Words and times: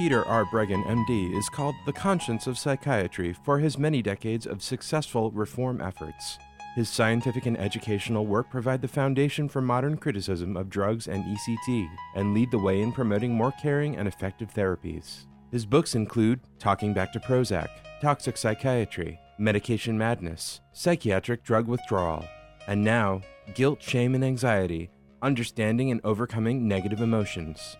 Peter 0.00 0.26
R. 0.26 0.46
Breggin, 0.46 0.82
MD, 0.86 1.36
is 1.36 1.50
called 1.50 1.74
the 1.84 1.92
conscience 1.92 2.46
of 2.46 2.56
psychiatry 2.56 3.34
for 3.44 3.58
his 3.58 3.76
many 3.76 4.00
decades 4.00 4.46
of 4.46 4.62
successful 4.62 5.30
reform 5.32 5.82
efforts. 5.82 6.38
His 6.74 6.88
scientific 6.88 7.44
and 7.44 7.58
educational 7.58 8.24
work 8.24 8.48
provide 8.48 8.80
the 8.80 8.88
foundation 8.88 9.46
for 9.46 9.60
modern 9.60 9.98
criticism 9.98 10.56
of 10.56 10.70
drugs 10.70 11.06
and 11.06 11.22
ECT 11.22 11.86
and 12.14 12.32
lead 12.32 12.50
the 12.50 12.58
way 12.58 12.80
in 12.80 12.92
promoting 12.92 13.34
more 13.34 13.52
caring 13.60 13.98
and 13.98 14.08
effective 14.08 14.54
therapies. 14.54 15.26
His 15.52 15.66
books 15.66 15.94
include 15.94 16.40
Talking 16.58 16.94
Back 16.94 17.12
to 17.12 17.20
Prozac, 17.20 17.68
Toxic 18.00 18.38
Psychiatry, 18.38 19.20
Medication 19.38 19.98
Madness, 19.98 20.62
Psychiatric 20.72 21.44
Drug 21.44 21.66
Withdrawal, 21.66 22.24
and 22.66 22.82
now 22.82 23.20
Guilt, 23.54 23.82
Shame, 23.82 24.14
and 24.14 24.24
Anxiety 24.24 24.88
Understanding 25.20 25.90
and 25.90 26.00
Overcoming 26.04 26.66
Negative 26.66 27.02
Emotions. 27.02 27.76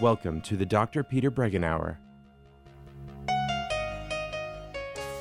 Welcome 0.00 0.40
to 0.40 0.56
the 0.56 0.66
Dr. 0.66 1.04
Peter 1.04 1.30
Breggin 1.30 1.62
Hour. 1.62 2.00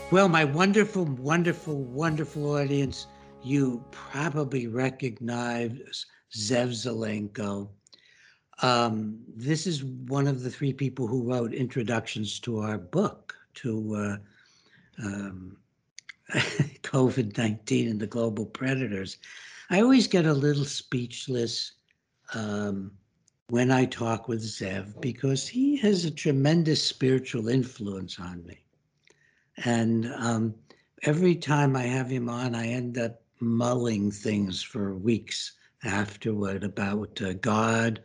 Well, 0.09 0.27
my 0.27 0.45
wonderful, 0.45 1.05
wonderful, 1.05 1.83
wonderful 1.83 2.55
audience, 2.55 3.05
you 3.43 3.85
probably 3.91 4.65
recognize 4.65 6.07
Zev 6.35 6.69
Zelenko. 6.69 7.69
Um, 8.63 9.19
this 9.27 9.67
is 9.67 9.83
one 9.83 10.25
of 10.25 10.41
the 10.41 10.49
three 10.49 10.73
people 10.73 11.05
who 11.05 11.21
wrote 11.21 11.53
introductions 11.53 12.39
to 12.39 12.57
our 12.61 12.79
book, 12.79 13.35
to 13.55 13.95
uh, 13.95 15.05
um, 15.05 15.55
COVID 16.33 17.37
19 17.37 17.89
and 17.89 17.99
the 17.99 18.07
global 18.07 18.47
predators. 18.47 19.17
I 19.69 19.81
always 19.81 20.07
get 20.07 20.25
a 20.25 20.33
little 20.33 20.65
speechless 20.65 21.73
um, 22.33 22.91
when 23.49 23.71
I 23.71 23.85
talk 23.85 24.27
with 24.27 24.41
Zev 24.41 24.99
because 25.01 25.47
he 25.47 25.75
has 25.77 26.05
a 26.05 26.11
tremendous 26.11 26.83
spiritual 26.83 27.49
influence 27.49 28.19
on 28.19 28.45
me. 28.45 28.63
And 29.65 30.11
um, 30.17 30.55
every 31.03 31.35
time 31.35 31.75
I 31.75 31.83
have 31.83 32.09
him 32.09 32.29
on, 32.29 32.55
I 32.55 32.67
end 32.67 32.97
up 32.97 33.21
mulling 33.39 34.11
things 34.11 34.63
for 34.63 34.95
weeks 34.95 35.53
afterward 35.83 36.63
about 36.63 37.21
uh, 37.21 37.33
God, 37.33 38.01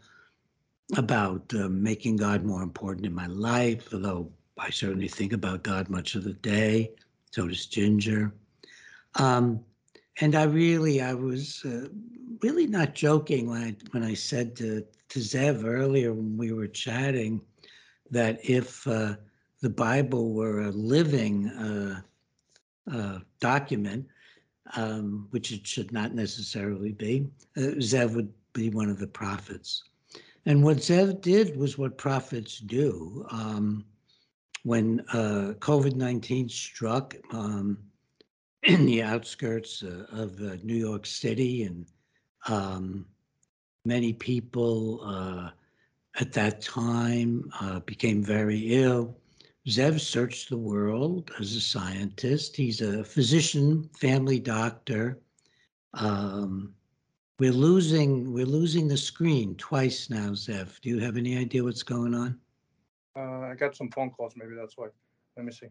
about 0.97 1.53
uh, 1.55 1.69
making 1.69 2.17
God 2.17 2.45
more 2.45 2.63
important 2.63 3.07
in 3.07 3.15
my 3.15 3.27
life, 3.27 3.89
although 3.93 4.31
I 4.59 4.71
certainly 4.71 5.09
think 5.09 5.33
about 5.33 5.63
God 5.63 5.89
much 5.89 6.15
of 6.15 6.25
the 6.25 6.33
day. 6.33 6.91
So 7.31 7.47
does 7.47 7.67
Ginger. 7.67 8.35
Um, 9.15 9.61
and 10.21 10.35
I 10.35 10.45
really, 10.45 11.01
I 11.01 11.15
was 11.15 11.65
uh, 11.65 11.89
really 12.43 12.67
not 12.67 12.95
joking 12.95 13.49
when 13.49 13.63
I 13.63 13.77
when 13.93 14.03
I 14.03 14.15
said 14.15 14.57
to 14.57 14.85
to 15.11 15.19
Zev 15.19 15.65
earlier 15.65 16.13
when 16.13 16.37
we 16.37 16.53
were 16.53 16.67
chatting 16.67 17.41
that 18.11 18.39
if 18.43 18.87
uh, 18.87 19.17
the 19.61 19.71
Bible 19.71 20.33
were 20.33 20.63
a 20.63 20.71
living 20.71 21.49
uh, 21.49 22.01
uh, 22.93 23.19
document, 23.41 24.07
um, 24.77 25.29
which 25.31 25.53
it 25.53 25.67
should 25.67 25.93
not 25.93 26.15
necessarily 26.15 26.93
be, 26.93 27.27
uh, 27.57 27.77
Zev 27.79 28.15
would 28.15 28.33
be 28.53 28.71
one 28.71 28.89
of 28.89 28.99
the 28.99 29.07
prophets. 29.07 29.85
And 30.47 30.63
what 30.63 30.79
Zev 30.79 31.21
did 31.21 31.57
was 31.57 31.77
what 31.77 31.99
prophets 31.99 32.59
do. 32.59 33.27
Um, 33.31 33.85
when 34.65 35.01
uh, 35.13 35.55
COVID 35.61 35.95
19 35.95 36.49
struck 36.49 37.15
um, 37.33 37.79
in 38.65 38.87
the 38.87 39.03
outskirts 39.03 39.83
uh, 39.83 40.07
of 40.11 40.41
uh, 40.41 40.57
New 40.63 40.75
York 40.75 41.07
City, 41.07 41.63
and 41.63 41.87
um, 42.49 43.07
many 43.85 44.13
people 44.13 45.53
at 46.21 46.33
that 46.33 46.61
time 46.61 47.51
became 47.87 48.23
very 48.23 48.83
ill. 48.83 49.17
Zev 49.69 50.01
searched 50.01 50.49
the 50.49 50.57
world 50.57 51.31
as 51.39 51.55
a 51.55 51.61
scientist. 51.61 52.57
He's 52.57 52.81
a 52.81 53.05
physician, 53.05 53.89
family 54.01 54.41
doctor. 54.41 55.21
Um, 55.95 56.75
we're 57.39 57.53
losing 57.53 58.33
we're 58.33 58.47
losing 58.47 58.89
the 58.89 58.97
screen 58.97 59.55
twice 59.57 60.11
now, 60.11 60.31
Zev. 60.31 60.81
Do 60.81 60.89
you 60.89 60.99
have 60.99 61.17
any 61.17 61.37
idea 61.39 61.63
what's 61.63 61.83
going 61.83 62.15
on? 62.15 62.41
Uh, 63.17 63.51
I 63.51 63.55
got 63.55 63.77
some 63.77 63.91
phone 63.91 64.11
calls. 64.11 64.35
Maybe 64.37 64.55
that's 64.57 64.77
why. 64.77 64.89
Let 65.37 65.47
me 65.47 65.53
see. 65.53 65.67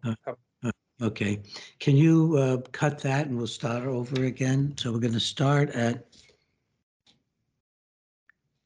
Okay. 1.02 1.42
Can 1.80 1.96
you 1.96 2.36
uh, 2.38 2.58
cut 2.72 3.00
that 3.00 3.26
and 3.28 3.38
we'll 3.38 3.48
start 3.48 3.84
over 3.84 4.26
again? 4.26 4.76
So 4.78 4.92
we're 4.92 5.00
going 5.00 5.14
to 5.14 5.20
start 5.20 5.70
at. 5.72 6.06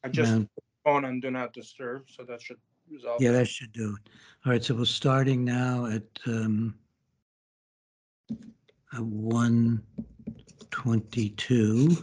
I 0.04 0.10
just 0.10 0.42
phone 0.84 1.06
on 1.06 1.20
do 1.20 1.30
not 1.30 1.54
disturb, 1.54 2.10
so 2.10 2.24
that 2.24 2.42
should 2.42 2.58
resolve. 2.90 3.22
Yeah, 3.22 3.30
that 3.32 3.48
should 3.48 3.72
do 3.72 3.96
it. 3.96 4.10
All 4.46 4.52
right, 4.52 4.64
so 4.64 4.74
we're 4.74 4.86
starting 4.86 5.44
now 5.44 5.86
at 5.86 6.08
um, 6.26 6.74
at 8.94 9.02
122. 9.02 11.98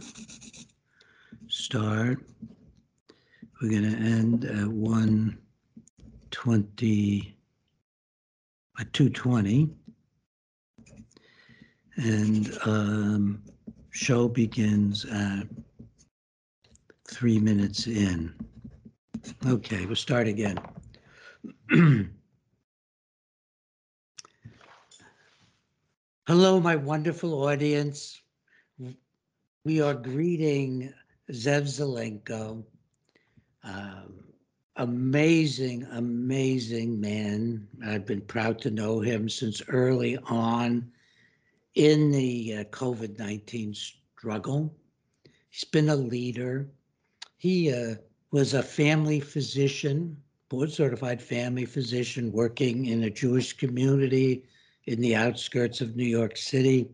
Start. 1.47 2.23
We're 3.61 3.69
going 3.69 3.91
to 3.91 3.97
end 3.97 4.45
at 4.45 4.67
120, 4.67 7.37
at 8.79 8.93
220. 8.93 9.69
And 11.99 12.57
um, 12.63 13.43
show 13.89 14.29
begins 14.29 15.03
at 15.03 15.43
three 17.09 17.39
minutes 17.39 17.87
in. 17.87 18.33
Okay, 19.45 19.85
we'll 19.85 19.97
start 19.97 20.25
again. 20.25 20.57
Hello, 26.25 26.61
my 26.61 26.77
wonderful 26.77 27.43
audience. 27.43 28.21
We 29.65 29.81
are 29.81 29.93
greeting 29.93 30.93
Zev 31.33 31.63
Zelenko, 31.63 32.63
um, 33.65 34.23
amazing, 34.77 35.85
amazing 35.91 37.01
man. 37.01 37.67
I've 37.85 38.05
been 38.05 38.21
proud 38.21 38.61
to 38.61 38.71
know 38.71 39.01
him 39.01 39.27
since 39.27 39.61
early 39.67 40.17
on 40.29 40.89
in 41.75 42.11
the 42.11 42.57
uh, 42.57 42.63
COVID 42.65 43.17
19 43.19 43.73
struggle. 43.73 44.73
He's 45.49 45.63
been 45.63 45.89
a 45.89 45.95
leader. 45.95 46.69
He 47.37 47.73
uh, 47.73 47.95
was 48.31 48.53
a 48.53 48.63
family 48.63 49.19
physician 49.19 50.17
board 50.49 50.71
certified 50.71 51.21
family 51.21 51.65
physician 51.65 52.31
working 52.31 52.87
in 52.87 53.03
a 53.03 53.09
Jewish 53.09 53.53
community 53.53 54.43
in 54.85 54.99
the 54.99 55.15
outskirts 55.15 55.79
of 55.79 55.95
New 55.95 56.05
York 56.05 56.35
City 56.35 56.89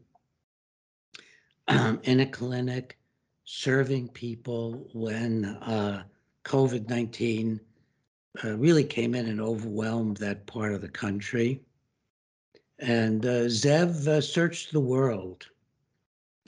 um, 1.69 1.99
in 2.03 2.19
a 2.19 2.25
clinic 2.25 2.97
serving 3.45 4.09
people 4.09 4.89
when 4.93 5.45
uh, 5.45 6.03
COVID 6.43 6.89
19 6.89 7.59
uh, 8.43 8.57
really 8.57 8.83
came 8.83 9.15
in 9.15 9.27
and 9.27 9.39
overwhelmed 9.39 10.17
that 10.17 10.45
part 10.45 10.73
of 10.73 10.81
the 10.81 10.89
country. 10.89 11.61
And 12.79 13.25
uh, 13.25 13.45
Zev 13.45 14.07
uh, 14.07 14.21
searched 14.21 14.71
the 14.71 14.79
world 14.79 15.47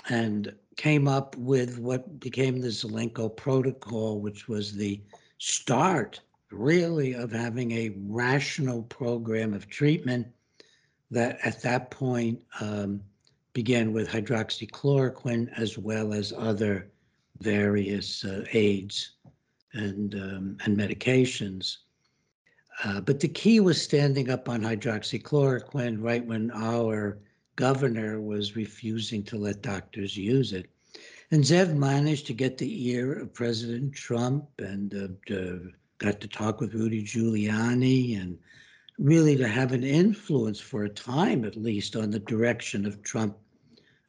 and 0.09 0.53
came 0.75 1.07
up 1.07 1.35
with 1.38 1.79
what 1.79 2.19
became 2.19 2.59
the 2.61 2.67
Zelenko 2.67 3.35
Protocol, 3.35 4.19
which 4.19 4.47
was 4.47 4.73
the 4.73 5.01
start 5.38 6.21
really 6.51 7.13
of 7.13 7.31
having 7.31 7.71
a 7.71 7.95
rational 8.07 8.83
program 8.83 9.53
of 9.53 9.69
treatment 9.69 10.27
that 11.11 11.39
at 11.43 11.61
that 11.61 11.91
point 11.91 12.41
um, 12.59 13.01
began 13.53 13.91
with 13.91 14.07
hydroxychloroquine 14.07 15.49
as 15.57 15.77
well 15.77 16.13
as 16.13 16.33
other 16.38 16.89
various 17.39 18.23
uh, 18.23 18.45
aids 18.53 19.12
and, 19.73 20.15
um, 20.15 20.57
and 20.63 20.77
medications. 20.77 21.77
Uh, 22.83 23.01
but 23.01 23.19
the 23.19 23.27
key 23.27 23.59
was 23.59 23.81
standing 23.81 24.29
up 24.29 24.47
on 24.47 24.62
hydroxychloroquine 24.62 25.97
right 26.00 26.25
when 26.25 26.51
our 26.51 27.18
governor 27.56 28.21
was 28.21 28.56
refusing 28.56 29.24
to 29.24 29.38
let 29.38 29.63
doctors 29.63 30.15
use 30.15 30.53
it. 30.53 30.69
And 31.31 31.44
Zev 31.44 31.75
managed 31.75 32.27
to 32.27 32.33
get 32.33 32.57
the 32.57 32.89
ear 32.89 33.19
of 33.19 33.33
President 33.33 33.94
Trump 33.94 34.45
and 34.59 34.94
uh, 34.94 35.71
got 35.97 36.21
to 36.21 36.27
talk 36.27 36.62
with 36.62 36.75
Rudy 36.75 37.03
Giuliani 37.03 38.21
and 38.21 38.38
really 39.00 39.35
to 39.35 39.47
have 39.47 39.73
an 39.73 39.83
influence 39.83 40.59
for 40.59 40.83
a 40.83 40.89
time 40.89 41.45
at 41.45 41.56
least 41.56 41.95
on 41.95 42.12
the 42.12 42.19
direction 42.19 42.85
of 42.85 43.01
Trump 43.03 43.35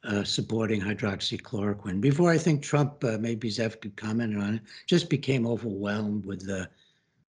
uh, 0.03 0.23
supporting 0.23 0.79
hydroxychloroquine. 0.79 1.99
Before 1.99 2.31
I 2.31 2.37
think 2.37 2.61
Trump, 2.61 3.03
uh, 3.03 3.17
maybe 3.19 3.49
Zev 3.49 3.81
could 3.81 3.97
comment 3.97 4.37
on 4.37 4.55
it, 4.55 4.61
just 4.87 5.09
became 5.09 5.45
overwhelmed 5.45 6.25
with 6.25 6.45
the 6.45 6.69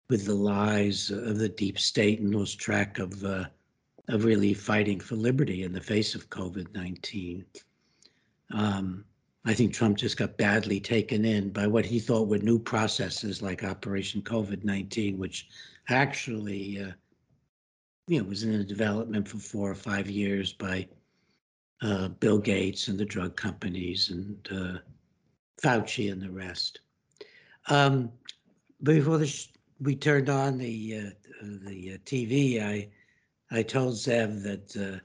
with 0.08 0.24
the 0.24 0.34
lies 0.34 1.10
of 1.10 1.38
the 1.38 1.48
deep 1.48 1.78
state 1.78 2.20
and 2.20 2.34
lost 2.34 2.58
track 2.58 2.98
of 2.98 3.24
uh, 3.24 3.44
of 4.08 4.24
really 4.24 4.54
fighting 4.54 4.98
for 4.98 5.16
liberty 5.16 5.64
in 5.64 5.72
the 5.72 5.80
face 5.80 6.14
of 6.14 6.30
COVID 6.30 6.74
nineteen. 6.74 7.44
Um, 8.52 9.04
I 9.44 9.54
think 9.54 9.72
Trump 9.72 9.96
just 9.96 10.16
got 10.16 10.36
badly 10.36 10.80
taken 10.80 11.24
in 11.24 11.50
by 11.50 11.66
what 11.66 11.86
he 11.86 11.98
thought 11.98 12.28
were 12.28 12.38
new 12.38 12.58
processes 12.58 13.40
like 13.40 13.64
Operation 13.64 14.20
COVID 14.20 14.64
19, 14.64 15.18
which 15.18 15.48
actually, 15.88 16.82
uh, 16.82 16.92
you 18.08 18.18
know, 18.18 18.28
was 18.28 18.42
in 18.42 18.66
development 18.66 19.26
for 19.26 19.38
four 19.38 19.70
or 19.70 19.74
five 19.74 20.10
years 20.10 20.52
by 20.52 20.86
uh, 21.82 22.08
Bill 22.08 22.38
Gates 22.38 22.88
and 22.88 22.98
the 22.98 23.04
drug 23.04 23.36
companies 23.36 24.10
and 24.10 24.48
uh, 24.50 24.78
Fauci 25.62 26.12
and 26.12 26.20
the 26.20 26.30
rest. 26.30 26.80
Um, 27.68 28.10
before 28.82 29.18
the 29.18 29.48
we 29.80 29.94
turned 29.94 30.28
on 30.28 30.58
the 30.58 30.96
uh, 30.98 31.10
the 31.42 31.94
uh, 31.94 31.98
TV, 32.04 32.62
I 32.62 32.88
I 33.50 33.62
told 33.62 33.94
Zev 33.94 34.42
that 34.42 34.76
uh, 34.76 34.98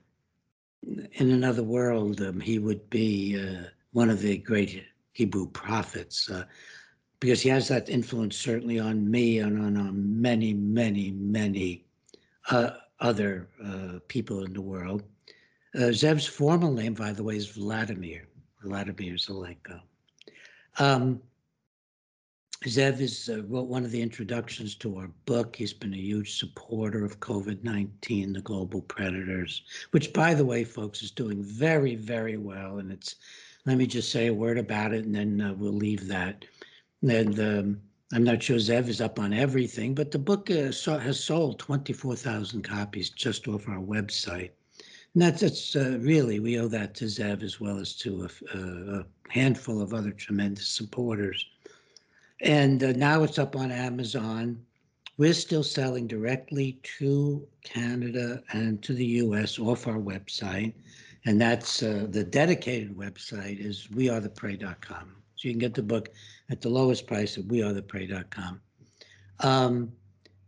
in 1.14 1.32
another 1.32 1.64
world 1.64 2.22
um, 2.22 2.40
he 2.40 2.60
would 2.60 2.90
be 2.90 3.40
uh, 3.40 3.68
one 3.92 4.10
of 4.10 4.20
the 4.20 4.38
great 4.38 4.84
Hebrew 5.14 5.48
prophets 5.48 6.30
uh, 6.30 6.46
because 7.20 7.42
he 7.42 7.50
has 7.50 7.68
that 7.70 7.90
influence 7.90 8.36
certainly 8.36 8.80
on 8.80 9.10
me 9.10 9.40
and 9.40 9.58
on, 9.62 9.78
on 9.78 10.22
many, 10.22 10.54
many, 10.54 11.12
many 11.12 11.86
uh, 12.50 12.72
other 13.00 13.48
people 14.10 14.44
in 14.44 14.52
the 14.52 14.62
world. 14.62 15.04
Zev's 15.76 16.26
formal 16.26 16.74
name, 16.74 16.94
by 16.94 17.14
the 17.14 17.24
way, 17.24 17.38
is 17.38 17.48
Vladimir, 17.48 18.28
Vladimir 18.62 19.14
Zelenko. 19.14 19.80
Um, 20.80 21.22
Zev 22.66 23.02
is 23.02 23.30
uh, 23.30 23.44
wrote 23.44 23.68
one 23.68 23.84
of 23.84 23.92
the 23.92 24.02
introductions 24.02 24.74
to 24.76 24.98
our 24.98 25.10
book. 25.26 25.56
He's 25.56 25.74
been 25.74 25.94
a 25.94 25.98
huge 25.98 26.40
supporter 26.40 27.04
of 27.04 27.20
COVID 27.20 27.64
19, 27.64 28.34
the 28.34 28.42
global 28.42 28.82
predators, 28.82 29.64
which, 29.92 30.14
by 30.14 30.34
the 30.34 30.46
way, 30.46 30.64
folks, 30.64 31.04
is 31.04 31.12
doing 31.12 31.44
very, 31.44 31.96
very 31.96 32.38
well. 32.38 32.78
And 32.78 32.92
it's, 32.92 33.16
let 33.66 33.78
me 33.78 33.86
just 33.86 34.12
say 34.12 34.28
a 34.28 34.34
word 34.34 34.58
about 34.58 34.94
it 34.94 35.04
and 35.06 35.14
then 35.14 35.42
uh, 35.42 35.54
we'll 35.54 35.74
leave 35.74 36.08
that. 36.08 36.46
And 37.02 37.40
um, 37.40 37.82
I'm 38.14 38.24
not 38.24 38.42
sure 38.42 38.58
Zev 38.58 38.88
is 38.88 39.02
up 39.02 39.20
on 39.20 39.34
everything, 39.34 39.94
but 39.94 40.12
the 40.12 40.20
book 40.20 40.50
uh, 40.50 40.72
has 41.00 41.24
sold 41.24 41.60
24,000 41.60 42.62
copies 42.62 43.10
just 43.10 43.48
off 43.48 43.68
our 43.68 43.80
website. 43.80 44.52
And 45.14 45.22
that's, 45.22 45.42
that's 45.42 45.76
uh, 45.76 45.98
really, 46.00 46.40
we 46.40 46.60
owe 46.60 46.68
that 46.70 46.96
to 46.96 47.06
Zev 47.06 47.44
as 47.44 47.60
well 47.60 47.78
as 47.78 47.94
to 47.98 48.28
a, 48.28 48.58
a 48.58 49.06
handful 49.30 49.82
of 49.82 49.94
other 49.94 50.12
tremendous 50.12 50.68
supporters. 50.68 51.46
And 52.44 52.84
uh, 52.84 52.92
now 52.92 53.24
it's 53.24 53.40
up 53.40 53.56
on 53.56 53.72
Amazon. 53.72 54.60
We're 55.18 55.34
still 55.34 55.64
selling 55.64 56.08
directly 56.08 56.80
to 57.00 57.48
Canada 57.64 58.44
and 58.52 58.84
to 58.84 58.94
the 58.94 59.06
US 59.06 59.60
off 59.60 59.88
our 59.88 60.00
website. 60.00 60.74
And 61.26 61.40
that's 61.40 61.82
uh, 61.82 62.08
the 62.10 62.24
dedicated 62.24 62.96
website 62.98 63.66
is 63.66 63.88
wearetheprey.com. 63.94 65.16
So 65.36 65.48
you 65.48 65.54
can 65.54 65.60
get 65.60 65.74
the 65.74 65.84
book 65.84 66.10
at 66.50 66.60
the 66.60 66.70
lowest 66.70 67.08
price 67.08 67.38
at 67.38 67.46
wearetheprey.com. 67.46 68.60
Um, 69.40 69.92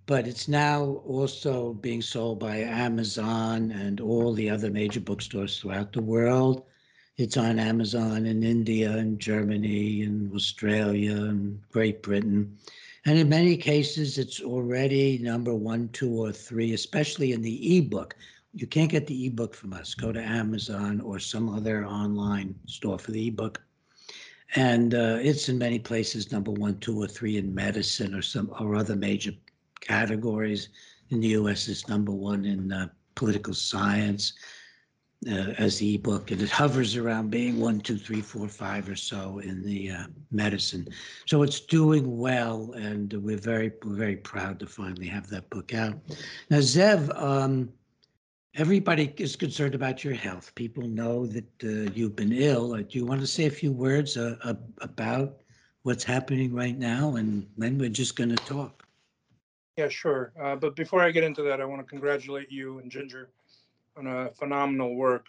but 0.05 0.27
it's 0.27 0.47
now 0.47 1.01
also 1.05 1.73
being 1.73 2.01
sold 2.01 2.39
by 2.39 2.57
Amazon 2.57 3.71
and 3.71 4.01
all 4.01 4.33
the 4.33 4.49
other 4.49 4.69
major 4.69 4.99
bookstores 4.99 5.59
throughout 5.59 5.93
the 5.93 6.01
world. 6.01 6.65
It's 7.17 7.37
on 7.37 7.59
Amazon 7.59 8.25
in 8.25 8.43
India 8.43 8.91
and 8.91 9.17
Germany 9.21 10.03
and 10.03 10.33
Australia 10.35 11.15
and 11.15 11.61
Great 11.71 12.03
Britain. 12.03 12.57
And 13.05 13.17
in 13.17 13.29
many 13.29 13.55
cases, 13.55 14.17
it's 14.17 14.41
already 14.41 15.17
number 15.19 15.55
one, 15.55 15.87
two, 15.93 16.11
or 16.11 16.33
three, 16.33 16.73
especially 16.73 17.31
in 17.31 17.41
the 17.41 17.77
ebook. 17.77 18.17
You 18.53 18.67
can't 18.67 18.91
get 18.91 19.07
the 19.07 19.27
ebook 19.27 19.53
from 19.53 19.71
us. 19.71 19.95
Go 19.95 20.11
to 20.11 20.21
Amazon 20.21 20.99
or 20.99 21.19
some 21.19 21.47
other 21.47 21.85
online 21.85 22.53
store 22.65 22.99
for 22.99 23.11
the 23.11 23.27
ebook. 23.29 23.61
And 24.55 24.93
uh, 24.93 25.17
it's 25.21 25.47
in 25.47 25.57
many 25.57 25.79
places 25.79 26.33
number 26.33 26.51
one, 26.51 26.79
two, 26.79 27.01
or 27.01 27.07
three 27.07 27.37
in 27.37 27.55
medicine 27.55 28.13
or 28.13 28.21
some 28.21 28.51
or 28.59 28.75
other 28.75 28.97
major 28.97 29.31
categories. 29.79 30.67
In 31.11 31.21
the 31.21 31.29
U.S., 31.29 31.69
it's 31.69 31.87
number 31.87 32.11
one 32.11 32.43
in 32.43 32.73
uh, 32.73 32.89
political 33.15 33.53
science 33.53 34.33
uh, 35.27 35.53
as 35.57 35.79
the 35.79 35.95
ebook, 35.95 36.31
and 36.31 36.41
it 36.41 36.49
hovers 36.49 36.95
around 36.95 37.31
being 37.31 37.59
one, 37.59 37.79
two, 37.79 37.97
three, 37.97 38.21
four, 38.21 38.47
five 38.47 38.87
or 38.89 38.95
so 38.95 39.39
in 39.39 39.63
the 39.63 39.91
uh, 39.91 40.05
medicine. 40.31 40.87
So 41.25 41.41
it's 41.41 41.59
doing 41.59 42.17
well, 42.17 42.73
and 42.73 43.13
we're 43.13 43.37
very, 43.37 43.71
very 43.83 44.17
proud 44.17 44.59
to 44.59 44.67
finally 44.67 45.07
have 45.07 45.27
that 45.29 45.49
book 45.49 45.73
out. 45.73 45.95
Now, 46.49 46.59
Zev, 46.59 47.15
um, 47.21 47.69
everybody 48.55 49.13
is 49.17 49.35
concerned 49.35 49.75
about 49.75 50.03
your 50.03 50.13
health. 50.13 50.53
People 50.55 50.87
know 50.87 51.25
that 51.25 51.63
uh, 51.63 51.91
you've 51.93 52.15
been 52.15 52.33
ill. 52.33 52.73
Uh, 52.73 52.77
do 52.77 52.99
you 52.99 53.05
want 53.05 53.21
to 53.21 53.27
say 53.27 53.45
a 53.45 53.51
few 53.51 53.71
words 53.71 54.17
uh, 54.17 54.35
about 54.81 55.41
what's 55.85 56.03
happening 56.03 56.53
right 56.53 56.77
now, 56.77 57.15
and 57.15 57.47
then 57.57 57.77
we're 57.77 57.89
just 57.89 58.15
going 58.15 58.29
to 58.29 58.43
talk. 58.45 58.87
Yeah, 59.77 59.89
sure. 59.89 60.31
Uh, 60.41 60.55
but 60.55 60.75
before 60.75 61.01
I 61.01 61.11
get 61.11 61.23
into 61.23 61.43
that, 61.43 61.61
I 61.61 61.65
want 61.65 61.79
to 61.79 61.87
congratulate 61.87 62.51
you 62.51 62.79
and 62.79 62.89
Ginger 62.89 63.29
a 63.97 64.31
phenomenal 64.31 64.95
work. 64.95 65.27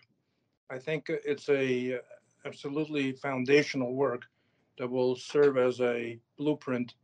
I 0.70 0.78
think 0.78 1.06
it's 1.08 1.48
a 1.48 2.00
absolutely 2.44 3.12
foundational 3.12 3.94
work 3.94 4.22
that 4.78 4.88
will 4.88 5.16
serve 5.16 5.56
as 5.56 5.80
a 5.80 6.18
blueprint 6.36 6.94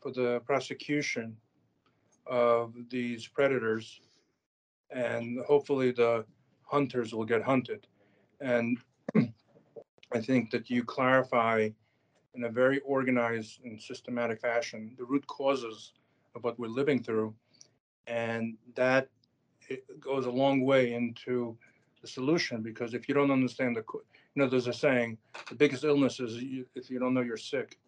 for 0.00 0.12
the 0.12 0.40
prosecution 0.44 1.36
of 2.26 2.74
these 2.90 3.26
predators. 3.26 4.00
And 4.90 5.38
hopefully 5.46 5.92
the 5.92 6.24
hunters 6.64 7.14
will 7.14 7.24
get 7.24 7.42
hunted. 7.42 7.86
And 8.40 8.78
i 10.14 10.20
think 10.20 10.50
that 10.50 10.68
you 10.68 10.84
clarify 10.84 11.68
in 12.34 12.44
a 12.44 12.48
very 12.48 12.80
organized 12.80 13.60
and 13.64 13.80
systematic 13.80 14.40
fashion 14.40 14.94
the 14.98 15.04
root 15.04 15.26
causes 15.26 15.92
of 16.34 16.44
what 16.44 16.58
we're 16.58 16.66
living 16.80 17.02
through. 17.02 17.34
And 18.06 18.56
that 18.74 19.08
it 19.72 20.00
goes 20.00 20.26
a 20.26 20.30
long 20.30 20.64
way 20.64 20.94
into 20.94 21.56
the 22.00 22.08
solution 22.08 22.62
because 22.62 22.94
if 22.94 23.08
you 23.08 23.14
don't 23.14 23.30
understand 23.30 23.76
the, 23.76 23.84
you 23.94 24.02
know, 24.42 24.48
there's 24.48 24.66
a 24.66 24.72
saying, 24.72 25.18
the 25.48 25.54
biggest 25.54 25.84
illness 25.84 26.20
is 26.20 26.36
you, 26.36 26.66
if 26.74 26.90
you 26.90 26.98
don't 26.98 27.14
know 27.14 27.20
you're 27.20 27.36
sick. 27.36 27.78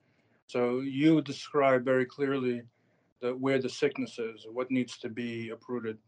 So 0.46 0.80
you 0.80 1.22
describe 1.22 1.84
very 1.84 2.04
clearly 2.04 2.62
the, 3.20 3.34
where 3.34 3.60
the 3.60 3.68
sickness 3.68 4.18
is, 4.18 4.46
what 4.50 4.70
needs 4.70 4.98
to 4.98 5.08
be 5.08 5.50
uprooted. 5.50 5.98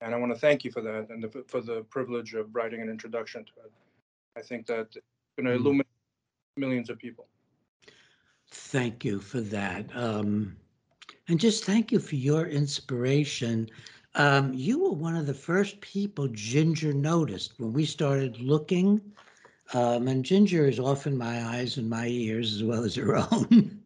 And 0.00 0.14
I 0.14 0.18
want 0.18 0.32
to 0.32 0.38
thank 0.38 0.64
you 0.64 0.70
for 0.70 0.82
that 0.82 1.08
and 1.10 1.22
the, 1.22 1.44
for 1.48 1.60
the 1.60 1.82
privilege 1.90 2.34
of 2.34 2.54
writing 2.54 2.80
an 2.82 2.88
introduction 2.88 3.44
to 3.44 3.52
it. 3.64 3.72
I 4.36 4.42
think 4.42 4.66
that 4.66 4.88
it's 4.94 4.98
going 5.36 5.46
to 5.46 5.52
mm-hmm. 5.52 5.60
illuminate 5.60 5.86
millions 6.56 6.90
of 6.90 6.98
people. 6.98 7.26
Thank 8.50 9.04
you 9.04 9.20
for 9.20 9.40
that. 9.40 9.86
Um, 9.94 10.56
and 11.28 11.40
just 11.40 11.64
thank 11.64 11.92
you 11.92 11.98
for 11.98 12.16
your 12.16 12.46
inspiration 12.46 13.70
um, 14.14 14.52
you 14.54 14.78
were 14.78 14.92
one 14.92 15.16
of 15.16 15.26
the 15.26 15.34
first 15.34 15.80
people 15.80 16.28
Ginger 16.28 16.92
noticed 16.92 17.54
when 17.58 17.72
we 17.72 17.84
started 17.86 18.40
looking. 18.40 19.00
Um, 19.72 20.06
and 20.08 20.24
Ginger 20.24 20.66
is 20.66 20.78
often 20.78 21.16
my 21.16 21.42
eyes 21.42 21.78
and 21.78 21.88
my 21.88 22.06
ears 22.06 22.54
as 22.54 22.62
well 22.62 22.84
as 22.84 22.94
her 22.96 23.16
own. 23.32 23.80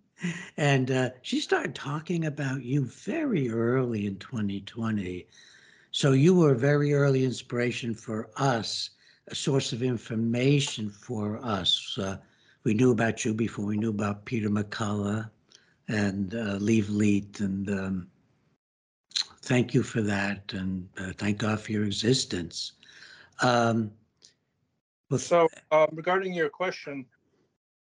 and 0.56 0.90
uh, 0.90 1.10
she 1.22 1.40
started 1.40 1.74
talking 1.74 2.24
about 2.24 2.64
you 2.64 2.84
very 2.84 3.50
early 3.50 4.06
in 4.06 4.16
2020. 4.16 5.26
So 5.92 6.12
you 6.12 6.34
were 6.34 6.52
a 6.52 6.58
very 6.58 6.92
early 6.92 7.24
inspiration 7.24 7.94
for 7.94 8.28
us, 8.36 8.90
a 9.28 9.34
source 9.34 9.72
of 9.72 9.82
information 9.82 10.90
for 10.90 11.38
us. 11.42 11.96
Uh, 11.98 12.16
we 12.64 12.74
knew 12.74 12.90
about 12.90 13.24
you 13.24 13.32
before 13.32 13.64
we 13.64 13.76
knew 13.76 13.90
about 13.90 14.24
Peter 14.24 14.50
McCullough 14.50 15.30
and 15.88 16.34
uh, 16.34 16.56
Leave 16.60 16.90
Leet 16.90 17.40
and 17.40 17.70
um, 17.70 18.08
thank 19.46 19.72
you 19.72 19.82
for 19.84 20.02
that, 20.02 20.52
and 20.52 20.88
uh, 20.98 21.12
thank 21.16 21.38
God 21.38 21.60
for 21.60 21.70
your 21.70 21.84
existence. 21.84 22.72
Um, 23.42 23.92
well, 25.08 25.20
so 25.20 25.48
uh, 25.70 25.86
regarding 25.92 26.34
your 26.34 26.48
question, 26.48 27.06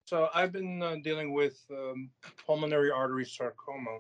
so 0.05 0.29
I've 0.36 0.51
been 0.51 0.84
uh, 0.84 0.98
dealing 1.03 1.34
with 1.34 1.60
um, 1.72 2.12
pulmonary 2.45 2.91
artery 2.91 3.25
sarcoma 3.25 4.00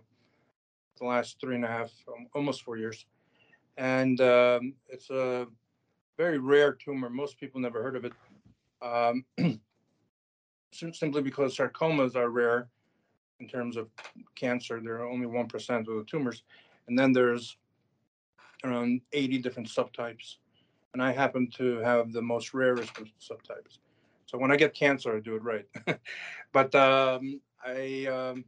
the 0.99 1.05
last 1.05 1.41
three 1.41 1.55
and 1.55 1.65
a 1.65 1.67
half, 1.67 1.91
um, 2.07 2.27
almost 2.33 2.61
four 2.61 2.77
years, 2.77 3.05
and 3.77 4.21
um, 4.21 4.73
it's 4.87 5.09
a 5.09 5.47
very 6.17 6.37
rare 6.37 6.71
tumor. 6.71 7.09
Most 7.09 7.39
people 7.39 7.59
never 7.59 7.81
heard 7.81 7.95
of 7.95 8.05
it, 8.05 8.13
um, 8.81 9.25
simply 10.71 11.21
because 11.23 11.57
sarcomas 11.57 12.15
are 12.15 12.29
rare 12.29 12.69
in 13.39 13.47
terms 13.47 13.75
of 13.75 13.89
cancer. 14.35 14.79
There 14.81 15.01
are 15.01 15.09
only 15.09 15.25
one 15.25 15.47
percent 15.47 15.87
of 15.87 15.97
the 15.97 16.05
tumors, 16.05 16.43
and 16.87 16.97
then 16.97 17.11
there's 17.11 17.57
around 18.63 19.01
80 19.13 19.39
different 19.39 19.69
subtypes. 19.69 20.37
And 20.93 21.03
I 21.03 21.11
happen 21.11 21.49
to 21.57 21.77
have 21.79 22.13
the 22.13 22.21
most 22.21 22.53
rarest 22.53 22.93
subtypes. 23.19 23.79
So 24.25 24.37
when 24.37 24.51
I 24.51 24.55
get 24.55 24.73
cancer, 24.73 25.15
I 25.15 25.19
do 25.19 25.35
it 25.35 25.43
right. 25.43 25.65
but 26.53 26.73
um, 26.73 27.39
I, 27.63 28.05
um, 28.05 28.45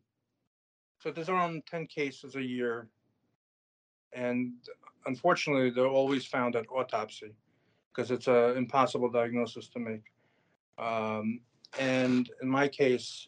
so 0.99 1.11
there's 1.11 1.29
around 1.29 1.63
10 1.69 1.87
cases 1.87 2.35
a 2.35 2.41
year. 2.41 2.87
And 4.13 4.53
unfortunately, 5.05 5.69
they're 5.69 5.87
always 5.87 6.25
found 6.25 6.55
at 6.55 6.65
autopsy 6.71 7.33
because 7.93 8.11
it's 8.11 8.27
an 8.27 8.57
impossible 8.57 9.09
diagnosis 9.09 9.67
to 9.69 9.79
make. 9.79 10.03
Um, 10.77 11.41
and 11.79 12.29
in 12.41 12.47
my 12.47 12.67
case, 12.67 13.27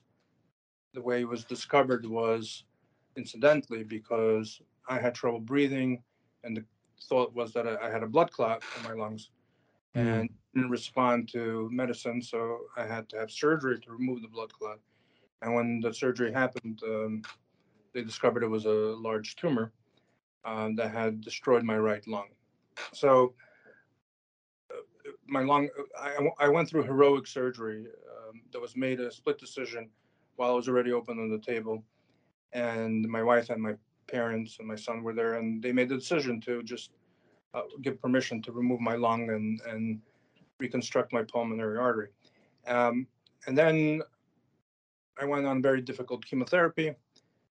the 0.93 1.01
way 1.01 1.21
it 1.21 1.27
was 1.27 1.43
discovered 1.43 2.05
was 2.05 2.63
incidentally 3.15 3.83
because 3.83 4.61
I 4.89 4.99
had 4.99 5.15
trouble 5.15 5.39
breathing, 5.39 6.03
and 6.43 6.57
the 6.57 6.65
thought 7.07 7.33
was 7.33 7.53
that 7.53 7.67
I, 7.67 7.87
I 7.87 7.89
had 7.89 8.03
a 8.03 8.07
blood 8.07 8.31
clot 8.31 8.63
in 8.77 8.83
my 8.83 8.93
lungs, 8.93 9.31
Mm. 9.95 10.21
and 10.21 10.29
didn't 10.53 10.69
respond 10.69 11.29
to 11.29 11.67
medicine, 11.71 12.21
so 12.21 12.59
I 12.77 12.85
had 12.85 13.09
to 13.09 13.17
have 13.17 13.31
surgery 13.31 13.79
to 13.79 13.91
remove 13.91 14.21
the 14.21 14.27
blood 14.27 14.53
clot. 14.53 14.79
And 15.41 15.55
when 15.55 15.79
the 15.79 15.91
surgery 15.91 16.31
happened, 16.31 16.81
um, 16.83 17.23
they 17.93 18.03
discovered 18.03 18.43
it 18.43 18.47
was 18.47 18.65
a 18.65 18.69
large 18.69 19.35
tumor 19.35 19.71
um, 20.45 20.75
that 20.75 20.91
had 20.91 21.21
destroyed 21.21 21.63
my 21.63 21.77
right 21.77 22.05
lung. 22.07 22.27
So 22.93 23.33
uh, 24.71 25.11
my 25.27 25.41
lung, 25.41 25.69
I, 25.99 26.29
I 26.39 26.49
went 26.49 26.69
through 26.69 26.83
heroic 26.83 27.25
surgery 27.25 27.87
um, 28.27 28.41
that 28.51 28.61
was 28.61 28.75
made 28.75 28.99
a 28.99 29.11
split 29.11 29.39
decision 29.39 29.89
while 30.35 30.51
I 30.51 30.53
was 30.55 30.69
already 30.69 30.91
open 30.91 31.19
on 31.19 31.29
the 31.31 31.39
table. 31.39 31.83
And 32.53 33.07
my 33.07 33.23
wife 33.23 33.49
and 33.49 33.61
my 33.61 33.73
parents 34.11 34.57
and 34.59 34.67
my 34.67 34.75
son 34.75 35.03
were 35.03 35.13
there, 35.13 35.35
and 35.35 35.61
they 35.61 35.71
made 35.71 35.89
the 35.89 35.95
decision 35.95 36.41
to 36.41 36.63
just 36.63 36.91
uh, 37.53 37.61
give 37.81 38.01
permission 38.01 38.41
to 38.43 38.51
remove 38.51 38.79
my 38.79 38.95
lung 38.95 39.29
and, 39.29 39.61
and 39.67 40.01
reconstruct 40.59 41.13
my 41.13 41.23
pulmonary 41.23 41.77
artery. 41.77 42.09
Um, 42.67 43.07
and 43.47 43.57
then 43.57 44.01
I 45.19 45.25
went 45.25 45.45
on 45.45 45.61
very 45.61 45.81
difficult 45.81 46.25
chemotherapy, 46.25 46.93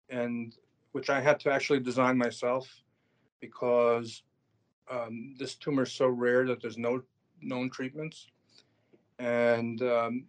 and 0.09 0.55
which 0.93 1.11
I 1.11 1.21
had 1.21 1.41
to 1.41 1.53
actually 1.53 1.81
design 1.81 2.17
myself 2.17 2.69
because 3.41 4.23
um, 4.91 5.35
this 5.39 5.55
tumor 5.55 5.83
is 5.83 5.93
so 5.93 6.07
rare 6.07 6.47
that 6.47 6.61
there's 6.61 6.79
no 6.79 7.03
known 7.41 7.71
treatments. 7.71 8.29
And 9.19 9.83
um, 9.83 10.25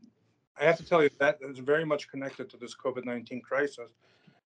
I 0.60 0.66
have 0.66 0.78
to 0.78 0.86
tell 0.86 1.02
you 1.02 1.10
that 1.20 1.40
is 1.42 1.60
very 1.60 1.86
much 1.86 2.10
connected 2.10 2.50
to 2.50 2.58
this 2.58 2.76
COVID 2.76 3.06
19 3.06 3.42
crisis 3.42 3.92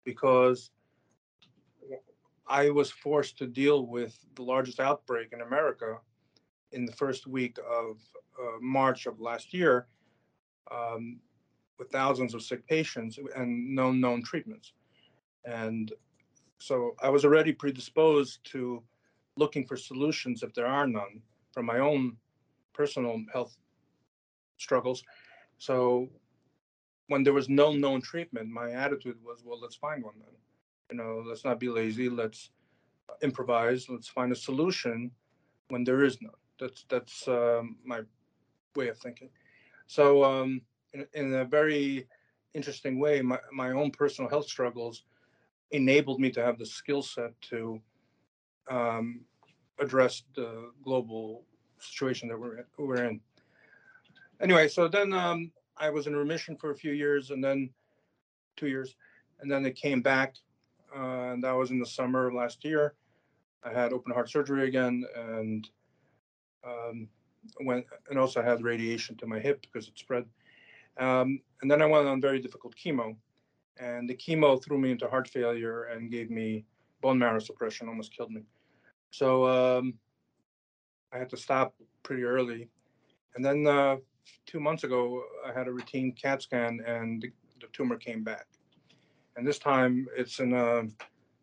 because 0.04 0.72
I 2.52 2.70
was 2.70 2.92
forced 2.92 3.38
to 3.38 3.48
deal 3.48 3.86
with 3.86 4.14
the 4.36 4.44
largest 4.44 4.82
outbreak 4.82 5.30
in 5.32 5.40
America 5.40 6.00
in 6.74 6.86
the 6.86 6.92
first 6.92 7.26
week 7.26 7.58
of 7.60 7.98
uh, 8.38 8.58
March 8.60 9.06
of 9.06 9.22
last 9.22 9.54
year 9.54 9.88
um, 10.70 11.22
with 11.80 11.90
thousands 11.92 12.34
of 12.34 12.44
sick 12.44 12.68
patients 12.68 13.18
and 13.38 13.74
no 13.74 13.94
known 13.94 14.22
treatments. 14.22 14.74
And 15.46 15.94
so 16.58 16.94
I 17.02 17.08
was 17.08 17.24
already 17.24 17.54
predisposed 17.54 18.44
to 18.52 18.84
looking 19.38 19.66
for 19.66 19.78
solutions 19.78 20.44
if 20.44 20.54
there 20.54 20.68
are 20.68 20.86
none 20.86 21.22
from 21.54 21.66
my 21.66 21.80
own 21.80 22.18
personal 22.74 23.24
health 23.32 23.56
struggles. 24.58 25.06
So 25.58 26.10
when 27.08 27.24
there 27.24 27.34
was 27.34 27.48
no 27.48 27.72
known 27.72 28.02
treatment, 28.02 28.50
my 28.50 28.72
attitude 28.72 29.18
was, 29.24 29.42
well, 29.46 29.60
let's 29.62 29.76
find 29.76 30.04
one 30.04 30.16
then. 30.20 30.36
You 30.92 30.98
know, 30.98 31.24
let's 31.26 31.46
not 31.46 31.60
be 31.60 31.70
lazy. 31.70 32.10
Let's 32.10 32.50
improvise. 33.22 33.88
Let's 33.90 34.08
find 34.08 34.32
a 34.32 34.36
solution 34.36 35.12
when 35.70 35.84
there 35.84 36.04
is 36.04 36.22
none. 36.22 36.32
That's 36.60 36.86
that's 36.90 37.28
um, 37.28 37.78
my 37.86 38.02
way 38.76 38.90
of 38.90 38.98
thinking. 38.98 39.30
So, 39.88 40.24
um, 40.24 40.62
in, 40.94 41.08
in 41.14 41.34
a 41.34 41.46
very 41.46 42.08
interesting 42.54 43.00
way, 43.00 43.22
my, 43.22 43.40
my 43.54 43.72
own 43.72 43.92
personal 43.92 44.30
health 44.30 44.48
struggles 44.48 45.04
enabled 45.72 46.20
me 46.20 46.30
to 46.32 46.44
have 46.44 46.58
the 46.58 46.66
skill 46.66 47.02
set 47.02 47.40
to 47.42 47.82
um, 48.70 49.22
address 49.80 50.24
the 50.36 50.72
global 50.84 51.44
situation 51.80 52.28
that 52.30 52.40
we're 52.40 52.66
we're 52.78 53.06
in. 53.06 53.20
Anyway, 54.42 54.68
so 54.68 54.88
then 54.88 55.14
um, 55.14 55.52
I 55.78 55.90
was 55.90 56.08
in 56.08 56.16
remission 56.16 56.58
for 56.58 56.72
a 56.72 56.76
few 56.76 56.92
years, 56.92 57.32
and 57.32 57.44
then 57.44 57.70
two 58.58 58.68
years, 58.68 58.96
and 59.40 59.50
then 59.50 59.66
it 59.66 59.76
came 59.76 60.02
back, 60.02 60.36
uh, 60.96 61.34
and 61.34 61.44
that 61.44 61.54
was 61.54 61.72
in 61.72 61.80
the 61.80 61.86
summer 61.86 62.28
of 62.28 62.34
last 62.34 62.64
year. 62.64 62.94
I 63.64 63.72
had 63.72 63.94
open 63.94 64.14
heart 64.14 64.30
surgery 64.30 64.68
again, 64.68 65.04
and 65.16 65.70
um, 66.66 67.08
went 67.62 67.86
and 68.10 68.18
also 68.20 68.42
had 68.42 68.64
radiation 68.64 69.16
to 69.18 69.28
my 69.28 69.40
hip 69.40 69.62
because 69.62 69.88
it 69.88 69.98
spread. 69.98 70.26
Um, 70.98 71.40
and 71.62 71.70
then 71.70 71.82
I 71.82 71.86
went 71.86 72.08
on 72.08 72.22
very 72.22 72.40
difficult 72.40 72.76
chemo, 72.76 73.16
and 73.80 74.10
the 74.10 74.16
chemo 74.16 74.64
threw 74.64 74.78
me 74.78 74.92
into 74.92 75.08
heart 75.08 75.28
failure 75.28 75.84
and 75.86 76.12
gave 76.12 76.30
me 76.30 76.66
bone 77.02 77.18
marrow 77.18 77.40
suppression, 77.40 77.88
almost 77.88 78.16
killed 78.16 78.32
me. 78.32 78.42
So 79.12 79.48
um, 79.48 79.96
I 81.12 81.18
had 81.18 81.30
to 81.30 81.38
stop 81.38 81.76
pretty 82.04 82.24
early. 82.24 82.70
And 83.36 83.44
then 83.44 83.68
uh, 83.68 83.98
two 84.46 84.60
months 84.60 84.84
ago, 84.84 85.24
I 85.46 85.58
had 85.58 85.68
a 85.68 85.72
routine 85.72 86.14
CAT 86.14 86.42
scan, 86.42 86.80
and 86.86 87.22
the, 87.22 87.32
the 87.60 87.68
tumor 87.74 87.98
came 87.98 88.24
back. 88.24 88.46
And 89.36 89.48
this 89.48 89.60
time, 89.60 90.08
it's 90.16 90.40
in 90.40 90.54
a, 90.54 90.84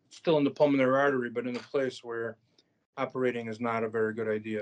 still 0.09 0.37
in 0.37 0.43
the 0.43 0.51
pulmonary 0.51 0.99
artery, 0.99 1.29
but 1.29 1.47
in 1.47 1.55
a 1.55 1.59
place 1.59 2.03
where 2.03 2.37
operating 2.97 3.47
is 3.47 3.59
not 3.59 3.83
a 3.83 3.89
very 3.89 4.13
good 4.13 4.27
idea. 4.27 4.61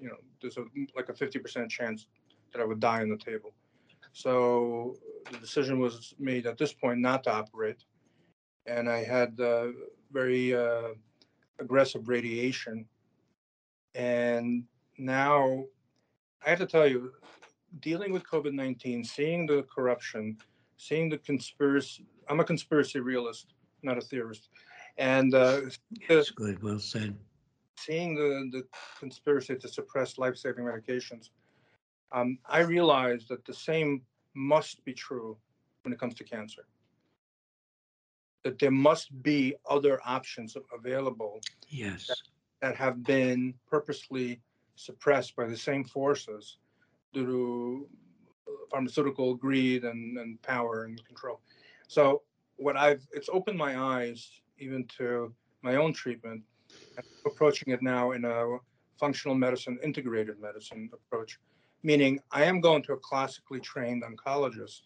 You 0.00 0.08
know, 0.08 0.16
there's 0.40 0.56
a, 0.56 0.64
like 0.96 1.08
a 1.08 1.12
50% 1.12 1.68
chance 1.68 2.06
that 2.52 2.60
I 2.60 2.64
would 2.64 2.80
die 2.80 3.02
on 3.02 3.08
the 3.08 3.16
table. 3.16 3.52
So 4.12 4.96
the 5.30 5.38
decision 5.38 5.78
was 5.78 6.14
made 6.18 6.46
at 6.46 6.56
this 6.56 6.72
point 6.72 7.00
not 7.00 7.22
to 7.24 7.32
operate. 7.32 7.84
And 8.66 8.88
I 8.88 9.04
had 9.04 9.38
uh, 9.38 9.68
very 10.10 10.54
uh, 10.54 10.94
aggressive 11.58 12.08
radiation. 12.08 12.86
And 13.94 14.64
now 14.98 15.64
I 16.44 16.50
have 16.50 16.58
to 16.60 16.66
tell 16.66 16.86
you, 16.86 17.12
dealing 17.80 18.12
with 18.12 18.26
COVID 18.26 18.52
19, 18.52 19.04
seeing 19.04 19.46
the 19.46 19.64
corruption, 19.64 20.38
seeing 20.76 21.08
the 21.08 21.18
conspiracy, 21.18 22.04
I'm 22.28 22.40
a 22.40 22.44
conspiracy 22.44 23.00
realist, 23.00 23.54
not 23.82 23.98
a 23.98 24.00
theorist. 24.00 24.48
And 24.98 25.34
uh, 25.34 25.60
That's 26.08 26.30
good. 26.30 26.62
Well 26.62 26.78
said. 26.78 27.16
seeing 27.78 28.14
the, 28.14 28.48
the 28.52 28.64
conspiracy 28.98 29.56
to 29.56 29.68
suppress 29.68 30.18
life 30.18 30.36
saving 30.36 30.64
medications, 30.64 31.30
um, 32.12 32.38
I 32.46 32.60
realized 32.60 33.28
that 33.28 33.44
the 33.44 33.54
same 33.54 34.02
must 34.34 34.84
be 34.84 34.92
true 34.92 35.36
when 35.82 35.92
it 35.92 35.98
comes 35.98 36.14
to 36.14 36.24
cancer. 36.24 36.64
That 38.44 38.58
there 38.58 38.70
must 38.70 39.22
be 39.22 39.54
other 39.68 40.00
options 40.04 40.56
available 40.72 41.40
Yes. 41.68 42.08
that 42.62 42.76
have 42.76 43.02
been 43.04 43.54
purposely 43.68 44.40
suppressed 44.76 45.34
by 45.36 45.46
the 45.46 45.56
same 45.56 45.84
forces 45.84 46.58
due 47.12 47.26
to 47.26 47.88
pharmaceutical 48.70 49.34
greed 49.34 49.84
and, 49.84 50.18
and 50.18 50.40
power 50.42 50.84
and 50.84 51.04
control. 51.04 51.40
So 51.88 52.22
what 52.56 52.76
I've 52.76 53.06
it's 53.12 53.28
opened 53.32 53.58
my 53.58 53.78
eyes 53.78 54.40
even 54.58 54.86
to 54.98 55.32
my 55.62 55.76
own 55.76 55.92
treatment, 55.92 56.42
approaching 57.26 57.72
it 57.72 57.82
now 57.82 58.12
in 58.12 58.24
a 58.24 58.56
functional 58.98 59.34
medicine, 59.34 59.78
integrated 59.82 60.40
medicine 60.40 60.90
approach, 60.92 61.38
meaning 61.82 62.18
I 62.30 62.44
am 62.44 62.60
going 62.60 62.82
to 62.84 62.94
a 62.94 62.98
classically 62.98 63.60
trained 63.60 64.02
oncologist 64.02 64.82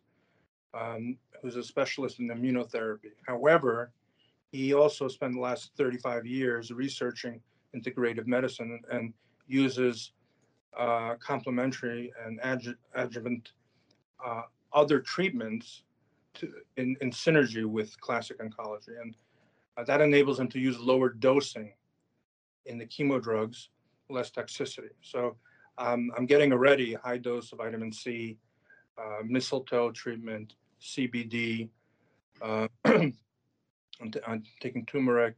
um, 0.75 1.17
who's 1.41 1.57
a 1.57 1.63
specialist 1.63 2.19
in 2.19 2.29
immunotherapy. 2.29 3.13
However, 3.27 3.93
he 4.53 4.75
also 4.75 5.07
spent 5.09 5.35
the 5.35 5.41
last 5.41 5.71
35 5.77 6.27
years 6.27 6.73
researching 6.73 7.41
integrative 7.75 8.27
medicine 8.27 8.81
and 8.91 9.13
uses 9.47 10.13
uh, 10.79 11.15
complementary 11.17 12.13
and 12.25 12.41
adju- 12.41 12.77
adjuvant 12.95 13.53
uh, 14.25 14.43
other 14.73 15.01
treatments 15.01 15.83
to, 16.35 16.53
in, 16.77 16.97
in 17.01 17.11
synergy 17.11 17.65
with 17.65 17.99
classic 18.01 18.39
oncology. 18.39 19.01
And 19.01 19.17
uh, 19.77 19.85
that 19.85 20.01
enables 20.01 20.39
them 20.39 20.49
to 20.49 20.59
use 20.59 20.79
lower 20.79 21.09
dosing 21.09 21.73
in 22.67 22.79
the 22.79 22.87
chemo 22.87 23.21
drugs, 23.21 23.71
less 24.09 24.31
toxicity. 24.31 24.91
So 25.03 25.37
um, 25.79 26.11
I'm 26.17 26.27
getting 26.27 26.53
already 26.53 26.95
high 26.95 27.19
dose 27.19 27.53
of 27.53 27.59
vitamin 27.59 27.93
C, 27.93 28.37
uh, 28.99 29.23
mistletoe 29.25 29.91
treatment, 29.93 30.55
CBD. 30.81 31.69
Uh, 32.43 32.69
I'm, 32.85 33.15
t- 34.11 34.21
I'm 34.27 34.43
taking 34.61 34.87
turmeric, 34.87 35.37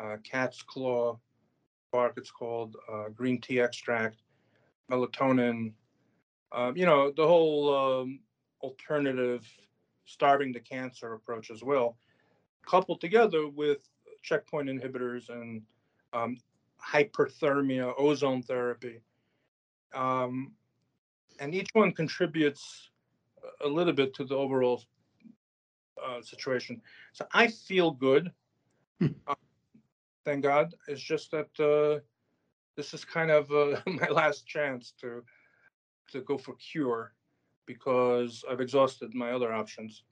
uh, 0.00 0.16
cat's 0.24 0.62
claw 0.62 1.18
bark, 1.92 2.14
it's 2.16 2.30
called 2.30 2.76
uh, 2.90 3.10
green 3.14 3.40
tea 3.40 3.60
extract, 3.60 4.22
melatonin. 4.90 5.72
Uh, 6.52 6.72
you 6.74 6.86
know, 6.86 7.12
the 7.16 7.26
whole 7.26 7.74
um, 7.74 8.20
alternative 8.60 9.46
starving 10.04 10.52
the 10.52 10.60
cancer 10.60 11.14
approach 11.14 11.50
as 11.50 11.62
well, 11.62 11.96
coupled 12.66 13.00
together 13.00 13.48
with 13.48 13.88
checkpoint 14.22 14.68
inhibitors 14.68 15.28
and 15.30 15.62
um, 16.12 16.36
hyperthermia, 16.80 17.92
ozone 17.98 18.42
therapy. 18.42 19.00
Um, 19.94 20.52
and 21.40 21.54
each 21.54 21.70
one 21.72 21.92
contributes 21.92 22.90
a 23.64 23.68
little 23.68 23.92
bit 23.92 24.14
to 24.14 24.24
the 24.24 24.36
overall 24.36 24.82
uh, 26.04 26.20
situation. 26.22 26.80
So 27.12 27.26
I 27.32 27.48
feel 27.48 27.92
good. 27.92 28.30
uh, 29.00 29.34
thank 30.24 30.42
God. 30.42 30.74
It's 30.88 31.02
just 31.02 31.30
that 31.30 31.48
uh, 31.60 32.00
this 32.76 32.94
is 32.94 33.04
kind 33.04 33.30
of 33.30 33.50
uh, 33.50 33.80
my 33.86 34.08
last 34.08 34.46
chance 34.46 34.92
to 35.00 35.24
to 36.12 36.20
go 36.20 36.38
for 36.38 36.54
cure 36.54 37.12
because 37.66 38.44
I've 38.50 38.60
exhausted 38.60 39.14
my 39.14 39.32
other 39.32 39.52
options, 39.52 40.04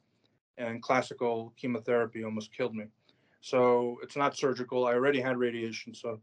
and 0.58 0.82
classical 0.82 1.52
chemotherapy 1.56 2.24
almost 2.24 2.52
killed 2.52 2.74
me. 2.74 2.84
So 3.40 3.96
it's 4.02 4.16
not 4.16 4.36
surgical. 4.36 4.86
I 4.86 4.92
already 4.94 5.20
had 5.20 5.38
radiation. 5.38 5.94
So 5.94 6.20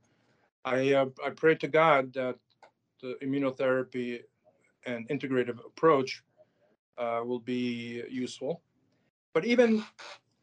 I, 0.64 0.94
uh, 0.94 1.08
I 1.26 1.32
prayed 1.32 1.60
to 1.62 1.68
God 1.68 2.14
that 2.14 2.36
the 3.02 3.16
immunotherapy 3.24 4.22
and 4.86 5.08
integrative 5.10 5.60
approach 5.66 6.24
uh, 6.98 7.22
will 7.26 7.40
be 7.40 8.04
useful. 8.10 8.62
But 9.34 9.46
even, 9.46 9.84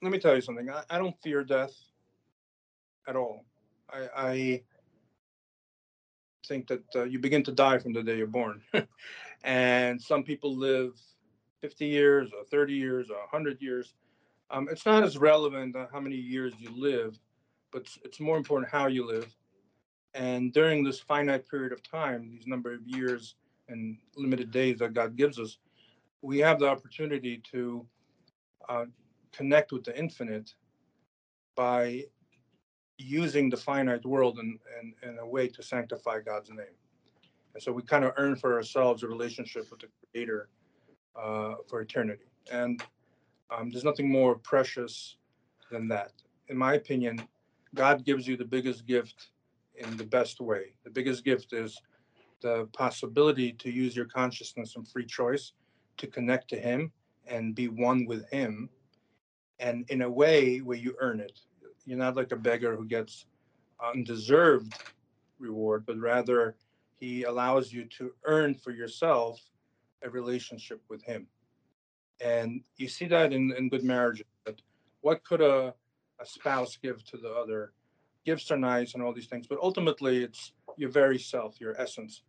let 0.03 0.13
me 0.13 0.19
tell 0.19 0.35
you 0.35 0.41
something. 0.41 0.71
I, 0.71 0.83
I 0.91 0.99
don't 0.99 1.17
fear 1.23 1.45
death 1.45 1.75
at 3.09 3.17
all. 3.17 3.45
I, 3.91 4.09
I 4.17 4.63
think 6.47 6.69
that 6.69 6.85
uh, 6.95 7.05
you 7.05 7.19
begin 7.19 7.43
to 7.45 7.53
die 7.53 7.79
from 7.79 7.93
the 7.93 8.03
day 8.03 8.17
you're 8.17 8.27
born. 8.27 8.61
and 9.45 10.01
some 10.01 10.23
people 10.23 10.57
live 10.57 10.93
50 11.61 11.87
years 11.87 12.31
or 12.37 12.45
30 12.45 12.75
years 12.75 13.11
or 13.11 13.17
100 13.17 13.61
years. 13.61 13.95
Um, 14.51 14.69
it's 14.71 14.87
not 14.87 15.03
as 15.03 15.19
relevant 15.19 15.77
how 15.93 16.01
many 16.01 16.17
years 16.17 16.53
you 16.59 16.71
live, 16.77 17.19
but 17.73 17.83
it's, 17.83 17.99
it's 18.05 18.21
more 18.21 18.37
important 18.37 18.71
how 18.71 18.87
you 18.87 19.07
live. 19.07 19.35
And 20.15 20.53
during 20.53 20.85
this 20.85 21.01
finite 21.01 21.49
period 21.49 21.73
of 21.73 21.83
time, 21.83 22.31
these 22.31 22.47
number 22.47 22.73
of 22.73 22.87
years 22.87 23.35
and 23.69 23.99
limited 24.17 24.51
days 24.51 24.79
that 24.79 24.95
God 24.95 25.17
gives 25.17 25.39
us, 25.39 25.59
we 26.23 26.39
have 26.39 26.59
the 26.59 26.69
opportunity 26.69 27.43
to 27.51 27.87
uh, 28.69 28.85
connect 29.33 29.73
with 29.73 29.85
the 29.85 29.99
infinite 29.99 30.55
by 31.57 32.05
using 32.99 33.51
the 33.51 33.57
finite 33.57 34.05
world 34.05 34.39
in, 34.39 34.59
in, 34.81 34.95
in 35.09 35.19
a 35.19 35.27
way 35.27 35.49
to 35.49 35.63
sanctify 35.63 36.21
God's 36.21 36.51
name. 36.51 36.77
And 37.55 37.63
so 37.63 37.73
we 37.73 37.83
kind 37.83 38.05
of 38.05 38.13
earn 38.17 38.37
for 38.37 38.55
ourselves 38.55 39.03
a 39.03 39.09
relationship 39.09 39.71
with 39.71 39.81
the 39.81 39.89
Creator 40.13 40.49
uh, 41.21 41.55
for 41.69 41.81
eternity. 41.81 42.25
And 42.51 42.83
um, 43.51 43.71
there's 43.71 43.85
nothing 43.85 44.11
more 44.11 44.37
precious 44.37 45.17
than 45.71 45.89
that. 45.89 46.13
In 46.49 46.57
my 46.57 46.75
opinion, 46.75 47.23
God 47.75 48.05
gives 48.05 48.27
you 48.27 48.37
the 48.37 48.45
biggest 48.45 48.87
gift 48.87 49.31
in 49.77 49.97
the 49.97 50.05
best 50.05 50.41
way. 50.41 50.75
The 50.85 50.91
biggest 50.91 51.25
gift 51.25 51.53
is 51.53 51.81
the 52.41 52.69
possibility 52.73 53.53
to 53.53 53.71
use 53.71 53.97
your 53.97 54.05
consciousness 54.07 54.77
and 54.77 54.87
free 54.87 55.07
choice 55.07 55.53
to 55.97 56.07
connect 56.07 56.49
to 56.51 56.57
Him 56.57 56.93
and 57.27 57.55
be 57.55 57.69
one 57.69 58.05
with 58.07 58.29
Him, 58.31 58.69
and 59.59 59.89
in 59.91 60.03
a 60.03 60.11
way 60.11 60.59
where 60.59 60.77
you 60.77 60.95
earn 61.01 61.21
it. 61.21 61.41
You're 61.87 61.99
not 61.99 62.17
like 62.17 62.33
a 62.33 62.37
beggar 62.37 62.77
who 62.77 62.87
gets 62.87 63.27
undeserved 63.83 64.75
reward, 65.39 65.85
but 65.87 65.99
rather 65.99 66.57
He 66.99 67.25
allows 67.25 67.73
you 67.73 67.85
to 67.99 68.13
earn 68.25 68.55
for 68.55 68.71
yourself 68.71 69.41
a 70.03 70.11
relationship 70.11 70.81
with 70.89 71.03
Him. 71.03 71.27
And 72.21 72.63
you 72.77 72.89
see 72.89 73.07
that 73.07 73.33
in, 73.33 73.53
in 73.53 73.69
good 73.69 73.85
marriages. 73.85 74.27
What 75.01 75.25
could 75.25 75.41
a, 75.41 75.75
a 76.21 76.27
spouse 76.27 76.77
give 76.77 77.05
to 77.07 77.17
the 77.17 77.31
other? 77.31 77.73
Gifts 78.25 78.51
are 78.51 78.57
nice 78.57 78.95
and 78.95 79.03
all 79.03 79.13
these 79.13 79.27
things, 79.27 79.47
but 79.47 79.59
ultimately 79.61 80.25
it's 80.25 80.53
your 80.77 80.91
very 80.91 81.19
self, 81.19 81.61
your 81.61 81.79
essence. 81.79 82.23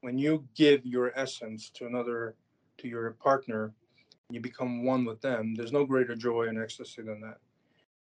When 0.00 0.16
you 0.16 0.46
give 0.54 0.86
your 0.86 1.12
essence 1.18 1.70
to 1.74 1.86
another, 1.86 2.34
to 2.78 2.88
your 2.88 3.10
partner, 3.12 3.74
you 4.30 4.40
become 4.40 4.84
one 4.84 5.04
with 5.04 5.20
them. 5.20 5.54
There's 5.54 5.72
no 5.72 5.84
greater 5.84 6.16
joy 6.16 6.48
and 6.48 6.58
ecstasy 6.58 7.02
than 7.02 7.20
that. 7.20 7.38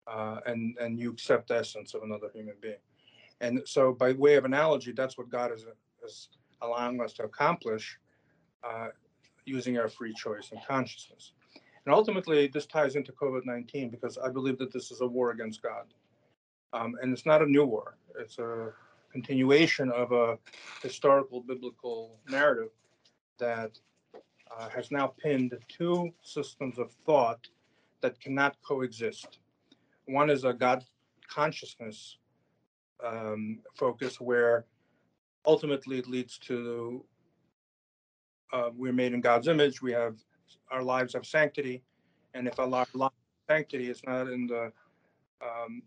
Uh, 0.06 0.38
and 0.46 0.76
and 0.78 0.98
you 1.00 1.10
accept 1.10 1.48
the 1.48 1.56
essence 1.56 1.94
of 1.94 2.02
another 2.02 2.30
human 2.32 2.54
being. 2.60 2.76
And 3.40 3.62
so, 3.66 3.92
by 3.92 4.12
way 4.12 4.36
of 4.36 4.44
analogy, 4.44 4.92
that's 4.92 5.18
what 5.18 5.28
God 5.28 5.52
is, 5.52 5.64
is 6.04 6.28
allowing 6.62 7.00
us 7.00 7.12
to 7.14 7.24
accomplish 7.24 7.98
uh, 8.64 8.88
using 9.44 9.78
our 9.78 9.88
free 9.88 10.14
choice 10.14 10.50
and 10.52 10.60
consciousness. 10.66 11.32
And 11.84 11.94
ultimately, 11.94 12.48
this 12.48 12.66
ties 12.66 12.96
into 12.96 13.12
COVID 13.12 13.44
19 13.44 13.90
because 13.90 14.18
I 14.18 14.30
believe 14.30 14.58
that 14.58 14.72
this 14.72 14.90
is 14.90 15.00
a 15.00 15.06
war 15.06 15.30
against 15.30 15.62
God. 15.62 15.86
Um, 16.72 16.96
and 17.00 17.12
it's 17.12 17.26
not 17.26 17.42
a 17.42 17.46
new 17.46 17.64
war, 17.64 17.96
it's 18.18 18.38
a 18.38 18.72
continuation 19.12 19.90
of 19.92 20.12
a 20.12 20.38
historical 20.82 21.40
biblical 21.40 22.18
narrative 22.28 22.70
that 23.38 23.78
uh, 24.56 24.68
has 24.68 24.90
now 24.90 25.06
pinned 25.06 25.56
two 25.68 26.10
systems 26.22 26.78
of 26.78 26.90
thought 27.06 27.46
that 28.00 28.20
cannot 28.20 28.56
coexist. 28.66 29.38
One 30.06 30.30
is 30.30 30.44
a 30.44 30.52
God 30.52 30.84
consciousness 31.28 32.18
um, 33.04 33.58
focus, 33.74 34.20
where 34.20 34.64
ultimately 35.44 35.98
it 35.98 36.08
leads 36.08 36.38
to 36.38 37.04
uh, 38.52 38.70
we're 38.74 38.92
made 38.92 39.12
in 39.12 39.20
God's 39.20 39.48
image. 39.48 39.82
We 39.82 39.92
have 39.92 40.16
our 40.70 40.82
lives 40.82 41.14
have 41.14 41.26
sanctity, 41.26 41.82
and 42.34 42.46
if 42.46 42.58
our 42.58 42.66
life 42.66 42.88
sanctity 43.48 43.90
is 43.90 44.00
not 44.06 44.28
in 44.28 44.46
the 44.46 44.72
um, 45.42 45.82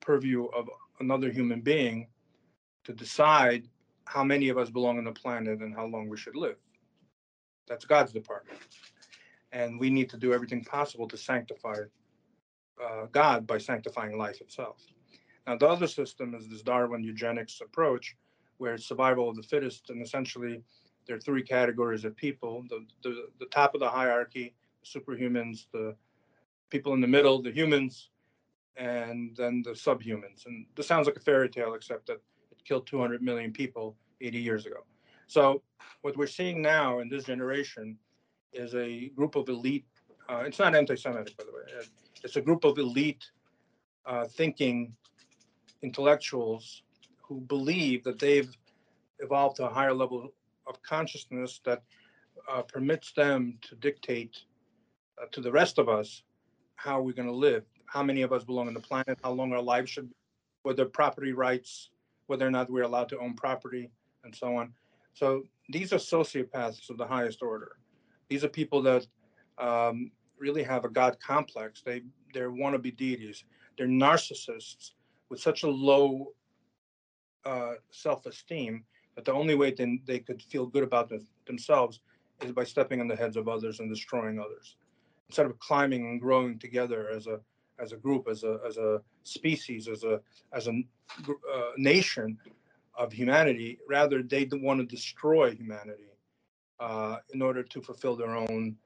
purview 0.00 0.46
of 0.46 0.68
another 1.00 1.30
human 1.30 1.60
being 1.60 2.08
to 2.84 2.92
decide 2.92 3.68
how 4.06 4.24
many 4.24 4.48
of 4.48 4.58
us 4.58 4.70
belong 4.70 4.98
on 4.98 5.04
the 5.04 5.12
planet 5.12 5.60
and 5.60 5.74
how 5.74 5.86
long 5.86 6.08
we 6.08 6.16
should 6.16 6.36
live. 6.36 6.56
That's 7.68 7.84
God's 7.84 8.12
department, 8.12 8.58
and 9.52 9.78
we 9.78 9.90
need 9.90 10.10
to 10.10 10.16
do 10.16 10.32
everything 10.32 10.64
possible 10.64 11.06
to 11.08 11.16
sanctify 11.16 11.76
uh, 12.82 13.06
God 13.12 13.46
by 13.46 13.58
sanctifying 13.58 14.16
life 14.18 14.40
itself. 14.40 14.78
Now, 15.46 15.56
the 15.56 15.68
other 15.68 15.86
system 15.86 16.34
is 16.34 16.48
this 16.48 16.62
Darwin 16.62 17.02
eugenics 17.02 17.60
approach, 17.60 18.16
where 18.58 18.74
it's 18.74 18.86
survival 18.86 19.28
of 19.28 19.36
the 19.36 19.42
fittest, 19.42 19.90
and 19.90 20.02
essentially 20.02 20.62
there 21.06 21.16
are 21.16 21.20
three 21.20 21.42
categories 21.42 22.04
of 22.04 22.14
people 22.16 22.64
the, 22.68 22.86
the, 23.02 23.28
the 23.38 23.46
top 23.46 23.74
of 23.74 23.80
the 23.80 23.88
hierarchy, 23.88 24.54
superhumans, 24.84 25.66
the 25.72 25.94
people 26.68 26.92
in 26.92 27.00
the 27.00 27.08
middle, 27.08 27.42
the 27.42 27.50
humans, 27.50 28.10
and 28.76 29.36
then 29.36 29.62
the 29.64 29.72
subhumans. 29.72 30.46
And 30.46 30.66
this 30.76 30.86
sounds 30.86 31.06
like 31.06 31.16
a 31.16 31.20
fairy 31.20 31.48
tale, 31.48 31.74
except 31.74 32.06
that 32.06 32.20
it 32.52 32.64
killed 32.64 32.86
200 32.86 33.22
million 33.22 33.52
people 33.52 33.96
80 34.20 34.38
years 34.38 34.66
ago. 34.66 34.84
So, 35.26 35.62
what 36.02 36.16
we're 36.16 36.26
seeing 36.26 36.62
now 36.62 37.00
in 37.00 37.08
this 37.08 37.24
generation 37.24 37.98
is 38.52 38.74
a 38.74 39.08
group 39.10 39.36
of 39.36 39.48
elite, 39.48 39.86
uh, 40.28 40.42
it's 40.46 40.58
not 40.58 40.74
anti 40.74 40.94
Semitic, 40.94 41.36
by 41.36 41.44
the 41.44 41.52
way, 41.52 41.82
it's 42.22 42.36
a 42.36 42.40
group 42.40 42.64
of 42.64 42.78
elite 42.78 43.24
uh, 44.06 44.26
thinking 44.26 44.94
intellectuals 45.82 46.82
who 47.22 47.40
believe 47.40 48.04
that 48.04 48.18
they've 48.18 48.50
evolved 49.20 49.56
to 49.56 49.66
a 49.66 49.72
higher 49.72 49.94
level 49.94 50.32
of 50.66 50.82
consciousness 50.82 51.60
that 51.64 51.82
uh, 52.50 52.62
permits 52.62 53.12
them 53.12 53.58
to 53.62 53.74
dictate 53.76 54.38
uh, 55.20 55.26
to 55.32 55.40
the 55.40 55.50
rest 55.50 55.78
of 55.78 55.88
us 55.88 56.22
how 56.76 57.00
we're 57.00 57.14
going 57.14 57.28
to 57.28 57.34
live, 57.34 57.64
how 57.86 58.02
many 58.02 58.22
of 58.22 58.32
us 58.32 58.44
belong 58.44 58.66
on 58.68 58.74
the 58.74 58.80
planet, 58.80 59.18
how 59.22 59.30
long 59.30 59.52
our 59.52 59.62
lives 59.62 59.90
should, 59.90 60.08
be, 60.08 60.14
whether 60.62 60.84
property 60.84 61.32
rights, 61.32 61.90
whether 62.26 62.46
or 62.46 62.50
not 62.50 62.70
we're 62.70 62.82
allowed 62.82 63.08
to 63.08 63.18
own 63.18 63.34
property, 63.34 63.90
and 64.24 64.34
so 64.34 64.56
on. 64.56 64.72
So 65.14 65.44
these 65.68 65.92
are 65.92 65.96
sociopaths 65.96 66.88
of 66.90 66.96
the 66.96 67.06
highest 67.06 67.42
order. 67.42 67.76
These 68.28 68.44
are 68.44 68.48
people 68.48 68.82
that 68.82 69.06
um, 69.58 70.10
really 70.40 70.62
have 70.62 70.84
a 70.84 70.88
God 70.88 71.16
complex. 71.20 71.82
They 71.82 72.02
they're 72.34 72.50
wannabe 72.50 72.96
deities. 72.96 73.44
They're 73.76 73.86
narcissists 73.86 74.92
with 75.28 75.40
such 75.40 75.62
a 75.62 75.68
low 75.68 76.32
uh, 77.44 77.74
self-esteem 77.90 78.84
that 79.14 79.24
the 79.24 79.32
only 79.32 79.54
way 79.54 79.72
then 79.72 80.00
they 80.06 80.18
could 80.18 80.42
feel 80.42 80.66
good 80.66 80.82
about 80.82 81.12
themselves 81.46 82.00
is 82.42 82.52
by 82.52 82.64
stepping 82.64 83.00
on 83.00 83.08
the 83.08 83.16
heads 83.16 83.36
of 83.36 83.48
others 83.48 83.80
and 83.80 83.90
destroying 83.90 84.38
others. 84.38 84.76
Instead 85.28 85.46
of 85.46 85.58
climbing 85.58 86.06
and 86.06 86.20
growing 86.20 86.58
together 86.58 87.08
as 87.10 87.26
a 87.26 87.40
as 87.78 87.92
a 87.92 87.96
group, 87.96 88.28
as 88.28 88.44
a 88.44 88.58
as 88.66 88.76
a 88.76 89.00
species, 89.22 89.88
as 89.88 90.04
a 90.04 90.20
as 90.52 90.66
a 90.66 90.72
uh, 91.28 91.70
nation 91.76 92.38
of 92.94 93.12
humanity, 93.12 93.78
rather 93.88 94.22
they 94.22 94.48
want 94.52 94.80
to 94.80 94.86
destroy 94.86 95.52
humanity 95.52 96.10
uh, 96.80 97.16
in 97.32 97.42
order 97.42 97.62
to 97.62 97.80
fulfill 97.80 98.16
their 98.16 98.34
own. 98.34 98.76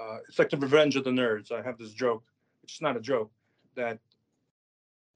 Uh, 0.00 0.18
it's 0.28 0.38
like 0.38 0.50
the 0.50 0.56
revenge 0.56 0.96
of 0.96 1.04
the 1.04 1.10
nerds. 1.10 1.52
I 1.52 1.62
have 1.62 1.78
this 1.78 1.92
joke. 1.92 2.24
It's 2.62 2.80
not 2.80 2.96
a 2.96 3.00
joke 3.00 3.30
that 3.76 3.98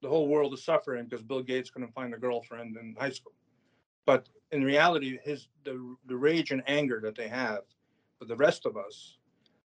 the 0.01 0.07
whole 0.09 0.27
world 0.27 0.53
is 0.53 0.63
suffering 0.63 1.05
because 1.05 1.21
Bill 1.21 1.41
Gates 1.41 1.69
couldn't 1.69 1.93
find 1.93 2.13
a 2.13 2.17
girlfriend 2.17 2.77
in 2.77 2.95
high 2.97 3.09
school. 3.09 3.33
But 4.05 4.27
in 4.51 4.63
reality, 4.63 5.19
his 5.23 5.47
the, 5.65 5.95
the 6.07 6.15
rage 6.15 6.51
and 6.51 6.63
anger 6.67 6.99
that 7.03 7.15
they 7.15 7.27
have 7.27 7.61
for 8.17 8.25
the 8.25 8.35
rest 8.35 8.65
of 8.65 8.77
us 8.77 9.17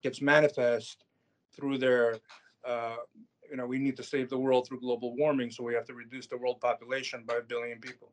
gets 0.01 0.21
manifest 0.21 1.05
through 1.55 1.77
their 1.77 2.17
uh, 2.65 2.97
you 3.49 3.57
know 3.57 3.65
we 3.65 3.77
need 3.77 3.97
to 3.97 4.03
save 4.03 4.29
the 4.29 4.37
world 4.37 4.67
through 4.67 4.79
global 4.79 5.15
warming 5.15 5.51
so 5.51 5.63
we 5.63 5.73
have 5.73 5.85
to 5.85 5.93
reduce 5.93 6.27
the 6.27 6.37
world 6.37 6.59
population 6.61 7.23
by 7.27 7.35
a 7.35 7.41
billion 7.41 7.79
people 7.79 8.09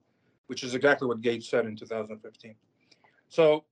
which 0.48 0.64
is 0.64 0.74
exactly 0.74 1.06
what 1.06 1.20
gates 1.20 1.48
said 1.48 1.66
in 1.66 1.76
2015 1.76 2.54
so 3.28 3.64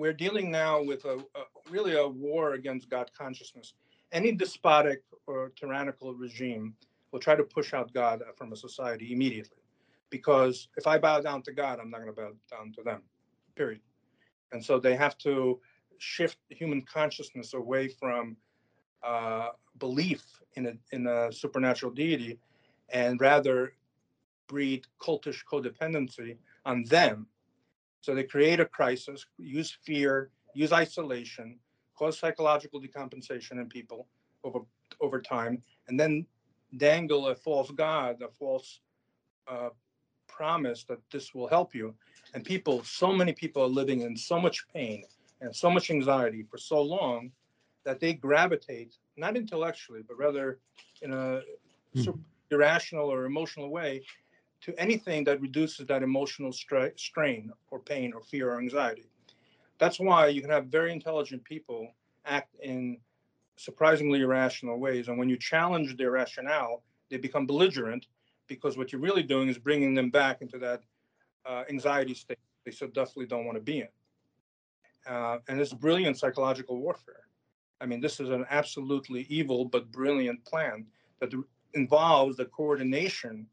we're 0.00 0.20
dealing 0.24 0.50
now 0.50 0.82
with 0.90 1.04
a, 1.04 1.16
a 1.40 1.42
really 1.70 1.94
a 1.96 2.06
war 2.26 2.54
against 2.54 2.90
god 2.90 3.08
consciousness 3.16 3.74
any 4.12 4.32
despotic 4.32 5.02
or 5.26 5.52
tyrannical 5.60 6.14
regime 6.14 6.74
will 7.10 7.20
try 7.20 7.34
to 7.34 7.44
push 7.44 7.74
out 7.74 7.92
god 7.92 8.22
from 8.36 8.52
a 8.52 8.56
society 8.56 9.12
immediately 9.12 9.60
because 10.10 10.68
if 10.76 10.86
I 10.86 10.98
bow 10.98 11.20
down 11.20 11.42
to 11.42 11.52
God, 11.52 11.78
I'm 11.80 11.90
not 11.90 12.02
going 12.02 12.14
to 12.14 12.20
bow 12.20 12.32
down 12.50 12.72
to 12.72 12.82
them, 12.82 13.02
period. 13.56 13.80
And 14.52 14.62
so 14.62 14.78
they 14.78 14.96
have 14.96 15.16
to 15.18 15.60
shift 15.98 16.36
human 16.48 16.82
consciousness 16.82 17.54
away 17.54 17.88
from 17.88 18.36
uh, 19.02 19.50
belief 19.78 20.22
in 20.54 20.66
a, 20.66 20.72
in 20.92 21.06
a 21.06 21.32
supernatural 21.32 21.92
deity 21.92 22.38
and 22.90 23.20
rather 23.20 23.72
breed 24.48 24.84
cultish 25.00 25.44
codependency 25.50 26.36
on 26.66 26.84
them. 26.84 27.26
So 28.00 28.14
they 28.14 28.24
create 28.24 28.60
a 28.60 28.64
crisis, 28.64 29.26
use 29.38 29.76
fear, 29.84 30.30
use 30.54 30.72
isolation, 30.72 31.58
cause 31.96 32.18
psychological 32.18 32.80
decompensation 32.80 33.52
in 33.52 33.66
people 33.68 34.06
over 34.44 34.60
over 35.00 35.20
time, 35.20 35.62
and 35.88 35.98
then 35.98 36.26
dangle 36.76 37.28
a 37.28 37.34
false 37.34 37.70
god, 37.70 38.20
a 38.22 38.28
false 38.28 38.80
uh, 39.48 39.70
promise 40.28 40.84
that 40.84 40.98
this 41.10 41.34
will 41.34 41.48
help 41.48 41.74
you. 41.74 41.94
And 42.34 42.44
people, 42.44 42.82
so 42.84 43.12
many 43.12 43.32
people 43.32 43.62
are 43.62 43.68
living 43.80 44.02
in 44.02 44.16
so 44.16 44.40
much 44.40 44.66
pain 44.72 45.04
and 45.40 45.54
so 45.54 45.70
much 45.70 45.90
anxiety 45.90 46.44
for 46.50 46.58
so 46.58 46.80
long 46.80 47.32
that 47.84 47.98
they 47.98 48.12
gravitate, 48.12 48.96
not 49.16 49.36
intellectually, 49.36 50.02
but 50.06 50.16
rather 50.18 50.58
in 51.02 51.12
a 51.12 51.40
mm. 51.96 52.18
irrational 52.50 53.08
or 53.08 53.24
emotional 53.24 53.70
way, 53.70 54.02
to 54.62 54.78
anything 54.78 55.24
that 55.24 55.40
reduces 55.40 55.86
that 55.86 56.02
emotional 56.02 56.52
stra- 56.52 56.96
strain 56.96 57.50
or 57.70 57.78
pain 57.78 58.12
or 58.12 58.20
fear 58.20 58.52
or 58.52 58.58
anxiety. 58.58 59.10
That's 59.78 59.98
why 59.98 60.28
you 60.28 60.42
can 60.42 60.50
have 60.50 60.66
very 60.66 60.92
intelligent 60.92 61.42
people 61.44 61.94
act 62.26 62.54
in 62.62 62.98
surprisingly 63.56 64.20
irrational 64.20 64.78
ways. 64.78 65.08
And 65.08 65.18
when 65.18 65.28
you 65.28 65.36
challenge 65.36 65.96
their 65.96 66.10
rationale, 66.10 66.82
they 67.10 67.16
become 67.16 67.46
belligerent 67.46 68.06
because 68.46 68.76
what 68.76 68.92
you're 68.92 69.00
really 69.00 69.22
doing 69.22 69.48
is 69.48 69.58
bringing 69.58 69.94
them 69.94 70.10
back 70.10 70.42
into 70.42 70.58
that 70.58 70.82
uh, 71.46 71.64
anxiety 71.70 72.14
state 72.14 72.38
they 72.64 72.70
so 72.70 72.86
definitely 72.86 73.26
don't 73.26 73.46
want 73.46 73.56
to 73.56 73.62
be 73.62 73.80
in. 73.80 73.88
Uh, 75.06 75.38
and 75.48 75.60
it's 75.60 75.72
brilliant 75.72 76.18
psychological 76.18 76.78
warfare. 76.78 77.24
I 77.80 77.86
mean, 77.86 78.00
this 78.00 78.20
is 78.20 78.28
an 78.28 78.44
absolutely 78.50 79.22
evil 79.30 79.64
but 79.64 79.90
brilliant 79.90 80.44
plan 80.44 80.84
that 81.20 81.32
involves 81.72 82.36
the 82.36 82.44
coordination 82.46 83.46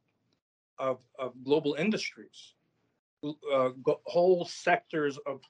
of, 0.79 0.99
of 1.19 1.33
global 1.43 1.75
industries, 1.75 2.53
uh, 3.23 3.69
whole 4.05 4.45
sectors 4.45 5.17
of, 5.25 5.41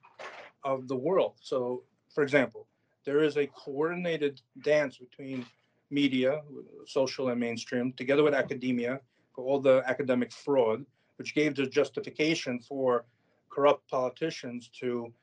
of 0.63 0.87
the 0.87 0.95
world. 0.95 1.35
So, 1.41 1.83
for 2.13 2.23
example, 2.23 2.67
there 3.05 3.21
is 3.21 3.37
a 3.37 3.47
coordinated 3.47 4.41
dance 4.63 4.97
between 4.97 5.45
media, 5.89 6.41
social 6.85 7.29
and 7.29 7.39
mainstream, 7.39 7.93
together 7.93 8.23
with 8.23 8.33
academia, 8.33 8.99
for 9.33 9.45
all 9.45 9.59
the 9.59 9.83
academic 9.85 10.31
fraud, 10.31 10.85
which 11.17 11.33
gave 11.33 11.55
the 11.55 11.65
justification 11.65 12.59
for 12.59 13.05
corrupt 13.49 13.89
politicians 13.89 14.69
to 14.79 15.13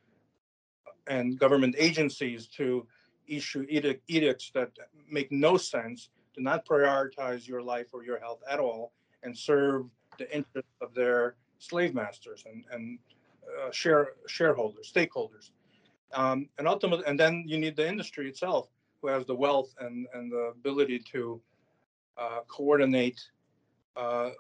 and 1.06 1.38
government 1.38 1.74
agencies 1.78 2.46
to 2.46 2.86
issue 3.26 3.66
edict, 3.68 4.02
edicts 4.08 4.50
that 4.54 4.70
make 5.10 5.30
no 5.30 5.56
sense, 5.56 6.08
do 6.34 6.42
not 6.42 6.66
prioritize 6.66 7.46
your 7.46 7.62
life 7.62 7.88
or 7.92 8.04
your 8.04 8.18
health 8.18 8.40
at 8.50 8.58
all, 8.58 8.92
and 9.24 9.37
serve 9.37 9.87
the 10.18 10.32
interests 10.34 10.70
of 10.80 10.94
their 10.94 11.34
slave 11.58 11.94
masters 11.94 12.44
and, 12.50 12.64
and 12.70 12.98
uh, 13.62 13.70
share 13.70 14.12
shareholders, 14.26 14.92
stakeholders. 14.94 15.50
Um, 16.12 16.48
and 16.58 16.68
ultimately, 16.68 17.04
and 17.06 17.18
then 17.18 17.44
you 17.46 17.58
need 17.58 17.76
the 17.76 17.88
industry 17.88 18.28
itself, 18.28 18.68
who 19.00 19.08
has 19.08 19.26
the 19.26 19.34
wealth 19.34 19.74
and, 19.80 20.06
and 20.14 20.30
the 20.30 20.52
ability 20.52 21.00
to 21.12 21.40
uh, 22.16 22.40
coordinate 22.46 23.20
uh, 23.96 24.30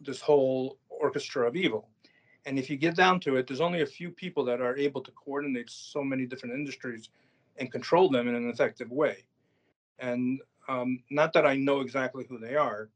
this 0.00 0.20
whole 0.20 0.78
orchestra 0.88 1.46
of 1.46 1.56
evil. 1.56 1.88
And 2.46 2.58
if 2.58 2.70
you 2.70 2.76
get 2.76 2.96
down 2.96 3.20
to 3.20 3.36
it, 3.36 3.46
there's 3.46 3.60
only 3.60 3.82
a 3.82 3.86
few 3.86 4.10
people 4.10 4.44
that 4.46 4.60
are 4.60 4.76
able 4.76 5.02
to 5.02 5.10
coordinate 5.12 5.70
so 5.70 6.02
many 6.02 6.26
different 6.26 6.54
industries 6.54 7.10
and 7.58 7.70
control 7.70 8.08
them 8.08 8.28
in 8.28 8.34
an 8.34 8.48
effective 8.48 8.90
way. 8.90 9.24
And 9.98 10.40
um, 10.68 11.02
not 11.10 11.32
that 11.34 11.46
I 11.46 11.56
know 11.56 11.80
exactly 11.80 12.24
who 12.28 12.38
they 12.38 12.56
are, 12.56 12.88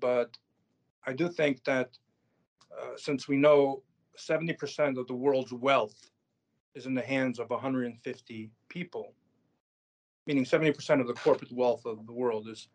but 0.00 0.36
I 1.06 1.12
do 1.12 1.28
think 1.28 1.64
that 1.64 1.90
uh, 2.76 2.96
since 2.96 3.28
we 3.28 3.36
know 3.36 3.82
70% 4.18 4.98
of 4.98 5.06
the 5.06 5.14
world's 5.14 5.52
wealth 5.52 6.10
is 6.74 6.86
in 6.86 6.94
the 6.94 7.02
hands 7.02 7.38
of 7.38 7.50
150 7.50 8.50
people, 8.68 9.14
meaning 10.26 10.44
70% 10.44 11.00
of 11.00 11.06
the 11.06 11.14
corporate 11.14 11.52
wealth 11.52 11.84
of 11.84 12.06
the 12.06 12.12
world 12.12 12.48
is 12.48 12.68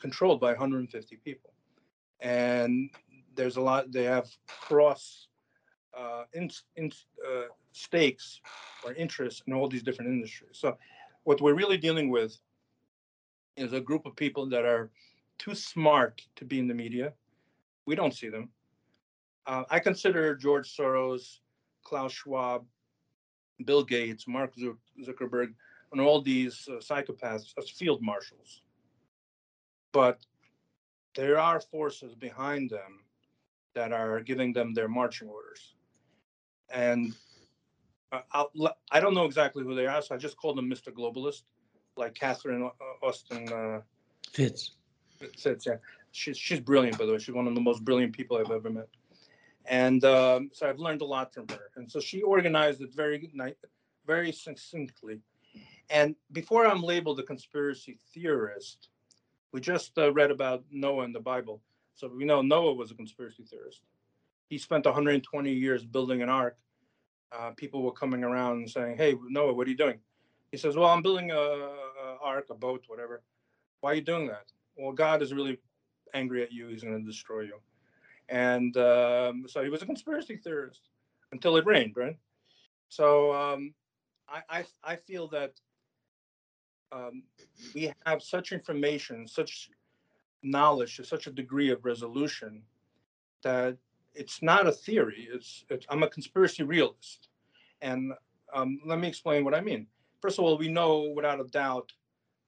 controlled 0.00 0.40
by 0.40 0.50
150 0.50 1.16
people. 1.24 1.52
And 2.20 2.90
there's 3.34 3.56
a 3.56 3.60
lot, 3.60 3.90
they 3.92 4.04
have 4.04 4.28
cross 4.46 5.28
uh, 5.96 6.24
in, 6.32 6.50
in, 6.76 6.92
uh, 7.26 7.46
stakes 7.72 8.40
or 8.84 8.92
interests 8.94 9.42
in 9.46 9.52
all 9.52 9.68
these 9.68 9.82
different 9.82 10.10
industries. 10.10 10.50
So, 10.52 10.76
what 11.24 11.40
we're 11.40 11.54
really 11.54 11.76
dealing 11.76 12.08
with 12.08 12.36
is 13.56 13.72
a 13.72 13.80
group 13.80 14.06
of 14.06 14.16
people 14.16 14.48
that 14.48 14.64
are 14.64 14.90
too 15.40 15.54
smart 15.54 16.22
to 16.36 16.44
be 16.44 16.58
in 16.58 16.68
the 16.68 16.74
media. 16.74 17.12
We 17.86 17.96
don't 17.96 18.14
see 18.14 18.28
them. 18.28 18.50
Uh, 19.46 19.64
I 19.70 19.80
consider 19.80 20.36
George 20.36 20.76
Soros, 20.76 21.38
Klaus 21.82 22.12
Schwab, 22.12 22.64
Bill 23.64 23.82
Gates, 23.82 24.28
Mark 24.28 24.54
Zuckerberg, 24.56 25.54
and 25.92 26.00
all 26.00 26.20
these 26.20 26.68
uh, 26.70 26.74
psychopaths 26.74 27.54
as 27.58 27.70
field 27.70 28.02
marshals. 28.02 28.60
But 29.92 30.18
there 31.16 31.38
are 31.38 31.58
forces 31.58 32.14
behind 32.14 32.70
them 32.70 33.00
that 33.74 33.92
are 33.92 34.20
giving 34.20 34.52
them 34.52 34.74
their 34.74 34.88
marching 34.88 35.28
orders. 35.28 35.74
And 36.72 37.14
uh, 38.12 38.20
I'll, 38.32 38.52
I 38.92 39.00
do 39.00 39.06
not 39.06 39.14
know 39.14 39.24
exactly 39.24 39.64
who 39.64 39.74
they 39.74 39.86
are, 39.86 40.02
so 40.02 40.14
I 40.14 40.18
just 40.18 40.36
call 40.36 40.54
them 40.54 40.70
Mr. 40.70 40.92
Globalist, 40.92 41.42
like 41.96 42.14
Catherine 42.14 42.70
Austin 43.02 43.50
uh, 43.52 43.80
Fitts. 44.32 44.72
Fitts, 45.38 45.66
yeah. 45.66 45.76
She's, 46.12 46.36
she's 46.36 46.60
brilliant, 46.60 46.98
by 46.98 47.06
the 47.06 47.12
way. 47.12 47.18
She's 47.18 47.34
one 47.34 47.46
of 47.46 47.54
the 47.54 47.60
most 47.60 47.84
brilliant 47.84 48.12
people 48.12 48.36
I've 48.38 48.50
ever 48.50 48.70
met. 48.70 48.88
And 49.66 50.04
um, 50.04 50.50
so 50.52 50.68
I've 50.68 50.78
learned 50.78 51.02
a 51.02 51.04
lot 51.04 51.32
from 51.32 51.46
her. 51.48 51.70
And 51.76 51.90
so 51.90 52.00
she 52.00 52.22
organized 52.22 52.80
it 52.80 52.92
very, 52.94 53.30
very 54.06 54.32
succinctly. 54.32 55.20
And 55.90 56.14
before 56.32 56.66
I'm 56.66 56.82
labeled 56.82 57.20
a 57.20 57.22
conspiracy 57.22 57.98
theorist, 58.14 58.88
we 59.52 59.60
just 59.60 59.96
uh, 59.98 60.12
read 60.12 60.30
about 60.30 60.64
Noah 60.70 61.04
in 61.04 61.12
the 61.12 61.20
Bible. 61.20 61.60
So 61.94 62.08
we 62.08 62.24
know 62.24 62.40
Noah 62.40 62.74
was 62.74 62.90
a 62.90 62.94
conspiracy 62.94 63.42
theorist. 63.42 63.82
He 64.48 64.58
spent 64.58 64.84
120 64.84 65.52
years 65.52 65.84
building 65.84 66.22
an 66.22 66.28
ark. 66.28 66.56
Uh, 67.32 67.50
people 67.56 67.82
were 67.82 67.92
coming 67.92 68.24
around 68.24 68.58
and 68.58 68.70
saying, 68.70 68.96
"Hey, 68.96 69.14
Noah, 69.28 69.52
what 69.52 69.66
are 69.66 69.70
you 69.70 69.76
doing?" 69.76 70.00
He 70.50 70.58
says, 70.58 70.76
"Well, 70.76 70.88
I'm 70.88 71.02
building 71.02 71.30
a, 71.30 71.36
a 71.36 72.16
ark, 72.20 72.46
a 72.50 72.54
boat, 72.54 72.84
whatever. 72.88 73.22
Why 73.80 73.92
are 73.92 73.94
you 73.94 74.00
doing 74.00 74.26
that?" 74.26 74.46
Well, 74.76 74.92
God 74.92 75.22
is 75.22 75.32
really 75.32 75.58
angry 76.14 76.42
at 76.42 76.52
you. 76.52 76.68
He's 76.68 76.82
going 76.82 76.98
to 76.98 77.06
destroy 77.06 77.42
you. 77.42 77.58
And 78.28 78.76
um, 78.76 79.44
so 79.48 79.62
he 79.62 79.70
was 79.70 79.82
a 79.82 79.86
conspiracy 79.86 80.36
theorist 80.36 80.88
until 81.32 81.56
it 81.56 81.66
rained, 81.66 81.96
right? 81.96 82.16
So 82.88 83.32
um, 83.32 83.74
I, 84.28 84.42
I, 84.48 84.64
I 84.84 84.96
feel 84.96 85.28
that 85.28 85.52
um, 86.92 87.22
we 87.74 87.92
have 88.06 88.22
such 88.22 88.52
information, 88.52 89.26
such 89.26 89.70
knowledge 90.42 90.96
to 90.96 91.04
such 91.04 91.26
a 91.26 91.30
degree 91.30 91.70
of 91.70 91.84
resolution 91.84 92.62
that 93.42 93.76
it's 94.14 94.42
not 94.42 94.66
a 94.66 94.72
theory. 94.72 95.28
It's, 95.32 95.64
it's 95.70 95.86
I'm 95.88 96.02
a 96.02 96.08
conspiracy 96.08 96.62
realist, 96.62 97.28
and 97.80 98.12
um, 98.52 98.80
let 98.84 98.98
me 98.98 99.08
explain 99.08 99.44
what 99.44 99.54
I 99.54 99.60
mean. 99.60 99.86
First 100.20 100.38
of 100.38 100.44
all, 100.44 100.58
we 100.58 100.68
know 100.68 101.12
without 101.14 101.40
a 101.40 101.44
doubt 101.44 101.92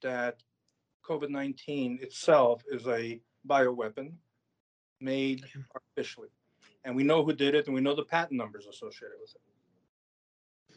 that 0.03 0.43
COVID-19 1.09 2.03
itself 2.03 2.63
is 2.71 2.87
a 2.87 3.21
bioweapon 3.49 4.13
made 5.01 5.45
artificially, 5.75 6.29
and 6.85 6.95
we 6.95 7.03
know 7.03 7.25
who 7.25 7.33
did 7.33 7.55
it, 7.55 7.67
and 7.67 7.75
we 7.75 7.81
know 7.81 7.95
the 7.95 8.05
patent 8.05 8.39
numbers 8.39 8.67
associated 8.67 9.17
with 9.21 9.35
it, 10.71 10.77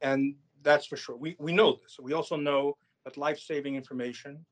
and 0.00 0.34
that's 0.62 0.86
for 0.86 0.96
sure. 0.96 1.16
We 1.16 1.36
we 1.38 1.52
know 1.52 1.78
this. 1.82 1.98
We 2.00 2.14
also 2.14 2.36
know 2.36 2.76
that 3.04 3.16
life-saving 3.16 3.74
information 3.74 4.44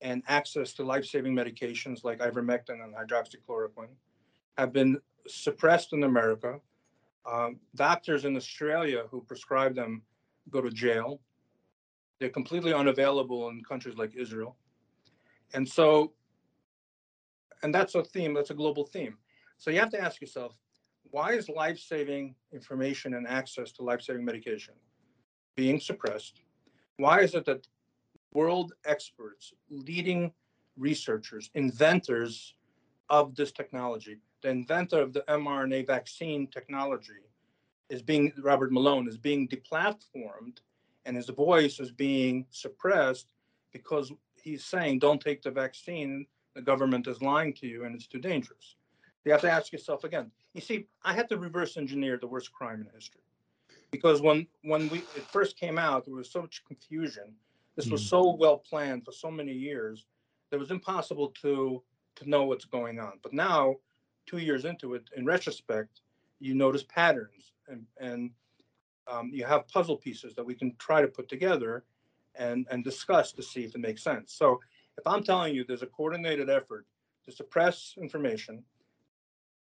and 0.00 0.22
access 0.26 0.72
to 0.72 0.82
life-saving 0.82 1.34
medications 1.34 2.02
like 2.02 2.18
ivermectin 2.18 2.82
and 2.82 2.94
hydroxychloroquine 2.94 3.94
have 4.58 4.72
been 4.72 4.98
suppressed 5.28 5.92
in 5.92 6.02
America. 6.02 6.60
Um, 7.30 7.60
doctors 7.76 8.24
in 8.24 8.36
Australia 8.36 9.04
who 9.10 9.22
prescribe 9.22 9.76
them 9.76 10.02
go 10.50 10.60
to 10.60 10.70
jail. 10.70 11.20
They're 12.22 12.30
completely 12.30 12.72
unavailable 12.72 13.48
in 13.48 13.64
countries 13.64 13.96
like 13.96 14.14
Israel. 14.14 14.56
And 15.54 15.68
so, 15.68 16.12
and 17.64 17.74
that's 17.74 17.96
a 17.96 18.04
theme, 18.04 18.32
that's 18.32 18.50
a 18.50 18.54
global 18.54 18.86
theme. 18.86 19.16
So 19.58 19.72
you 19.72 19.80
have 19.80 19.90
to 19.90 20.00
ask 20.00 20.20
yourself, 20.20 20.52
why 21.10 21.32
is 21.32 21.48
life-saving 21.48 22.36
information 22.52 23.14
and 23.14 23.26
access 23.26 23.72
to 23.72 23.82
life-saving 23.82 24.24
medication 24.24 24.74
being 25.56 25.80
suppressed? 25.80 26.42
Why 26.96 27.22
is 27.22 27.34
it 27.34 27.44
that 27.46 27.66
world 28.32 28.72
experts, 28.84 29.52
leading 29.68 30.32
researchers, 30.76 31.50
inventors 31.54 32.54
of 33.10 33.34
this 33.34 33.50
technology. 33.50 34.18
The 34.42 34.50
inventor 34.50 35.00
of 35.00 35.12
the 35.12 35.22
mRNA 35.22 35.88
vaccine 35.88 36.46
technology 36.46 37.24
is 37.90 38.00
being, 38.00 38.32
Robert 38.40 38.70
Malone, 38.70 39.08
is 39.08 39.18
being 39.18 39.48
deplatformed 39.48 40.58
and 41.04 41.16
his 41.16 41.28
voice 41.28 41.80
is 41.80 41.90
being 41.90 42.46
suppressed 42.50 43.26
because 43.72 44.12
he's 44.34 44.64
saying, 44.64 44.98
don't 44.98 45.20
take 45.20 45.42
the 45.42 45.50
vaccine 45.50 46.26
the 46.54 46.62
government 46.62 47.06
is 47.06 47.22
lying 47.22 47.52
to 47.54 47.66
you 47.66 47.84
and 47.84 47.94
it's 47.94 48.06
too 48.06 48.18
dangerous. 48.18 48.76
You 49.24 49.32
have 49.32 49.40
to 49.42 49.50
ask 49.50 49.72
yourself 49.72 50.04
again. 50.04 50.30
You 50.52 50.60
see, 50.60 50.86
I 51.02 51.14
had 51.14 51.28
to 51.30 51.38
reverse 51.38 51.76
engineer 51.76 52.18
the 52.18 52.26
worst 52.26 52.52
crime 52.52 52.80
in 52.82 52.88
history 52.94 53.22
because 53.90 54.20
when 54.20 54.46
when 54.62 54.88
we 54.88 54.98
it 54.98 55.26
first 55.30 55.56
came 55.56 55.78
out, 55.78 56.04
there 56.04 56.14
was 56.14 56.30
so 56.30 56.42
much 56.42 56.64
confusion. 56.66 57.34
This 57.76 57.90
was 57.90 58.02
Mm. 58.02 58.08
so 58.08 58.30
well 58.34 58.58
planned 58.58 59.04
for 59.04 59.12
so 59.12 59.30
many 59.30 59.52
years 59.52 60.06
that 60.50 60.56
it 60.56 60.60
was 60.60 60.70
impossible 60.70 61.28
to 61.42 61.82
to 62.16 62.28
know 62.28 62.44
what's 62.44 62.66
going 62.66 62.98
on. 63.00 63.18
But 63.22 63.32
now, 63.32 63.76
two 64.26 64.38
years 64.38 64.66
into 64.66 64.94
it, 64.94 65.04
in 65.16 65.24
retrospect, 65.24 66.02
you 66.40 66.54
notice 66.54 66.82
patterns 66.82 67.52
and 67.68 67.86
and 67.98 68.30
um, 69.08 69.30
you 69.32 69.44
have 69.44 69.68
puzzle 69.68 69.96
pieces 69.96 70.34
that 70.34 70.44
we 70.44 70.54
can 70.54 70.74
try 70.78 71.00
to 71.00 71.08
put 71.08 71.28
together 71.28 71.84
and 72.34 72.66
and 72.70 72.82
discuss 72.84 73.32
to 73.32 73.42
see 73.42 73.64
if 73.64 73.74
it 73.74 73.80
makes 73.80 74.02
sense. 74.02 74.32
So 74.32 74.60
if 74.98 75.06
I'm 75.06 75.22
telling 75.22 75.54
you 75.54 75.64
there's 75.64 75.82
a 75.82 75.86
coordinated 75.86 76.48
effort 76.48 76.86
to 77.24 77.32
suppress 77.32 77.94
information, 78.00 78.62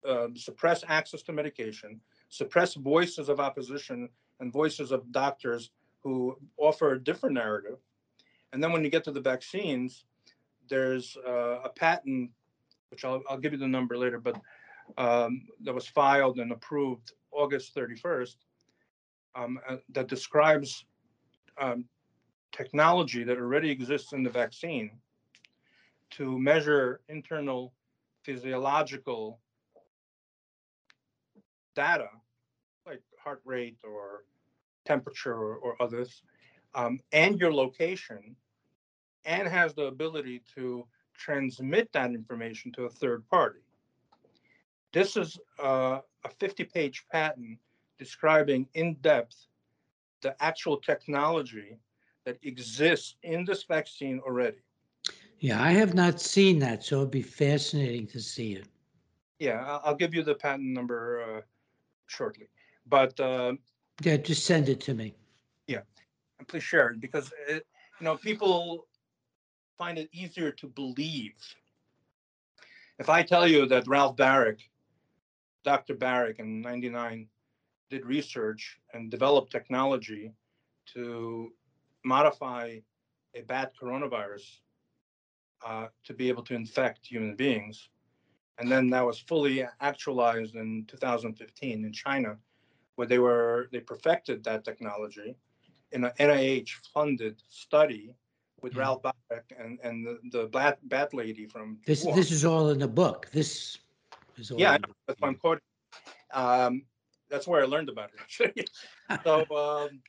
uh, 0.07 0.27
suppress 0.35 0.83
access 0.87 1.21
to 1.23 1.33
medication, 1.33 1.99
suppress 2.29 2.73
voices 2.73 3.29
of 3.29 3.39
opposition 3.39 4.09
and 4.39 4.51
voices 4.51 4.91
of 4.91 5.11
doctors 5.11 5.71
who 6.03 6.37
offer 6.57 6.93
a 6.93 7.03
different 7.03 7.35
narrative, 7.35 7.77
and 8.53 8.63
then 8.63 8.71
when 8.71 8.83
you 8.83 8.89
get 8.89 9.03
to 9.03 9.11
the 9.11 9.21
vaccines, 9.21 10.05
there's 10.69 11.17
uh, 11.27 11.59
a 11.63 11.69
patent, 11.69 12.31
which 12.89 13.03
I'll, 13.03 13.21
I'll 13.29 13.37
give 13.37 13.51
you 13.53 13.59
the 13.59 13.67
number 13.67 13.97
later, 13.97 14.19
but 14.19 14.39
um, 14.97 15.47
that 15.61 15.73
was 15.73 15.87
filed 15.87 16.39
and 16.39 16.51
approved 16.51 17.13
August 17.31 17.75
31st, 17.75 18.35
um, 19.35 19.59
uh, 19.67 19.77
that 19.89 20.07
describes 20.07 20.85
um, 21.59 21.85
technology 22.51 23.23
that 23.23 23.37
already 23.37 23.69
exists 23.69 24.13
in 24.13 24.23
the 24.23 24.29
vaccine 24.29 24.91
to 26.11 26.39
measure 26.39 27.01
internal 27.09 27.73
physiological 28.23 29.39
data, 31.75 32.07
like 32.85 33.01
heart 33.21 33.41
rate 33.45 33.77
or 33.83 34.23
temperature 34.85 35.33
or, 35.33 35.55
or 35.57 35.81
others, 35.81 36.21
um, 36.73 36.99
and 37.11 37.39
your 37.39 37.53
location, 37.53 38.35
and 39.25 39.47
has 39.47 39.73
the 39.73 39.85
ability 39.85 40.41
to 40.55 40.87
transmit 41.13 41.91
that 41.93 42.11
information 42.11 42.71
to 42.71 42.83
a 42.83 42.89
third 42.89 43.27
party. 43.29 43.59
This 44.93 45.17
is 45.17 45.37
uh, 45.61 45.99
a 46.23 46.29
50 46.39 46.63
page 46.65 47.05
patent 47.11 47.59
describing 47.97 48.67
in 48.73 48.95
depth 48.95 49.47
the 50.21 50.35
actual 50.43 50.77
technology 50.77 51.77
that 52.25 52.37
exists 52.43 53.15
in 53.23 53.45
this 53.45 53.63
vaccine 53.63 54.19
already. 54.25 54.57
Yeah, 55.39 55.61
I 55.61 55.71
have 55.71 55.93
not 55.93 56.19
seen 56.19 56.59
that, 56.59 56.83
so 56.83 56.97
it'd 56.97 57.11
be 57.11 57.21
fascinating 57.21 58.07
to 58.07 58.19
see 58.19 58.53
it. 58.53 58.65
Yeah, 59.39 59.79
I'll 59.83 59.95
give 59.95 60.13
you 60.13 60.23
the 60.23 60.35
patent 60.35 60.73
number 60.73 61.21
uh, 61.21 61.41
shortly. 62.07 62.47
But 62.87 63.19
uh, 63.19 63.53
Yeah, 64.01 64.17
just 64.17 64.45
send 64.45 64.69
it 64.69 64.79
to 64.81 64.93
me. 64.93 65.13
Yeah, 65.67 65.81
and 66.39 66.47
please 66.47 66.63
share 66.63 66.89
it 66.89 66.99
because 66.99 67.31
it, 67.47 67.65
you 67.99 68.05
know 68.05 68.15
people 68.17 68.87
find 69.77 69.97
it 69.97 70.09
easier 70.11 70.51
to 70.51 70.67
believe. 70.67 71.33
If 72.97 73.09
I 73.09 73.23
tell 73.23 73.47
you 73.47 73.65
that 73.67 73.87
Ralph 73.87 74.15
Baric, 74.15 74.59
Dr. 75.63 75.95
Baric 75.95 76.39
in 76.39 76.61
'99, 76.61 77.27
did 77.95 78.05
research 78.05 78.61
and 78.93 79.09
developed 79.09 79.51
technology 79.51 80.23
to 80.93 81.49
modify 82.03 82.65
a 83.39 83.41
bat 83.51 83.71
coronavirus 83.81 84.45
uh, 85.65 85.87
to 86.07 86.13
be 86.13 86.25
able 86.31 86.43
to 86.43 86.53
infect 86.63 86.99
human 87.05 87.35
beings, 87.35 87.89
and 88.59 88.69
then 88.71 88.89
that 88.89 89.05
was 89.09 89.17
fully 89.31 89.57
actualized 89.91 90.55
in 90.55 90.85
2015 90.87 91.85
in 91.85 91.91
China, 91.93 92.31
where 92.95 93.07
they 93.11 93.19
were 93.27 93.67
they 93.71 93.79
perfected 93.93 94.37
that 94.43 94.63
technology 94.69 95.29
in 95.93 96.03
an 96.07 96.11
NIH-funded 96.19 97.35
study 97.63 98.05
with 98.61 98.73
Yeah. 98.73 98.81
Ralph 98.81 99.01
Baric 99.03 99.47
and, 99.61 99.79
and 99.87 99.95
the, 100.05 100.15
the 100.35 100.43
bat, 100.47 100.75
bat 100.93 101.09
lady 101.13 101.45
from 101.53 101.77
This, 101.85 102.05
Wuhan. 102.05 102.15
this 102.19 102.29
is 102.31 102.43
all 102.43 102.65
in 102.73 102.79
the 102.79 102.87
book. 103.03 103.19
This 103.31 103.77
is 104.37 104.51
all. 104.51 104.59
Yeah, 104.59 104.77
the- 104.77 104.87
That's 105.07 105.19
why 105.21 105.29
I'm 105.29 105.35
quoting. 105.45 105.61
Um, 106.33 106.73
that's 107.35 107.47
where 107.47 107.61
I 107.61 107.65
learned 107.65 107.89
about 107.89 108.11
it. 108.39 108.69
So, 109.23 109.39
um, 109.41 109.99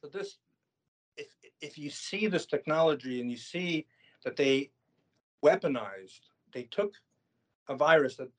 so 0.00 0.08
this, 0.12 0.38
if 1.16 1.26
if 1.60 1.76
you 1.76 1.90
see 1.90 2.28
this 2.28 2.46
technology 2.46 3.20
and 3.20 3.28
you 3.28 3.36
see 3.36 3.86
that 4.24 4.36
they 4.36 4.70
weaponized, 5.44 6.22
they 6.54 6.64
took 6.70 6.92
a 7.68 7.74
virus 7.74 8.16
that 8.16 8.30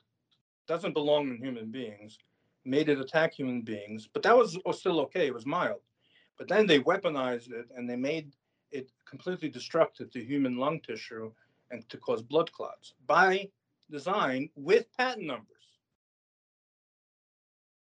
doesn't 0.65 0.93
belong 0.93 1.29
in 1.29 1.37
human 1.37 1.71
beings, 1.71 2.17
made 2.63 2.87
it 2.87 2.99
attack 3.01 3.33
human 3.33 3.61
beings, 3.61 4.07
but 4.13 4.23
that 4.23 4.35
was 4.37 4.57
still 4.71 5.01
okay. 5.01 5.27
It 5.27 5.33
was 5.33 5.45
mild. 5.45 5.81
But 6.37 6.47
then 6.47 6.65
they 6.65 6.79
weaponized 6.79 7.51
it 7.51 7.67
and 7.75 7.89
they 7.89 7.97
made 7.97 8.31
it 8.71 8.89
completely 9.05 9.49
destructive 9.49 10.09
to 10.11 10.23
human 10.23 10.55
lung 10.57 10.79
tissue 10.79 11.31
and 11.69 11.87
to 11.89 11.97
cause 11.97 12.21
blood 12.21 12.49
clots 12.53 12.93
by 13.05 13.49
design 13.91 14.49
with 14.55 14.85
patent 14.97 15.27
numbers. 15.27 15.62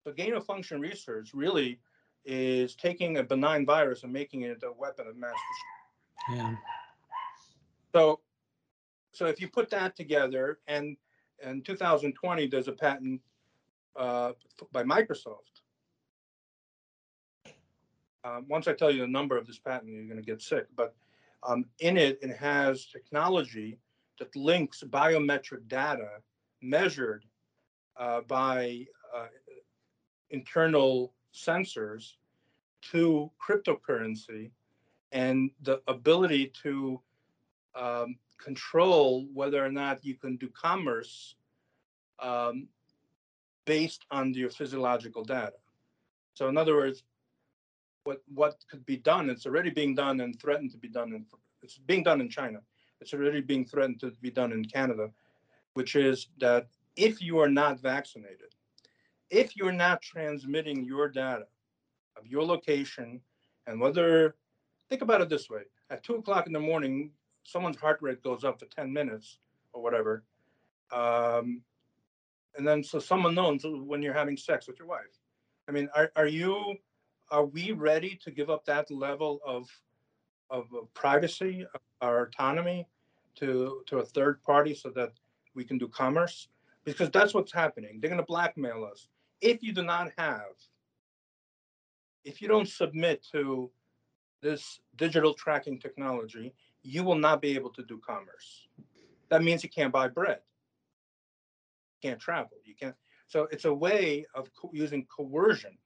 So 0.07 0.13
gain 0.13 0.35
of 0.35 0.45
function 0.45 0.79
research 0.79 1.31
really 1.33 1.81
is 2.23 2.75
taking 2.75 3.17
a 3.17 3.23
benign 3.23 3.65
virus 3.65 4.03
and 4.03 4.13
making 4.13 4.43
it 4.43 4.63
a 4.63 4.71
weapon 4.71 5.05
of 5.05 5.17
mass 5.17 5.33
destruction. 6.29 6.47
Yeah, 6.47 6.55
So, 7.93 8.21
so 9.11 9.25
if 9.25 9.41
you 9.41 9.49
put 9.49 9.69
that 9.71 9.97
together, 9.97 10.59
and 10.67 10.95
in 11.43 11.61
2020, 11.61 12.47
there's 12.47 12.69
a 12.69 12.71
patent 12.71 13.19
uh, 13.97 14.31
by 14.71 14.83
Microsoft. 14.83 15.59
Um, 18.23 18.45
once 18.47 18.69
I 18.69 18.73
tell 18.75 18.89
you 18.91 19.01
the 19.01 19.07
number 19.07 19.35
of 19.35 19.45
this 19.45 19.59
patent, 19.59 19.91
you're 19.91 20.05
going 20.05 20.15
to 20.15 20.23
get 20.23 20.41
sick. 20.41 20.67
But 20.77 20.95
um, 21.43 21.65
in 21.79 21.97
it, 21.97 22.17
it 22.21 22.33
has 22.37 22.85
technology 22.85 23.77
that 24.19 24.33
links 24.37 24.85
biometric 24.87 25.67
data 25.67 26.21
measured 26.61 27.25
uh, 27.97 28.21
by 28.21 28.85
uh, 29.13 29.27
internal 30.29 31.13
sensors 31.33 32.13
to 32.91 33.31
cryptocurrency 33.45 34.51
and 35.11 35.51
the 35.61 35.81
ability 35.87 36.51
to 36.63 37.01
um, 37.75 38.17
control 38.37 39.27
whether 39.33 39.63
or 39.63 39.71
not 39.71 40.03
you 40.03 40.15
can 40.15 40.37
do 40.37 40.49
commerce 40.49 41.35
um, 42.19 42.67
based 43.65 44.05
on 44.11 44.33
your 44.33 44.49
physiological 44.49 45.23
data. 45.23 45.53
So, 46.33 46.49
in 46.49 46.57
other 46.57 46.75
words, 46.75 47.03
what 48.03 48.21
what 48.33 48.55
could 48.69 48.85
be 48.85 48.97
done? 48.97 49.29
It's 49.29 49.45
already 49.45 49.69
being 49.69 49.95
done 49.95 50.21
and 50.21 50.39
threatened 50.39 50.71
to 50.71 50.77
be 50.77 50.87
done. 50.87 51.13
In, 51.13 51.25
it's 51.61 51.77
being 51.77 52.03
done 52.03 52.21
in 52.21 52.29
China. 52.29 52.59
It's 53.01 53.13
already 53.13 53.41
being 53.41 53.65
threatened 53.65 53.99
to 53.99 54.11
be 54.21 54.31
done 54.31 54.51
in 54.51 54.65
Canada, 54.65 55.09
which 55.73 55.95
is 55.95 56.29
that 56.39 56.67
if 56.95 57.21
you 57.21 57.39
are 57.39 57.49
not 57.49 57.79
vaccinated, 57.79 58.55
if 59.29 59.55
you're 59.55 59.71
not 59.71 60.01
transmitting 60.01 60.83
your 60.83 61.09
data 61.09 61.47
of 62.17 62.25
your 62.25 62.43
location 62.43 63.21
and 63.65 63.79
whether, 63.79 64.35
think 64.89 65.01
about 65.01 65.21
it 65.21 65.29
this 65.29 65.49
way: 65.49 65.61
at 65.89 66.03
two 66.03 66.15
o'clock 66.15 66.47
in 66.47 66.53
the 66.53 66.59
morning, 66.59 67.11
someone's 67.43 67.77
heart 67.77 67.99
rate 68.01 68.21
goes 68.21 68.43
up 68.43 68.59
for 68.59 68.65
10 68.65 68.91
minutes 68.91 69.39
or 69.73 69.81
whatever. 69.81 70.23
Um, 70.91 71.61
and 72.57 72.67
then 72.67 72.83
so 72.83 72.99
someone 72.99 73.35
knows 73.35 73.61
when 73.63 74.01
you're 74.01 74.13
having 74.13 74.37
sex 74.37 74.67
with 74.67 74.79
your 74.79 74.87
wife. 74.87 75.05
I 75.67 75.71
mean, 75.71 75.89
are, 75.95 76.11
are 76.15 76.27
you, 76.27 76.75
are 77.31 77.45
we 77.45 77.71
ready 77.71 78.19
to 78.23 78.31
give 78.31 78.49
up 78.49 78.65
that 78.65 78.91
level 78.91 79.39
of, 79.45 79.69
of 80.49 80.67
privacy, 80.93 81.65
our 82.01 82.23
autonomy 82.23 82.87
to, 83.35 83.81
to 83.87 83.99
a 83.99 84.05
third 84.05 84.41
party 84.43 84.73
so 84.73 84.89
that 84.89 85.11
we 85.55 85.63
can 85.63 85.77
do 85.77 85.87
commerce? 85.87 86.49
Because 86.83 87.09
that's 87.11 87.33
what's 87.33 87.51
happening. 87.53 87.99
They're 87.99 88.09
going 88.09 88.21
to 88.21 88.25
blackmail 88.25 88.87
us. 88.89 89.07
If 89.41 89.61
you 89.61 89.73
do 89.73 89.83
not 89.83 90.11
have, 90.17 90.53
if 92.23 92.41
you 92.41 92.47
don't 92.47 92.67
submit 92.67 93.25
to 93.31 93.69
this 94.41 94.79
digital 94.95 95.33
tracking 95.33 95.79
technology, 95.79 96.53
you 96.83 97.03
will 97.03 97.17
not 97.17 97.41
be 97.41 97.55
able 97.55 97.69
to 97.71 97.83
do 97.83 97.99
commerce. 98.05 98.67
That 99.29 99.43
means 99.43 99.63
you 99.63 99.69
can't 99.69 99.91
buy 99.91 100.07
bread, 100.07 100.39
you 102.01 102.09
can't 102.09 102.19
travel, 102.19 102.57
you 102.65 102.75
can't. 102.75 102.95
So 103.27 103.47
it's 103.51 103.65
a 103.65 103.73
way 103.73 104.25
of 104.33 104.49
co- 104.55 104.71
using 104.73 105.05
coercion 105.05 105.77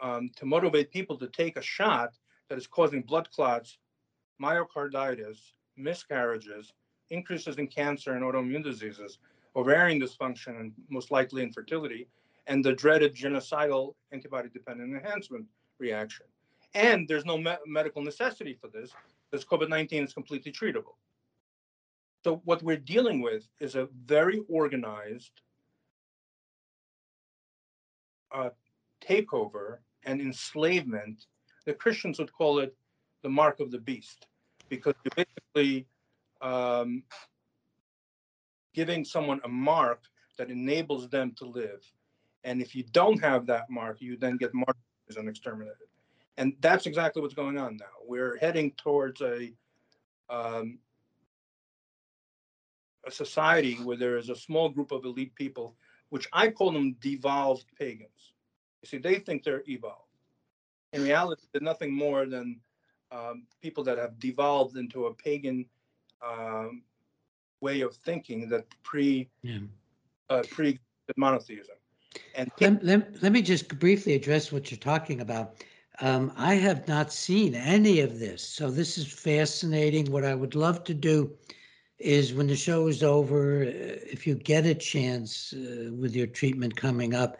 um, 0.00 0.30
to 0.36 0.46
motivate 0.46 0.90
people 0.90 1.18
to 1.18 1.26
take 1.28 1.56
a 1.56 1.62
shot 1.62 2.14
that 2.48 2.56
is 2.56 2.66
causing 2.66 3.02
blood 3.02 3.30
clots, 3.30 3.78
myocarditis, 4.40 5.52
miscarriages, 5.76 6.72
increases 7.10 7.56
in 7.56 7.66
cancer 7.66 8.14
and 8.14 8.24
autoimmune 8.24 8.64
diseases, 8.64 9.18
ovarian 9.56 10.00
dysfunction, 10.00 10.60
and 10.60 10.72
most 10.88 11.10
likely 11.10 11.42
infertility, 11.42 12.08
and 12.46 12.64
the 12.64 12.72
dreaded 12.72 13.14
genocidal 13.14 13.94
antibody 14.12 14.48
dependent 14.48 14.94
enhancement 14.94 15.46
reaction. 15.78 16.26
And 16.74 17.08
there's 17.08 17.24
no 17.24 17.38
me- 17.38 17.56
medical 17.66 18.02
necessity 18.02 18.56
for 18.60 18.68
this 18.68 18.92
because 19.30 19.44
COVID 19.44 19.68
19 19.68 20.04
is 20.04 20.12
completely 20.12 20.52
treatable. 20.52 20.96
So 22.24 22.42
what 22.44 22.62
we're 22.62 22.76
dealing 22.76 23.20
with 23.22 23.48
is 23.60 23.74
a 23.74 23.88
very 24.04 24.42
organized 24.48 25.32
uh, 28.32 28.50
takeover 29.00 29.78
and 30.04 30.20
enslavement. 30.20 31.26
The 31.64 31.74
Christians 31.74 32.18
would 32.18 32.32
call 32.32 32.58
it 32.58 32.74
the 33.22 33.28
mark 33.28 33.60
of 33.60 33.70
the 33.70 33.78
beast, 33.78 34.26
because 34.68 34.94
you're 35.04 35.24
basically 35.26 35.86
um, 36.40 37.02
giving 38.78 39.04
someone 39.04 39.40
a 39.42 39.48
mark 39.48 40.02
that 40.36 40.52
enables 40.52 41.08
them 41.08 41.32
to 41.36 41.44
live. 41.44 41.82
And 42.44 42.62
if 42.62 42.76
you 42.76 42.84
don't 42.92 43.20
have 43.20 43.44
that 43.46 43.68
mark, 43.68 44.00
you 44.00 44.16
then 44.16 44.36
get 44.36 44.54
marked 44.54 44.78
as 45.10 45.16
an 45.16 45.26
exterminated. 45.28 45.88
And 46.36 46.52
that's 46.60 46.86
exactly 46.86 47.20
what's 47.20 47.34
going 47.34 47.58
on 47.58 47.76
now. 47.76 47.96
We're 48.06 48.36
heading 48.36 48.70
towards 48.84 49.20
a 49.20 49.52
um, 50.30 50.78
a 53.04 53.10
society 53.10 53.74
where 53.86 53.96
there 53.96 54.16
is 54.16 54.28
a 54.28 54.36
small 54.36 54.68
group 54.68 54.92
of 54.92 55.04
elite 55.04 55.34
people, 55.34 55.74
which 56.10 56.28
I 56.32 56.44
call 56.48 56.70
them 56.70 56.96
devolved 57.00 57.66
pagans. 57.76 58.22
You 58.82 58.86
see, 58.90 58.98
they 58.98 59.16
think 59.18 59.42
they're 59.42 59.64
evolved. 59.66 60.14
In 60.92 61.02
reality, 61.02 61.42
they're 61.50 61.72
nothing 61.72 61.92
more 61.92 62.26
than 62.26 62.60
um, 63.10 63.46
people 63.60 63.82
that 63.84 63.98
have 63.98 64.20
devolved 64.20 64.76
into 64.76 65.06
a 65.06 65.14
pagan 65.14 65.66
um, 66.24 66.82
way 67.60 67.80
of 67.80 67.94
thinking 67.96 68.48
that 68.48 68.64
pre 68.82 69.28
Yeah. 69.42 69.58
uh, 70.30 70.42
pre 70.50 70.78
monotheism. 71.16 71.76
And 72.34 72.50
Let, 72.60 72.84
let, 72.84 73.22
let 73.22 73.32
me 73.32 73.42
just 73.42 73.78
briefly 73.78 74.14
address 74.14 74.52
what 74.52 74.70
you're 74.70 74.78
talking 74.78 75.20
about. 75.20 75.64
Um, 76.00 76.32
I 76.36 76.54
have 76.54 76.86
not 76.86 77.12
seen 77.12 77.54
any 77.54 78.00
of 78.00 78.18
this, 78.18 78.42
so 78.42 78.70
this 78.70 78.98
is 78.98 79.12
fascinating. 79.12 80.10
What 80.12 80.24
I 80.24 80.34
would 80.34 80.54
love 80.54 80.84
to 80.84 80.94
do 80.94 81.32
is 81.98 82.32
when 82.32 82.46
the 82.46 82.56
show 82.56 82.86
is 82.86 83.02
over, 83.02 83.62
uh, 83.62 83.66
if 83.66 84.26
you 84.26 84.36
get 84.36 84.64
a 84.64 84.74
chance 84.74 85.52
uh, 85.52 85.90
with 85.92 86.14
your 86.14 86.28
treatment 86.28 86.76
coming 86.76 87.14
up, 87.14 87.38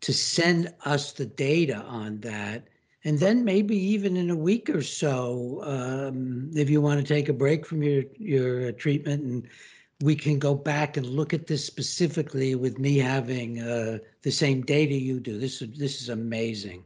to 0.00 0.12
send 0.12 0.72
us 0.84 1.12
the 1.12 1.26
data 1.26 1.76
on 1.76 2.20
that. 2.20 2.68
And 3.06 3.20
then 3.20 3.44
maybe 3.44 3.76
even 3.76 4.16
in 4.16 4.30
a 4.30 4.36
week 4.36 4.68
or 4.68 4.82
so, 4.82 5.60
um, 5.62 6.50
if 6.56 6.68
you 6.68 6.80
want 6.82 7.00
to 7.00 7.14
take 7.14 7.28
a 7.28 7.32
break 7.32 7.64
from 7.64 7.82
your, 7.82 8.02
your 8.18 8.72
treatment 8.72 9.22
and 9.22 9.48
we 10.02 10.16
can 10.16 10.40
go 10.40 10.54
back 10.56 10.96
and 10.96 11.06
look 11.06 11.32
at 11.32 11.46
this 11.46 11.64
specifically 11.64 12.56
with 12.56 12.78
me 12.80 12.98
having 12.98 13.60
uh, 13.60 13.98
the 14.22 14.30
same 14.32 14.62
data 14.62 14.94
you 14.94 15.20
do. 15.20 15.38
This 15.38 15.62
is 15.62 15.78
this 15.78 16.02
is 16.02 16.08
amazing. 16.08 16.84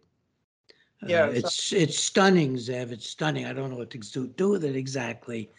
Uh, 1.02 1.06
Yeah, 1.08 1.26
so- 1.28 1.36
it's 1.38 1.72
it's 1.72 1.98
stunning, 1.98 2.56
Zev. 2.56 2.92
It's 2.92 3.08
stunning. 3.08 3.46
I 3.46 3.54
don't 3.54 3.70
know 3.70 3.78
what 3.78 3.90
to 3.90 3.98
do, 3.98 4.28
do 4.28 4.50
with 4.50 4.64
it 4.64 4.76
exactly, 4.76 5.50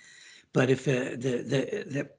but 0.54 0.69
if 0.69 0.88
uh, 0.88 1.17
the 1.17 1.43
the 1.52 1.62
the, 1.93 2.10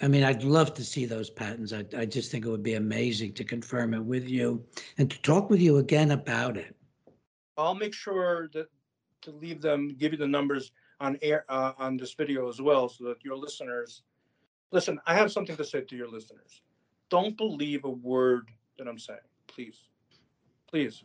I 0.00 0.08
mean, 0.08 0.22
I'd 0.22 0.44
love 0.44 0.74
to 0.74 0.84
see 0.84 1.06
those 1.06 1.28
patents. 1.28 1.72
I 1.72 1.84
I 1.96 2.06
just 2.06 2.30
think 2.30 2.46
it 2.46 2.50
would 2.50 2.62
be 2.62 2.74
amazing 2.74 3.32
to 3.34 3.44
confirm 3.44 3.94
it 3.94 4.04
with 4.04 4.28
you 4.28 4.64
and 4.98 5.10
to 5.10 5.20
talk 5.22 5.50
with 5.50 5.60
you 5.60 5.78
again 5.78 6.12
about 6.12 6.56
it. 6.56 6.76
I'll 7.60 7.74
make 7.74 7.94
sure 7.94 8.48
that 8.54 8.68
to 9.22 9.30
leave 9.30 9.60
them, 9.60 9.94
give 9.98 10.12
you 10.12 10.18
the 10.18 10.26
numbers 10.26 10.72
on 11.00 11.18
air 11.22 11.44
uh, 11.48 11.72
on 11.78 11.96
this 11.96 12.14
video 12.14 12.48
as 12.48 12.60
well, 12.60 12.88
so 12.88 13.04
that 13.04 13.24
your 13.24 13.36
listeners 13.36 14.02
listen. 14.72 14.98
I 15.06 15.14
have 15.14 15.30
something 15.30 15.56
to 15.56 15.64
say 15.64 15.82
to 15.82 15.96
your 15.96 16.08
listeners. 16.08 16.62
Don't 17.10 17.36
believe 17.36 17.84
a 17.84 17.90
word 17.90 18.50
that 18.78 18.88
I'm 18.88 18.98
saying, 18.98 19.18
please, 19.46 19.78
please. 20.68 21.02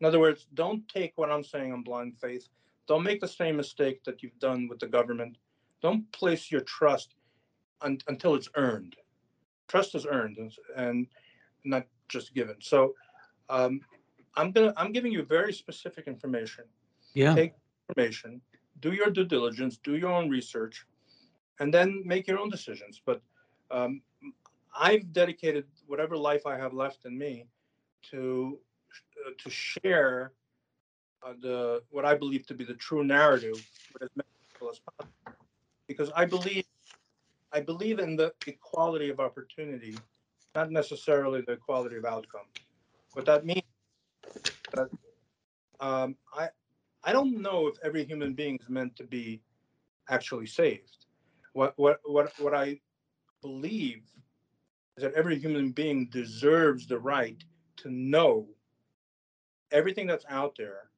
In 0.00 0.06
other 0.06 0.18
words, 0.18 0.46
don't 0.54 0.86
take 0.88 1.12
what 1.16 1.30
I'm 1.30 1.44
saying 1.44 1.72
on 1.72 1.82
blind 1.82 2.16
faith. 2.18 2.48
Don't 2.88 3.04
make 3.04 3.20
the 3.20 3.28
same 3.28 3.56
mistake 3.56 4.02
that 4.04 4.22
you've 4.22 4.38
done 4.38 4.66
with 4.68 4.80
the 4.80 4.88
government. 4.88 5.36
Don't 5.82 6.10
place 6.12 6.50
your 6.50 6.62
trust 6.62 7.14
un- 7.80 7.98
until 8.08 8.34
it's 8.34 8.48
earned. 8.56 8.96
Trust 9.68 9.94
is 9.94 10.06
earned 10.06 10.38
and, 10.38 10.52
and 10.76 11.06
not 11.64 11.86
just 12.08 12.34
given. 12.34 12.56
So, 12.60 12.94
um, 13.48 13.80
I'm 14.36 14.52
gonna 14.52 14.72
I'm 14.76 14.92
giving 14.92 15.12
you 15.12 15.22
very 15.24 15.52
specific 15.52 16.06
information. 16.06 16.64
Yeah. 17.14 17.34
Take 17.34 17.52
information, 17.88 18.40
do 18.80 18.92
your 18.92 19.10
due 19.10 19.24
diligence, 19.24 19.76
do 19.76 19.96
your 19.96 20.12
own 20.12 20.30
research, 20.30 20.86
and 21.60 21.72
then 21.72 22.02
make 22.04 22.26
your 22.26 22.38
own 22.38 22.48
decisions. 22.48 23.02
But 23.04 23.20
um, 23.70 24.02
I've 24.78 25.12
dedicated 25.12 25.66
whatever 25.86 26.16
life 26.16 26.46
I 26.46 26.56
have 26.56 26.72
left 26.72 27.04
in 27.04 27.16
me 27.18 27.46
to 28.10 28.58
uh, 29.26 29.30
to 29.38 29.50
share 29.50 30.32
uh, 31.22 31.34
the 31.40 31.82
what 31.90 32.04
I 32.04 32.14
believe 32.14 32.46
to 32.46 32.54
be 32.54 32.64
the 32.64 32.74
true 32.74 33.04
narrative 33.04 33.58
with 33.92 34.02
as 34.02 34.10
many 34.16 34.28
people 34.52 34.70
as 34.70 34.78
possible, 34.78 35.14
because 35.86 36.10
I 36.16 36.24
believe 36.24 36.64
I 37.52 37.60
believe 37.60 37.98
in 37.98 38.16
the 38.16 38.32
equality 38.46 39.10
of 39.10 39.20
opportunity, 39.20 39.94
not 40.54 40.70
necessarily 40.70 41.42
the 41.42 41.52
equality 41.52 41.96
of 41.96 42.06
outcome. 42.06 42.46
What 43.12 43.26
that 43.26 43.44
means 43.44 43.62
um, 45.80 46.16
I 46.34 46.48
I 47.04 47.12
don't 47.12 47.40
know 47.40 47.66
if 47.66 47.76
every 47.82 48.04
human 48.04 48.34
being 48.34 48.58
is 48.60 48.68
meant 48.68 48.96
to 48.96 49.04
be 49.04 49.42
actually 50.08 50.46
saved. 50.46 51.06
What 51.52 51.74
what 51.76 52.00
what 52.04 52.32
what 52.38 52.54
I 52.54 52.80
believe 53.40 54.02
is 54.96 55.02
that 55.02 55.14
every 55.14 55.38
human 55.38 55.72
being 55.72 56.08
deserves 56.10 56.86
the 56.86 56.98
right 56.98 57.42
to 57.78 57.90
know 57.90 58.46
everything 59.70 60.06
that's 60.06 60.26
out 60.28 60.54
there 60.56 60.90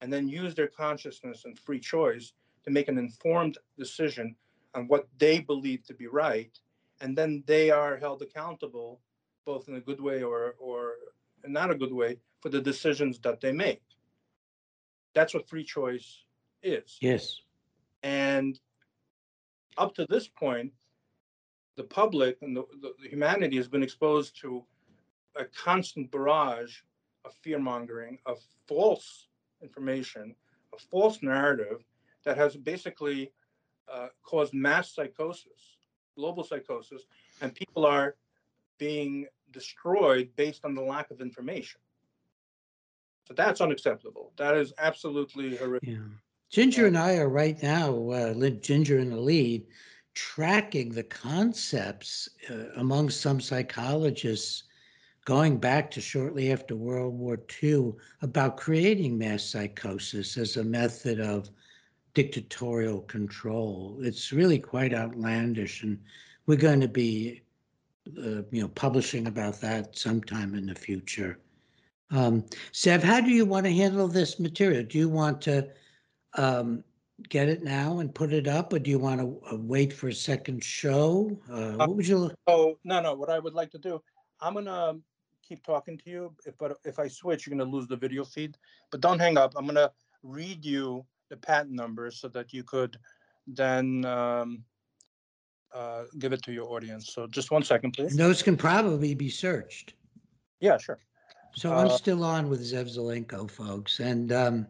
and 0.00 0.12
then 0.12 0.28
use 0.28 0.54
their 0.54 0.68
consciousness 0.68 1.44
and 1.46 1.58
free 1.58 1.80
choice 1.80 2.34
to 2.64 2.70
make 2.70 2.88
an 2.88 2.98
informed 2.98 3.58
decision 3.78 4.36
on 4.74 4.86
what 4.88 5.08
they 5.18 5.40
believe 5.40 5.84
to 5.84 5.94
be 5.94 6.06
right 6.06 6.58
and 7.00 7.16
then 7.16 7.42
they 7.46 7.70
are 7.70 7.96
held 7.96 8.22
accountable 8.22 9.00
both 9.44 9.68
in 9.68 9.76
a 9.76 9.80
good 9.80 10.00
way 10.00 10.22
or 10.22 10.54
or 10.58 10.94
not 11.46 11.70
a 11.70 11.74
good 11.74 11.92
way 11.92 12.18
for 12.44 12.50
the 12.50 12.60
decisions 12.60 13.18
that 13.20 13.40
they 13.40 13.52
make 13.52 13.80
that's 15.14 15.32
what 15.32 15.48
free 15.48 15.64
choice 15.64 16.24
is 16.62 16.98
Yes. 17.00 17.40
and 18.02 18.60
up 19.76 19.94
to 19.96 20.06
this 20.08 20.28
point, 20.28 20.72
the 21.76 21.84
public 21.84 22.38
and 22.42 22.56
the, 22.56 22.64
the, 22.80 22.92
the 23.02 23.08
humanity 23.08 23.56
has 23.56 23.68
been 23.68 23.82
exposed 23.82 24.40
to 24.40 24.64
a 25.36 25.44
constant 25.44 26.10
barrage 26.10 26.76
of 27.24 27.34
fear 27.42 27.58
mongering, 27.58 28.18
of 28.26 28.38
false 28.68 29.28
information, 29.62 30.34
a 30.74 30.78
false 30.90 31.22
narrative 31.22 31.84
that 32.24 32.36
has 32.36 32.56
basically 32.56 33.32
uh, 33.92 34.08
caused 34.22 34.54
mass 34.54 34.94
psychosis, 34.94 35.78
global 36.16 36.44
psychosis, 36.44 37.02
and 37.40 37.54
people 37.54 37.84
are 37.84 38.14
being 38.78 39.26
destroyed 39.50 40.30
based 40.36 40.64
on 40.64 40.74
the 40.74 40.82
lack 40.82 41.10
of 41.10 41.20
information. 41.20 41.80
So 43.26 43.34
that's 43.34 43.60
unacceptable. 43.60 44.32
That 44.36 44.56
is 44.56 44.72
absolutely 44.78 45.56
horrific. 45.56 45.88
Yeah. 45.88 45.98
Ginger 46.50 46.86
and 46.86 46.96
I 46.96 47.16
are 47.16 47.28
right 47.28 47.60
now, 47.62 48.10
uh, 48.10 48.50
Ginger 48.50 48.98
in 48.98 49.10
the 49.10 49.20
lead, 49.20 49.66
tracking 50.14 50.90
the 50.90 51.02
concepts 51.02 52.28
uh, 52.50 52.66
among 52.76 53.10
some 53.10 53.40
psychologists 53.40 54.64
going 55.24 55.58
back 55.58 55.90
to 55.90 56.00
shortly 56.00 56.52
after 56.52 56.76
World 56.76 57.18
War 57.18 57.38
II 57.62 57.94
about 58.20 58.56
creating 58.56 59.16
mass 59.16 59.42
psychosis 59.42 60.36
as 60.36 60.56
a 60.56 60.64
method 60.64 61.18
of 61.18 61.50
dictatorial 62.12 63.00
control. 63.00 63.98
It's 64.02 64.32
really 64.32 64.58
quite 64.58 64.94
outlandish, 64.94 65.82
and 65.82 65.98
we're 66.46 66.56
going 66.56 66.80
to 66.80 66.88
be, 66.88 67.42
uh, 68.18 68.42
you 68.50 68.62
know, 68.62 68.68
publishing 68.68 69.26
about 69.26 69.60
that 69.62 69.98
sometime 69.98 70.54
in 70.54 70.66
the 70.66 70.74
future. 70.74 71.38
Um, 72.10 72.44
Zev, 72.72 73.02
how 73.02 73.20
do 73.20 73.30
you 73.30 73.44
want 73.44 73.66
to 73.66 73.72
handle 73.72 74.08
this 74.08 74.38
material? 74.38 74.84
Do 74.84 74.98
you 74.98 75.08
want 75.08 75.40
to 75.42 75.68
um, 76.34 76.84
get 77.28 77.48
it 77.48 77.62
now 77.62 77.98
and 78.00 78.14
put 78.14 78.32
it 78.32 78.46
up, 78.46 78.72
or 78.72 78.78
do 78.78 78.90
you 78.90 78.98
want 78.98 79.20
to 79.20 79.40
uh, 79.50 79.56
wait 79.56 79.92
for 79.92 80.08
a 80.08 80.14
second 80.14 80.62
show? 80.62 81.36
Uh, 81.50 81.72
what 81.72 81.96
would 81.96 82.06
you? 82.06 82.30
Oh 82.46 82.78
no, 82.84 83.00
no. 83.00 83.14
What 83.14 83.30
I 83.30 83.38
would 83.38 83.54
like 83.54 83.70
to 83.72 83.78
do, 83.78 84.02
I'm 84.40 84.54
gonna 84.54 84.94
keep 85.42 85.64
talking 85.64 85.98
to 85.98 86.10
you. 86.10 86.34
If 86.46 86.56
but 86.58 86.76
if 86.84 86.98
I 86.98 87.08
switch, 87.08 87.46
you're 87.46 87.56
gonna 87.56 87.70
lose 87.70 87.86
the 87.88 87.96
video 87.96 88.24
feed. 88.24 88.56
But 88.90 89.00
don't 89.00 89.18
hang 89.18 89.38
up. 89.38 89.54
I'm 89.56 89.66
gonna 89.66 89.90
read 90.22 90.64
you 90.64 91.04
the 91.30 91.36
patent 91.36 91.72
number 91.72 92.10
so 92.10 92.28
that 92.28 92.52
you 92.52 92.62
could 92.62 92.98
then 93.46 94.04
um, 94.04 94.62
uh, 95.74 96.04
give 96.18 96.32
it 96.32 96.42
to 96.42 96.52
your 96.52 96.70
audience. 96.70 97.12
So 97.12 97.26
just 97.26 97.50
one 97.50 97.62
second, 97.62 97.94
And 97.98 98.08
please. 98.08 98.16
those 98.16 98.42
can 98.42 98.56
probably 98.56 99.14
be 99.14 99.28
searched. 99.28 99.94
Yeah, 100.60 100.78
sure. 100.78 100.98
So 101.54 101.72
I'm 101.72 101.86
Uh, 101.86 101.96
still 101.96 102.24
on 102.24 102.48
with 102.48 102.60
Zev 102.60 102.88
Zelenko, 102.88 103.48
folks. 103.50 104.00
And 104.00 104.32
um, 104.32 104.66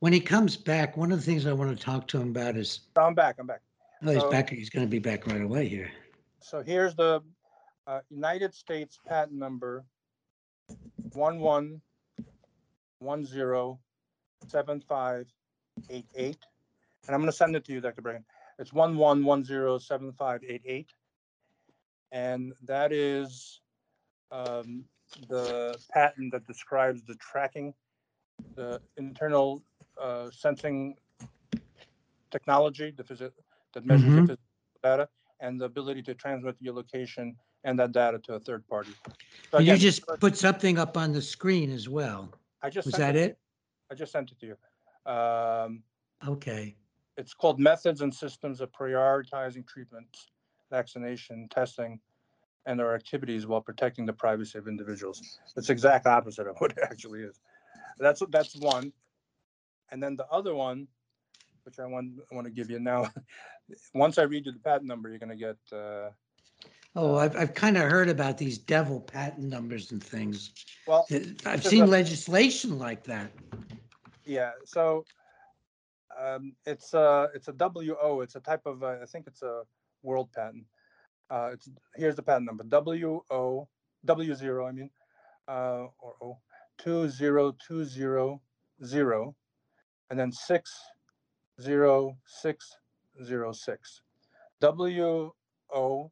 when 0.00 0.12
he 0.12 0.20
comes 0.20 0.56
back, 0.56 0.96
one 0.96 1.10
of 1.12 1.18
the 1.18 1.24
things 1.24 1.46
I 1.46 1.52
want 1.52 1.76
to 1.76 1.82
talk 1.84 2.06
to 2.08 2.20
him 2.20 2.28
about 2.30 2.56
is 2.56 2.80
I'm 2.96 3.14
back. 3.14 3.36
I'm 3.38 3.46
back. 3.46 3.62
oh, 4.02 4.10
he's 4.12 4.20
So- 4.20 4.30
back. 4.30 4.50
He's 4.50 4.70
going 4.70 4.86
to 4.86 4.90
be 4.90 4.98
back 4.98 5.26
right 5.26 5.40
away 5.40 5.68
here. 5.68 5.90
So 6.40 6.62
here's 6.62 6.94
the 6.94 7.22
uh, 7.86 8.00
United 8.10 8.54
States 8.54 8.98
patent 9.06 9.38
number 9.38 9.84
one 11.12 11.38
one 11.40 11.80
one 12.98 13.24
zero 13.24 13.78
seven 14.48 14.80
five 14.80 15.26
eight 15.88 16.06
eight, 16.14 16.38
and 17.06 17.14
I'm 17.14 17.20
going 17.20 17.30
to 17.30 17.36
send 17.36 17.56
it 17.56 17.64
to 17.66 17.72
you, 17.72 17.80
Dr. 17.80 18.02
Breggin. 18.02 18.24
It's 18.58 18.72
one 18.72 18.96
one 18.96 19.24
one 19.24 19.44
zero 19.44 19.78
seven 19.78 20.12
five 20.12 20.42
eight 20.44 20.62
eight. 20.66 20.90
And 22.10 22.52
that 22.64 22.92
is 22.92 23.60
um, 24.30 24.84
the 25.28 25.78
patent 25.92 26.32
that 26.32 26.46
describes 26.46 27.02
the 27.04 27.14
tracking, 27.16 27.74
the 28.56 28.80
internal 28.96 29.62
uh, 30.00 30.30
sensing 30.30 30.96
technology, 32.30 32.90
the 32.90 33.04
physi- 33.04 33.32
that 33.74 33.84
measures 33.84 34.12
Mhm. 34.12 34.26
physical 34.26 34.36
data, 34.82 35.08
and 35.40 35.60
the 35.60 35.64
ability 35.64 36.02
to 36.02 36.14
transmit 36.14 36.56
your 36.60 36.74
location 36.74 37.36
and 37.64 37.78
that 37.78 37.92
data 37.92 38.18
to 38.20 38.34
a 38.34 38.40
third 38.40 38.66
party. 38.68 38.92
So 39.50 39.58
And 39.58 39.66
you 39.66 39.74
again, 39.74 39.80
just 39.80 40.06
put 40.20 40.36
something 40.36 40.78
up 40.78 40.96
on 40.96 41.12
the 41.12 41.22
screen 41.22 41.70
as 41.70 41.88
well. 41.88 42.32
I 42.62 42.70
just 42.70 42.86
Was 42.86 42.94
that 42.94 43.16
it? 43.16 43.38
I 43.90 43.94
just 43.94 44.12
sent 44.12 44.32
it 44.32 44.38
to 44.40 44.46
you. 44.46 44.56
Um, 45.12 45.82
Okay. 46.26 46.76
it's 47.16 47.34
called 47.34 47.58
Methods 47.60 48.00
and 48.00 48.14
Systems 48.14 48.60
of 48.60 48.70
Prioritizing 48.72 49.66
treatments, 49.66 50.30
Vaccination, 50.70 51.48
Testing, 51.48 52.00
and 52.66 52.78
their 52.78 52.94
activities 52.94 53.46
while 53.46 53.60
protecting 53.60 54.06
the 54.06 54.12
privacy 54.12 54.58
of 54.58 54.68
individuals. 54.68 55.38
It's 55.56 55.66
the 55.66 55.72
exact 55.72 56.06
opposite 56.06 56.46
of 56.46 56.56
what 56.58 56.72
it 56.72 56.78
actually 56.82 57.20
is. 57.22 57.40
That's 57.98 58.22
that's 58.30 58.56
one. 58.56 58.92
And 59.90 60.02
then 60.02 60.16
the 60.16 60.26
other 60.28 60.54
one, 60.54 60.88
which 61.64 61.78
I 61.78 61.86
want 61.86 62.12
I 62.30 62.34
want 62.34 62.46
to 62.46 62.52
give 62.52 62.70
you 62.70 62.78
now. 62.78 63.10
Once 63.94 64.18
I 64.18 64.22
read 64.22 64.46
you 64.46 64.52
the 64.52 64.58
patent 64.58 64.86
number, 64.86 65.08
you're 65.08 65.18
going 65.18 65.36
to 65.36 65.36
get. 65.36 65.56
Uh, 65.76 66.10
Oh, 66.94 67.16
I've, 67.16 67.34
I've 67.36 67.54
kind 67.54 67.78
of 67.78 67.84
heard 67.84 68.10
about 68.10 68.36
these 68.36 68.58
devil 68.58 69.00
patent 69.00 69.48
numbers 69.48 69.92
and 69.92 70.02
things. 70.04 70.50
well, 70.86 71.06
I've 71.46 71.64
seen 71.64 71.84
a- 71.84 71.86
legislation 71.86 72.78
like 72.78 73.02
that. 73.04 73.32
Yeah, 74.26 74.50
so 74.66 75.06
um, 76.20 76.54
it's 76.66 76.92
a 76.92 77.28
it's 77.34 77.48
a 77.48 77.52
WO. 77.52 78.20
It's 78.20 78.36
a 78.36 78.40
type 78.40 78.66
of 78.66 78.82
uh, 78.82 78.96
I 79.02 79.06
think 79.06 79.26
it's 79.26 79.40
a 79.42 79.62
world 80.02 80.30
patent. 80.32 80.64
Uh, 81.32 81.50
it's 81.54 81.70
here's 81.96 82.14
the 82.14 82.22
patent 82.22 82.44
number 82.44 82.62
WO 82.64 83.68
W 84.04 84.34
zero 84.34 84.66
I 84.66 84.72
mean 84.72 84.90
uh, 85.48 85.86
or 85.98 86.14
O 86.20 86.38
two 86.76 87.08
zero 87.08 87.56
two 87.66 87.86
zero 87.86 88.42
zero, 88.84 89.34
and 90.10 90.20
then 90.20 90.30
six 90.30 90.70
zero 91.58 92.18
six 92.26 92.76
zero 93.24 93.52
six 93.52 94.02
W 94.60 95.32
O 95.74 96.10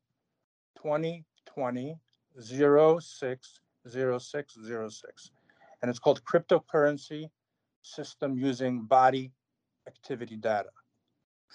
twenty 0.75 1.27
twenty 1.45 1.97
zero 2.41 2.99
six 2.99 3.61
zero 3.87 4.19
six 4.19 4.57
zero 4.65 4.89
six, 4.89 5.33
and 5.83 5.91
it's 5.91 5.99
called 5.99 6.23
cryptocurrency 6.25 7.29
system 7.83 8.39
using 8.39 8.85
body 8.85 9.33
activity 9.87 10.37
data. 10.37 10.71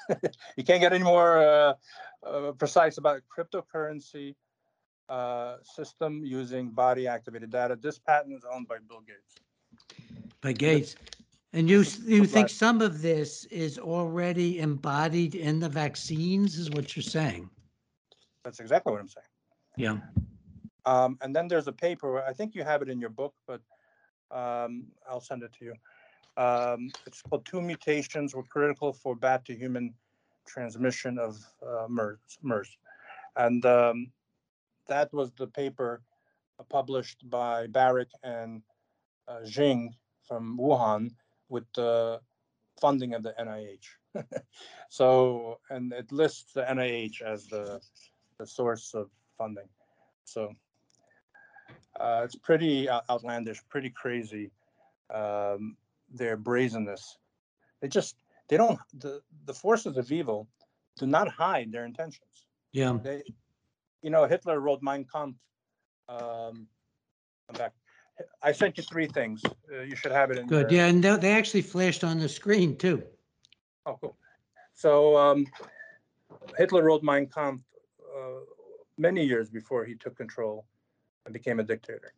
you 0.58 0.64
can't 0.64 0.82
get 0.82 0.94
any 0.94 1.04
more 1.04 1.38
uh, 1.38 1.74
uh, 2.26 2.52
precise 2.54 2.98
about 2.98 3.22
cryptocurrency 3.36 4.36
uh, 5.10 5.58
system 5.62 6.24
using 6.26 6.70
body 6.70 7.08
activated 7.08 7.52
data. 7.52 7.78
This 7.80 8.00
patent 8.00 8.34
is 8.36 8.44
owned 8.52 8.68
by 8.68 8.78
Bill 8.88 9.02
Gates. 9.02 9.36
by 10.42 10.54
Gates. 10.54 10.96
And 11.54 11.70
you 11.70 11.86
you 12.04 12.26
think 12.26 12.50
some 12.50 12.82
of 12.82 13.02
this 13.02 13.46
is 13.46 13.80
already 13.80 14.60
embodied 14.60 15.36
in 15.36 15.60
the 15.60 15.70
vaccines 15.70 16.58
is 16.58 16.70
what 16.72 16.96
you're 16.96 17.04
saying? 17.04 17.50
That's 18.44 18.60
exactly 18.60 18.92
what 18.92 19.00
I'm 19.00 19.08
saying. 19.08 19.26
Yeah. 19.78 19.98
Um, 20.86 21.18
and 21.22 21.36
then 21.36 21.48
there's 21.48 21.68
a 21.68 21.72
paper, 21.72 22.24
I 22.24 22.34
think 22.34 22.56
you 22.56 22.64
have 22.64 22.82
it 22.82 22.90
in 22.90 23.00
your 23.00 23.10
book, 23.10 23.34
but 23.48 23.62
um, 24.32 24.86
I'll 25.10 25.22
send 25.22 25.44
it 25.44 25.54
to 25.60 25.66
you. 25.66 25.74
Um, 26.38 26.92
it's 27.06 27.22
called 27.22 27.46
Two 27.46 27.62
Mutations 27.62 28.36
Were 28.36 28.44
Critical 28.44 28.92
for 28.94 29.16
Bat 29.16 29.46
to 29.46 29.56
Human 29.56 29.94
Transmission 30.46 31.18
of 31.18 31.38
uh, 31.66 31.88
MERS. 31.88 32.78
And 33.36 33.66
um, 33.66 34.12
that 34.88 35.14
was 35.14 35.32
the 35.34 35.48
paper 35.48 36.02
uh, 36.60 36.64
published 36.64 37.30
by 37.30 37.68
Baric 37.68 38.10
and 38.24 38.62
uh, 39.28 39.46
Jing 39.46 39.96
from 40.28 40.58
Wuhan 40.58 41.12
with 41.50 41.66
the 41.76 42.20
funding 42.80 43.14
of 43.14 43.24
the 43.24 43.34
NIH. 43.40 44.24
so, 44.90 45.60
and 45.70 45.94
it 45.94 46.12
lists 46.12 46.54
the 46.54 46.64
NIH 46.64 47.22
as 47.22 47.48
the, 47.48 47.80
the 48.40 48.46
source 48.46 48.94
of 48.94 49.10
funding. 49.38 49.70
So 50.26 50.54
uh, 52.00 52.22
it's 52.24 52.36
pretty 52.36 52.90
outlandish, 52.90 53.62
pretty 53.70 53.90
crazy. 53.90 54.52
Um, 55.14 55.78
their 56.12 56.38
brazenness. 56.38 57.18
They 57.82 57.88
just 57.88 58.16
they 58.50 58.58
don't 58.58 58.80
the 58.98 59.22
the 59.46 59.54
forces 59.54 59.98
of 59.98 60.12
evil 60.12 60.48
do 60.98 61.06
not 61.06 61.28
hide 61.28 61.72
their 61.72 61.86
intentions. 61.86 62.46
Yeah. 62.72 62.98
They, 63.04 63.24
you 64.02 64.10
know, 64.10 64.26
Hitler 64.26 64.60
wrote 64.60 64.82
Mein 64.82 65.06
Kampf. 65.12 65.38
Um, 66.08 66.68
I'm 67.50 67.56
back. 67.58 67.74
I 68.42 68.52
sent 68.54 68.78
you 68.78 68.84
three 68.84 69.08
things. 69.08 69.42
Uh, 69.46 69.82
you 69.82 69.96
should 69.96 70.12
have 70.12 70.32
it 70.32 70.38
in. 70.38 70.48
Good. 70.48 70.72
your- 70.72 70.82
Yeah. 70.82 70.88
And 70.88 71.04
they, 71.04 71.16
they 71.18 71.32
actually 71.34 71.64
flashed 71.64 72.04
on 72.04 72.20
the 72.20 72.30
screen 72.30 72.78
too. 72.78 73.04
Oh, 73.86 73.98
cool. 74.02 74.18
So 74.74 75.18
um, 75.18 75.46
Hitler 76.58 76.84
wrote 76.84 77.04
Mein 77.04 77.28
Kampf 77.28 77.64
uh, 78.16 78.40
many 78.98 79.24
years 79.26 79.50
before 79.50 79.84
he 79.86 79.96
took 79.96 80.16
control 80.16 80.66
and 81.26 81.34
became 81.34 81.60
a 81.60 81.64
dictator. 81.64 82.14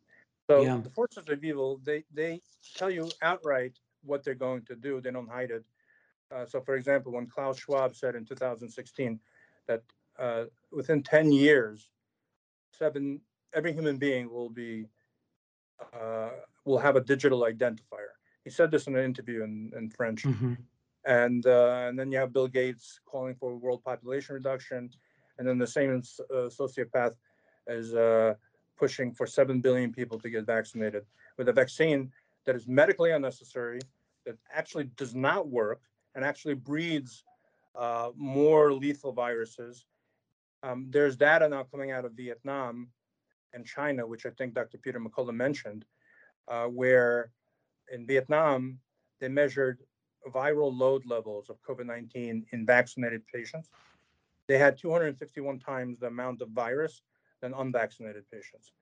So 0.48 0.62
Yeah. 0.62 0.78
the 0.80 0.90
forces 0.90 1.24
of 1.28 1.44
evil, 1.44 1.78
they 1.84 2.04
they 2.12 2.42
tell 2.74 2.90
you 2.90 3.10
outright 3.22 3.78
what 4.02 4.24
they're 4.24 4.34
going 4.34 4.64
to 4.66 4.76
do. 4.76 5.00
They 5.00 5.10
don't 5.10 5.28
hide 5.28 5.50
it. 5.50 5.64
Uh, 6.30 6.46
so, 6.46 6.60
for 6.60 6.74
example, 6.76 7.12
when 7.12 7.26
Klaus 7.26 7.58
Schwab 7.58 7.94
said 7.94 8.14
in 8.14 8.24
2016 8.24 9.20
that 9.66 9.82
uh, 10.18 10.44
within 10.72 11.02
10 11.02 11.32
years, 11.32 11.90
seven 12.72 13.20
every 13.54 13.72
human 13.72 13.98
being 13.98 14.30
will 14.30 14.50
be 14.50 14.88
uh, 15.92 16.30
will 16.64 16.78
have 16.78 16.96
a 16.96 17.00
digital 17.00 17.40
identifier. 17.42 18.14
He 18.44 18.50
said 18.50 18.70
this 18.70 18.86
in 18.86 18.96
an 18.96 19.04
interview 19.04 19.42
in, 19.44 19.72
in 19.76 19.90
French 19.90 20.26
Mhm. 20.26 20.56
and 21.06 21.46
uh, 21.46 21.86
and 21.88 21.98
then 21.98 22.12
you 22.12 22.18
have 22.18 22.32
Bill 22.32 22.48
Gates 22.48 23.00
calling 23.06 23.34
for 23.36 23.56
world 23.56 23.84
population 23.84 24.34
reduction, 24.34 24.90
and 25.38 25.48
then 25.48 25.58
the 25.58 25.66
same 25.66 26.02
uh, 26.30 26.48
sociopath 26.48 27.14
is 27.68 27.94
uh, 27.94 28.34
pushing 28.78 29.12
for 29.12 29.26
seven 29.26 29.60
billion 29.60 29.92
people 29.92 30.18
to 30.20 30.30
get 30.30 30.46
vaccinated 30.46 31.04
with 31.36 31.48
a 31.48 31.52
vaccine 31.52 32.10
that 32.46 32.56
is 32.56 32.66
medically 32.66 33.10
unnecessary, 33.10 33.80
that 34.24 34.36
actually 34.54 34.84
does 34.96 35.14
not 35.14 35.48
work, 35.48 35.80
and 36.14 36.24
actually 36.24 36.54
breeds 36.54 37.24
uh, 37.76 38.10
more 38.16 38.72
lethal 38.72 39.12
viruses. 39.12 39.86
Um, 40.62 40.86
there's 40.90 41.16
data 41.16 41.48
now 41.48 41.64
coming 41.64 41.90
out 41.90 42.04
of 42.04 42.12
Vietnam 42.12 42.88
and 43.52 43.64
China, 43.64 44.06
which 44.06 44.26
I 44.26 44.30
think 44.30 44.54
Dr. 44.54 44.78
Peter 44.78 45.00
McCullough 45.00 45.34
mentioned, 45.34 45.84
uh, 46.48 46.64
where 46.64 47.30
in 47.92 48.06
Vietnam 48.06 48.78
they 49.20 49.28
measured 49.28 49.78
viral 50.28 50.76
load 50.76 51.06
levels 51.06 51.48
of 51.48 51.62
COVID 51.62 51.86
19 51.86 52.46
in 52.52 52.66
vaccinated 52.66 53.22
patients. 53.32 53.70
They 54.46 54.58
had 54.58 54.78
251 54.78 55.58
times 55.58 55.98
the 56.00 56.06
amount 56.06 56.42
of 56.42 56.48
virus 56.50 57.02
than 57.40 57.54
unvaccinated 57.54 58.24
patients. 58.30 58.72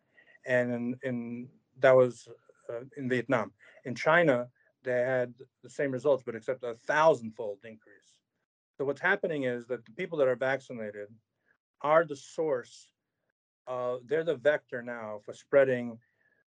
And 0.47 0.73
in, 0.73 0.99
in 1.03 1.49
that 1.81 1.95
was 1.95 2.29
uh, 2.71 2.81
in 2.97 3.09
Vietnam. 3.09 3.53
In 3.85 3.95
China, 3.95 4.49
they 4.83 5.01
had 5.01 5.35
the 5.63 5.71
same 5.71 5.91
results, 5.91 6.23
but 6.25 6.35
except 6.35 6.65
a 6.65 6.75
thousandfold 6.75 7.59
increase. 7.65 8.19
So 8.77 8.85
what's 8.85 9.01
happening 9.01 9.45
is 9.45 9.67
that 9.67 9.85
the 9.85 9.93
people 9.93 10.19
that 10.19 10.29
are 10.29 10.37
vaccinated 10.37 11.09
are 11.83 12.05
the 12.05 12.17
source. 12.17 12.91
Uh, 13.67 13.97
they're 14.07 14.25
the 14.25 14.37
vector 14.37 14.83
now 14.83 15.21
for 15.25 15.33
spreading 15.33 15.99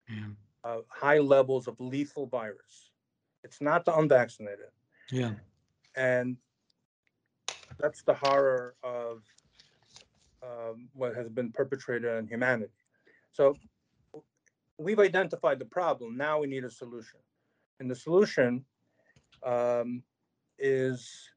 Yeah. 0.09 0.29
uh, 0.63 0.81
high 0.89 1.19
levels 1.19 1.67
of 1.67 1.79
lethal 1.79 2.27
virus. 2.27 2.91
It's 3.43 3.61
not 3.61 3.85
the 3.85 3.95
unvaccinated 3.95 4.71
Yeah. 5.11 5.33
and 5.95 6.37
that's 7.79 8.03
the 8.03 8.13
horror 8.13 8.75
of 8.83 9.23
um, 10.43 10.89
what 10.93 11.15
has 11.15 11.29
been 11.29 11.51
perpetrated 11.51 12.09
on 12.09 12.27
humanity. 12.27 12.71
So 13.31 13.55
we've 14.77 14.99
identified 14.99 15.59
the 15.59 15.65
problem. 15.65 16.17
Now 16.17 16.39
we 16.39 16.47
need 16.47 16.63
a 16.63 16.71
solution, 16.71 17.19
and 17.79 17.89
the 17.89 17.95
solution 17.95 18.65
um, 19.43 20.03
is 20.59 21.29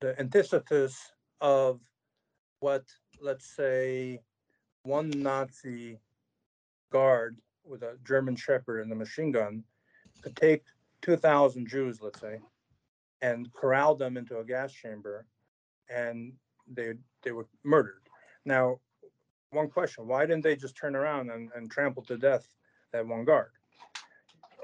the 0.00 0.18
antithesis 0.18 1.12
of 1.40 1.80
what, 2.60 2.84
let's 3.20 3.56
say, 3.56 4.20
one 4.82 5.10
Nazi 5.10 5.98
guard 6.90 7.38
with 7.64 7.82
a 7.82 7.96
German 8.04 8.36
Shepherd 8.36 8.80
and 8.80 8.92
a 8.92 8.96
machine 8.96 9.32
gun 9.32 9.62
could 10.22 10.36
take 10.36 10.64
2,000 11.02 11.66
Jews, 11.66 12.00
let's 12.00 12.20
say, 12.20 12.38
and 13.22 13.52
corral 13.52 13.94
them 13.94 14.16
into 14.16 14.38
a 14.38 14.44
gas 14.44 14.72
chamber 14.72 15.26
and 15.88 16.32
they 16.72 16.94
they 17.22 17.32
were 17.32 17.46
murdered. 17.64 18.02
Now, 18.44 18.80
one 19.50 19.68
question, 19.68 20.06
why 20.06 20.26
didn't 20.26 20.42
they 20.42 20.56
just 20.56 20.76
turn 20.76 20.96
around 20.96 21.30
and, 21.30 21.50
and 21.54 21.70
trample 21.70 22.04
to 22.04 22.16
death 22.16 22.46
that 22.92 23.06
one 23.06 23.24
guard? 23.24 23.50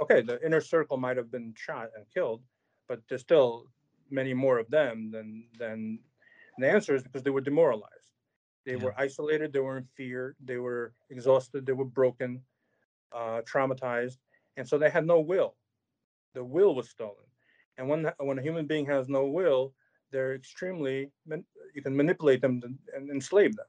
Okay, 0.00 0.22
the 0.22 0.44
inner 0.44 0.60
circle 0.60 0.96
might 0.96 1.16
have 1.16 1.30
been 1.30 1.54
shot 1.56 1.90
and 1.96 2.04
killed, 2.12 2.42
but 2.88 3.00
there's 3.08 3.22
still 3.22 3.66
many 4.10 4.34
more 4.34 4.58
of 4.58 4.70
them 4.70 5.10
than 5.10 5.48
than 5.58 5.98
the 6.58 6.70
answer 6.70 6.94
is 6.94 7.02
because 7.02 7.22
they 7.22 7.30
were 7.30 7.40
demoralized. 7.40 8.12
They 8.64 8.72
Yeah. 8.72 8.84
were 8.84 8.94
isolated, 8.98 9.52
they 9.52 9.60
were 9.60 9.78
in 9.78 9.84
fear, 9.84 10.36
they 10.40 10.58
were 10.58 10.92
exhausted, 11.10 11.66
they 11.66 11.72
were 11.72 11.84
broken, 11.84 12.44
uh, 13.12 13.42
traumatized, 13.42 14.18
and 14.56 14.68
so 14.68 14.78
they 14.78 14.90
had 14.90 15.06
no 15.06 15.20
will. 15.20 15.56
The 16.34 16.44
will 16.44 16.74
was 16.74 16.88
stolen. 16.88 17.26
And 17.78 17.88
when 17.88 18.12
when 18.18 18.38
a 18.38 18.42
human 18.42 18.66
being 18.66 18.86
has 18.86 19.08
no 19.08 19.26
will, 19.26 19.74
they're 20.10 20.34
extremely 20.34 21.10
you 21.74 21.82
can 21.82 21.96
manipulate 21.96 22.40
them 22.40 22.62
and 22.94 23.10
enslave 23.10 23.54
them. 23.56 23.66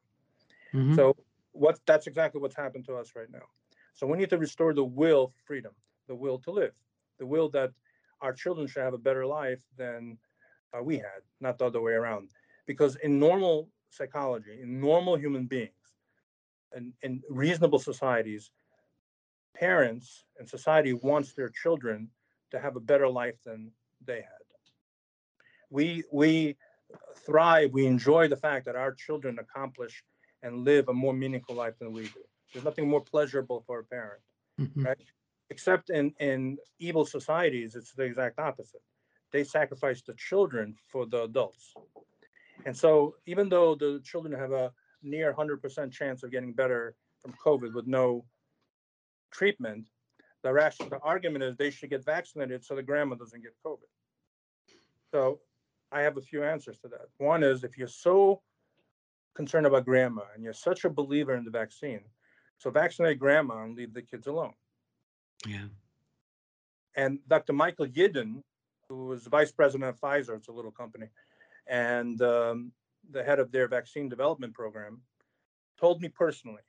Mhm. 0.74 0.96
So 0.96 1.16
what 1.52 1.80
that's 1.86 2.08
exactly 2.08 2.42
what's 2.42 2.56
happened 2.56 2.86
to 2.86 2.96
us 2.96 3.16
right 3.16 3.30
now. 3.30 3.48
So 3.94 4.08
we 4.08 4.18
need 4.18 4.30
to 4.30 4.38
restore 4.38 4.74
the 4.74 4.86
will 4.86 5.30
for 5.30 5.42
freedom, 5.46 5.74
the 6.08 6.16
will 6.16 6.40
to 6.40 6.52
live, 6.52 6.74
the 7.18 7.26
will 7.26 7.50
that 7.50 7.72
our 8.22 8.34
children 8.34 8.68
should 8.68 8.84
have 8.84 8.94
a 8.94 8.98
better 9.00 9.26
life 9.26 9.64
than 9.76 10.18
uh, 10.74 10.84
we 10.84 10.98
had, 10.98 11.22
not 11.40 11.58
the 11.58 11.66
other 11.66 11.82
way 11.82 11.94
around. 11.94 12.32
Because 12.66 12.96
in 12.98 13.20
normal 13.20 13.70
psychology, 13.90 14.62
in 14.62 14.80
normal 14.80 15.18
human 15.18 15.48
beings, 15.48 15.74
and 16.74 16.94
in 17.02 17.24
reasonable 17.30 17.80
societies, 17.80 18.52
parents 19.54 20.26
and 20.38 20.48
society 20.50 20.94
wants 20.94 21.34
their 21.34 21.50
children 21.50 22.10
to 22.52 22.60
have 22.60 22.76
a 22.76 22.80
better 22.80 23.10
life 23.10 23.42
than 23.44 23.72
they 24.06 24.22
had. 24.22 24.37
We 25.70 26.04
we 26.12 26.58
thrive, 27.26 27.72
we 27.74 27.86
enjoy 27.86 28.28
the 28.28 28.38
fact 28.38 28.66
that 28.66 28.76
our 28.76 28.94
children 28.94 29.38
accomplish 29.40 30.04
and 30.44 30.64
live 30.64 30.88
a 30.88 30.94
more 30.94 31.14
meaningful 31.14 31.56
life 31.56 31.78
than 31.80 31.92
we 31.92 32.04
do. 32.04 32.24
There's 32.54 32.66
nothing 32.66 32.88
more 32.88 33.02
pleasurable 33.02 33.62
for 33.68 33.80
a 33.80 33.84
parent, 33.84 34.22
Mhm. 34.60 34.86
right? 34.86 35.02
Except 35.50 35.90
in 35.90 36.14
in 36.20 36.58
evil 36.80 37.06
societies, 37.06 37.76
it's 37.76 37.94
the 37.94 38.04
exact 38.04 38.40
opposite. 38.40 38.82
They 39.32 39.44
sacrifice 39.44 40.02
the 40.02 40.14
children 40.14 40.78
for 40.88 41.06
the 41.06 41.24
adults. 41.24 41.74
And 42.66 42.76
so 42.76 43.18
even 43.26 43.50
though 43.50 43.76
the 43.76 44.00
children 44.04 44.34
have 44.34 44.52
a 44.52 44.74
near 45.02 45.30
100% 45.32 45.92
chance 45.94 46.24
of 46.24 46.32
getting 46.32 46.54
better 46.54 46.96
from 47.22 47.34
COVID 47.34 47.74
with 47.74 47.88
no 47.88 48.26
treatment, 49.32 49.90
the, 50.44 50.52
ration, 50.54 50.90
the 50.90 51.00
argument 51.00 51.44
is 51.44 51.56
they 51.56 51.70
should 51.70 51.90
get 51.90 52.04
vaccinated 52.04 52.64
so 52.64 52.76
the 52.76 52.84
grandma 52.84 53.16
doesn't 53.16 53.42
get 53.42 53.54
COVID. 53.66 53.90
So 55.12 55.42
I 55.92 56.02
have 56.02 56.18
a 56.18 56.22
few 56.22 56.44
answers 56.44 56.78
to 56.80 56.88
that. 56.90 57.08
One 57.18 57.44
is 57.44 57.64
if 57.64 57.78
you're 57.78 57.88
so 57.88 58.42
concerned 59.36 59.66
about 59.66 59.86
grandma 59.86 60.24
and 60.34 60.44
you're 60.44 60.54
such 60.54 60.84
a 60.84 60.90
believer 60.90 61.36
in 61.36 61.46
the 61.46 61.52
vaccine, 61.52 62.02
so 62.58 62.70
vaccinate 62.70 63.20
grandma 63.20 63.64
and 63.64 63.76
leave 63.76 63.94
the 63.94 64.02
kids 64.02 64.28
alone. 64.28 64.54
Yeah. 65.46 65.68
And 66.96 67.20
Dr. 67.28 67.54
Michael 67.54 67.86
Yeadon, 67.86 68.42
who 68.90 69.06
was 69.06 69.28
vice 69.28 69.52
president 69.52 69.90
of 69.90 70.00
Pfizer, 70.00 70.36
it's 70.36 70.48
a 70.48 70.52
little 70.52 70.72
company, 70.72 71.08
and 71.68 72.22
um, 72.22 72.72
the 73.12 73.24
head 73.24 73.40
of 73.40 73.52
their 73.52 73.68
vaccine 73.68 74.10
development 74.10 74.54
program, 74.54 75.02
told 75.80 76.02
me 76.02 76.10
personally, 76.10 76.62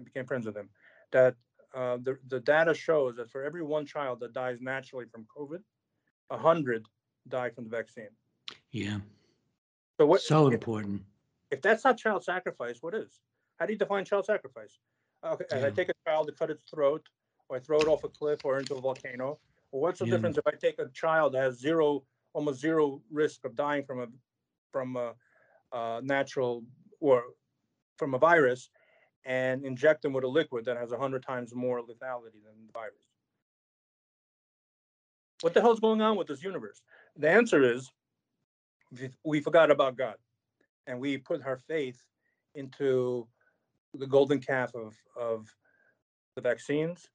I 0.00 0.04
became 0.04 0.24
friends 0.24 0.46
with 0.46 0.56
him, 0.56 0.70
that 1.12 1.34
uh, 1.74 1.98
the, 2.02 2.16
the 2.28 2.40
data 2.40 2.72
shows 2.72 3.16
that 3.16 3.30
for 3.30 3.44
every 3.44 3.62
one 3.62 3.84
child 3.84 4.20
that 4.20 4.32
dies 4.32 4.58
naturally 4.60 5.04
from 5.12 5.26
COVID, 5.36 5.60
100 6.28 6.86
die 7.26 7.50
from 7.50 7.64
the 7.64 7.70
vaccine. 7.70 8.10
Yeah. 8.70 8.98
So 9.98 10.06
what? 10.06 10.20
So 10.20 10.46
if, 10.48 10.54
important. 10.54 11.02
if 11.50 11.60
that's 11.62 11.84
not 11.84 11.98
child 11.98 12.24
sacrifice, 12.24 12.78
what 12.80 12.94
is? 12.94 13.20
How 13.58 13.66
do 13.66 13.72
you 13.72 13.78
define 13.78 14.04
child 14.04 14.26
sacrifice? 14.26 14.78
Okay, 15.24 15.44
if 15.50 15.64
I 15.64 15.70
take 15.70 15.88
a 15.88 15.94
child 16.08 16.28
to 16.28 16.32
cut 16.32 16.50
its 16.50 16.62
throat, 16.70 17.08
or 17.48 17.56
I 17.56 17.60
throw 17.60 17.78
it 17.78 17.88
off 17.88 18.04
a 18.04 18.08
cliff 18.08 18.44
or 18.44 18.58
into 18.60 18.76
a 18.76 18.80
volcano, 18.80 19.40
well, 19.72 19.82
what's 19.82 19.98
the 19.98 20.06
Yeah. 20.06 20.12
difference 20.12 20.38
if 20.38 20.46
I 20.46 20.52
take 20.52 20.78
a 20.78 20.88
child 20.90 21.34
that 21.34 21.42
has 21.42 21.58
zero, 21.58 22.04
almost 22.34 22.60
zero 22.60 23.02
risk 23.10 23.44
of 23.44 23.56
dying 23.56 23.84
from 23.84 24.00
a 24.00 24.06
from 24.70 24.96
a, 24.96 25.14
uh 25.72 26.00
natural 26.04 26.64
or 27.00 27.24
from 27.96 28.14
a 28.14 28.18
virus, 28.18 28.70
and 29.24 29.64
inject 29.64 30.02
them 30.02 30.12
with 30.12 30.24
a 30.24 30.28
liquid 30.28 30.64
that 30.66 30.76
has 30.76 30.92
hundred 30.92 31.22
times 31.24 31.54
more 31.54 31.80
lethality 31.80 32.40
than 32.44 32.66
the 32.66 32.72
virus? 32.72 33.02
What 35.40 35.54
the 35.54 35.60
hell's 35.60 35.80
going 35.80 36.00
on 36.00 36.16
with 36.16 36.26
this 36.26 36.42
universe? 36.42 36.82
The 37.16 37.30
answer 37.30 37.62
is 37.62 37.90
we- 39.24 39.40
forgot 39.40 39.70
about 39.70 39.96
God, 39.96 40.16
and 40.86 40.98
we 41.00 41.18
put 41.18 41.44
our 41.44 41.58
faith 41.58 42.02
into 42.54 43.28
the 43.94 44.06
golden 44.06 44.40
calf 44.40 44.74
of 44.74 44.96
of 45.16 45.48
the 46.34 46.40
vaccines, 46.40 47.08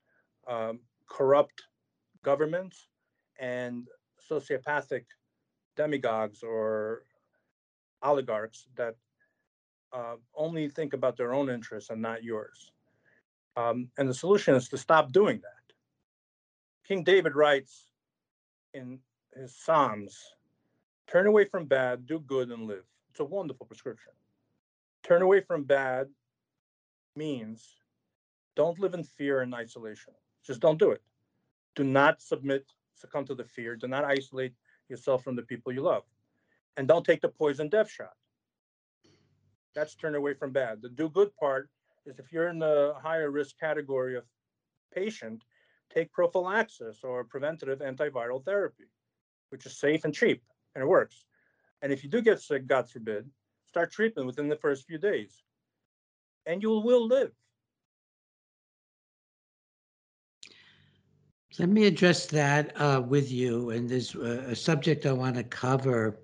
um, 0.48 0.80
corrupt 1.08 1.64
governments, 2.24 2.88
and 3.40 3.88
sociopathic 4.30 5.06
demagogues 5.76 6.44
or 6.44 7.04
oligarchs 8.02 8.68
that 8.76 8.96
uh, 9.92 10.16
only 10.36 10.70
think 10.70 10.94
about 10.94 11.18
their 11.18 11.34
own 11.34 11.50
interests 11.50 11.90
and 11.90 12.02
not 12.02 12.24
yours. 12.24 12.72
Um, 13.56 13.90
and 13.98 14.10
the 14.10 14.14
solution 14.14 14.56
is 14.56 14.68
to 14.70 14.78
stop 14.78 15.12
doing 15.12 15.40
that. 15.42 15.74
King 16.88 17.04
David 17.04 17.36
writes 17.36 17.93
in 18.74 19.00
his 19.36 19.56
Psalms 19.56 20.18
turn 21.08 21.28
away 21.28 21.46
from 21.46 21.66
bad, 21.66 22.06
do 22.08 22.20
good, 22.20 22.50
and 22.50 22.68
live. 22.68 22.84
It's 23.12 23.20
a 23.20 23.26
wonderful 23.26 23.66
prescription. 23.66 24.14
Turn 25.04 25.22
away 25.22 25.42
from 25.42 25.64
bad 25.64 26.08
means 27.16 27.76
don't 28.56 28.80
live 28.80 28.94
in 28.94 29.04
fear 29.04 29.42
and 29.42 29.54
isolation. 29.54 30.14
Just 30.46 30.60
don't 30.60 30.80
do 30.80 30.92
it. 30.92 31.02
Do 31.76 31.84
not 31.84 32.22
submit, 32.22 32.66
succumb 32.94 33.26
to 33.26 33.36
the 33.36 33.44
fear. 33.44 33.76
Do 33.76 33.88
not 33.88 34.06
isolate 34.06 34.54
yourself 34.90 35.24
from 35.24 35.36
the 35.36 35.42
people 35.42 35.72
you 35.72 35.82
love. 35.82 36.04
And 36.78 36.88
don't 36.88 37.06
take 37.06 37.22
the 37.22 37.30
poison 37.30 37.70
death 37.70 37.90
shot. 37.90 38.14
That's 39.76 39.96
turn 39.96 40.16
away 40.16 40.34
from 40.34 40.52
bad. 40.52 40.82
The 40.82 40.90
do 40.90 41.10
good 41.10 41.36
part 41.36 41.70
is 42.06 42.20
if 42.20 42.32
you're 42.32 42.50
in 42.50 42.60
the 42.60 42.94
higher 43.02 43.32
risk 43.32 43.60
category 43.60 44.16
of 44.16 44.24
patient, 44.94 45.44
take 45.94 46.12
prophylaxis 46.12 47.00
or 47.04 47.24
preventative 47.24 47.80
antiviral 47.80 48.44
therapy, 48.44 48.86
which 49.50 49.66
is 49.66 49.78
safe 49.78 50.06
and 50.06 50.14
cheap 50.14 50.44
and 50.76 50.84
it 50.84 50.88
works. 50.88 51.26
And 51.82 51.92
if 51.92 52.04
you 52.04 52.10
do 52.10 52.22
get 52.22 52.42
sick, 52.42 52.66
God 52.66 52.90
forbid, 52.90 53.30
start 53.68 53.92
treatment 53.92 54.26
within 54.26 54.48
the 54.48 54.56
first 54.56 54.86
few 54.86 54.98
days 54.98 55.44
and 56.46 56.62
you 56.62 56.72
will 56.72 57.08
live. 57.08 57.32
Let 61.60 61.70
me 61.70 61.86
address 61.86 62.26
that 62.28 62.74
uh, 62.82 63.02
with 63.06 63.32
you. 63.32 63.70
And 63.70 63.88
there's 63.88 64.16
uh, 64.16 64.46
a 64.48 64.56
subject 64.56 65.06
I 65.06 65.12
want 65.12 65.36
to 65.36 65.44
cover 65.44 66.18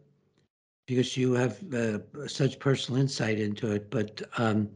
because 0.87 1.15
you 1.15 1.33
have 1.33 1.61
uh, 1.71 1.99
such 2.27 2.57
personal 2.57 2.99
insight 2.99 3.39
into 3.39 3.71
it. 3.71 3.91
But 3.91 4.23
um, 4.37 4.67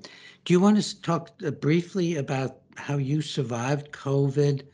do 0.45 0.53
you 0.53 0.59
want 0.59 0.79
to 0.79 1.01
talk 1.01 1.31
uh, 1.43 1.49
briefly 1.49 2.17
about 2.17 2.57
how 2.77 2.97
you 2.97 3.21
survived 3.21 3.91
COVID 3.91 4.67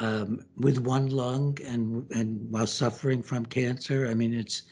um, 0.00 0.40
with 0.56 0.78
one 0.78 1.08
lung 1.08 1.58
and 1.64 2.10
and 2.10 2.50
while 2.50 2.66
suffering 2.66 3.22
from 3.22 3.46
cancer? 3.46 4.06
I 4.08 4.14
mean, 4.14 4.34
it's 4.34 4.62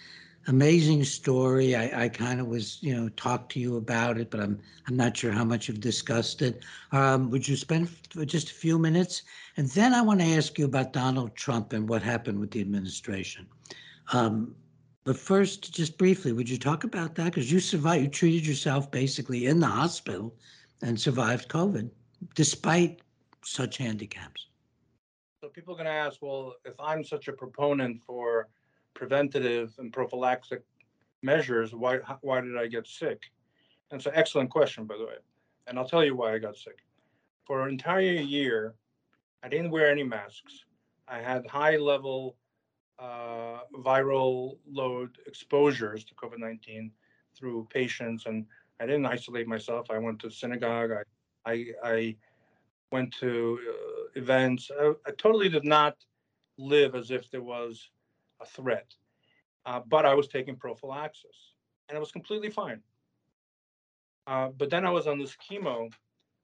amazing 0.47 1.05
story. 1.05 1.75
I, 1.75 2.05
I 2.05 2.09
kind 2.09 2.41
of 2.41 2.47
was, 2.47 2.79
you 2.83 2.95
know, 2.95 3.09
talked 3.11 3.53
to 3.53 3.61
you 3.61 3.77
about 3.77 4.18
it, 4.18 4.31
but 4.31 4.41
I'm 4.41 4.61
I'm 4.87 4.97
not 4.97 5.16
sure 5.16 5.33
how 5.33 5.45
much 5.45 5.68
you've 5.68 5.81
discussed 5.81 6.43
it. 6.43 6.62
Um, 6.93 7.31
would 7.31 7.47
you 7.49 7.57
spend 7.57 7.89
just 8.27 8.51
a 8.51 8.55
few 8.55 8.79
minutes, 8.79 9.22
and 9.57 9.68
then 9.68 9.95
I 9.95 10.03
want 10.03 10.20
to 10.20 10.27
ask 10.27 10.59
you 10.59 10.66
about 10.66 10.93
Donald 10.93 11.35
Trump 11.35 11.72
and 11.72 11.89
what 11.89 12.03
happened 12.03 12.39
with 12.39 12.51
the 12.51 12.61
administration. 12.61 13.47
Um, 14.12 14.55
but 15.05 15.18
first, 15.18 15.72
just 15.72 15.99
briefly, 15.99 16.33
would 16.33 16.49
you 16.49 16.59
talk 16.59 16.85
about 16.85 17.14
that? 17.16 17.27
Because 17.27 17.53
you 17.53 17.61
survived, 17.61 18.03
you 18.03 18.09
treated 18.09 18.47
yourself 18.47 18.91
basically 18.91 19.47
in 19.47 19.61
the 19.61 19.66
hospital 19.66 20.35
and 20.83 20.99
survived 20.99 21.49
COVID 21.49 21.91
despite 22.35 23.01
such 23.45 23.77
handicaps. 23.77 24.47
So 25.45 25.51
people 25.51 25.74
are 25.74 25.76
going 25.76 25.84
to 25.84 25.92
ask, 25.92 26.22
well, 26.22 26.55
if 26.64 26.72
I'm 26.80 27.05
such 27.05 27.28
a 27.28 27.32
proponent 27.34 28.03
for 28.03 28.49
preventative 28.95 29.74
and 29.76 29.92
prophylactic 29.92 30.62
measures, 31.20 31.74
why 31.74 31.99
why 32.22 32.40
did 32.40 32.57
I 32.57 32.66
get 32.66 32.86
sick? 32.86 33.20
And 33.90 33.99
it's 33.99 34.07
an 34.07 34.12
excellent 34.14 34.49
question, 34.49 34.86
by 34.86 34.97
the 34.97 35.05
way. 35.05 35.18
And 35.66 35.78
I'll 35.78 35.86
tell 35.86 36.03
you 36.03 36.16
why 36.16 36.32
I 36.32 36.38
got 36.38 36.57
sick. 36.57 36.78
For 37.47 37.62
an 37.62 37.72
entire 37.72 38.01
year, 38.01 38.74
I 39.42 39.51
didn't 39.51 39.70
wear 39.70 39.90
any 39.90 40.03
masks. 40.03 40.64
I 41.09 41.18
had 41.18 41.47
high 41.47 41.76
level 41.76 42.36
uh, 42.99 43.59
viral 43.80 44.57
load 44.66 45.18
exposures 45.26 46.05
to 46.05 46.14
COVID 46.14 46.38
19 46.38 46.90
through 47.36 47.68
patients, 47.70 48.24
and 48.24 48.47
I 48.80 48.86
didn't 48.86 49.05
isolate 49.05 49.47
myself. 49.47 49.90
I 49.90 49.99
went 49.99 50.20
to 50.20 50.30
synagogue. 50.30 50.90
I, 51.45 51.53
I, 51.53 51.66
I 51.84 52.16
went 52.90 53.12
to 53.20 53.59
uh, 53.68 53.93
events. 54.15 54.71
I, 54.79 54.93
I, 55.07 55.11
totally 55.19 55.49
did 55.49 55.65
not 55.65 55.97
live 56.59 56.95
as 56.95 57.11
if 57.11 57.31
there 57.31 57.43
was 57.43 57.91
a 58.41 58.47
threat, 58.47 58.95
uh, 59.67 59.81
but 59.87 60.07
I 60.07 60.15
was 60.15 60.29
taking 60.29 60.57
prophylaxis, 60.57 61.55
and 61.89 61.97
it 61.97 62.01
was 62.01 62.12
completely 62.12 62.51
fine. 62.51 62.81
Uh, 64.27 64.49
but 64.49 64.71
then 64.71 64.87
I 64.87 64.91
was 64.91 65.07
on 65.07 65.19
this 65.19 65.37
chemo, 65.37 65.93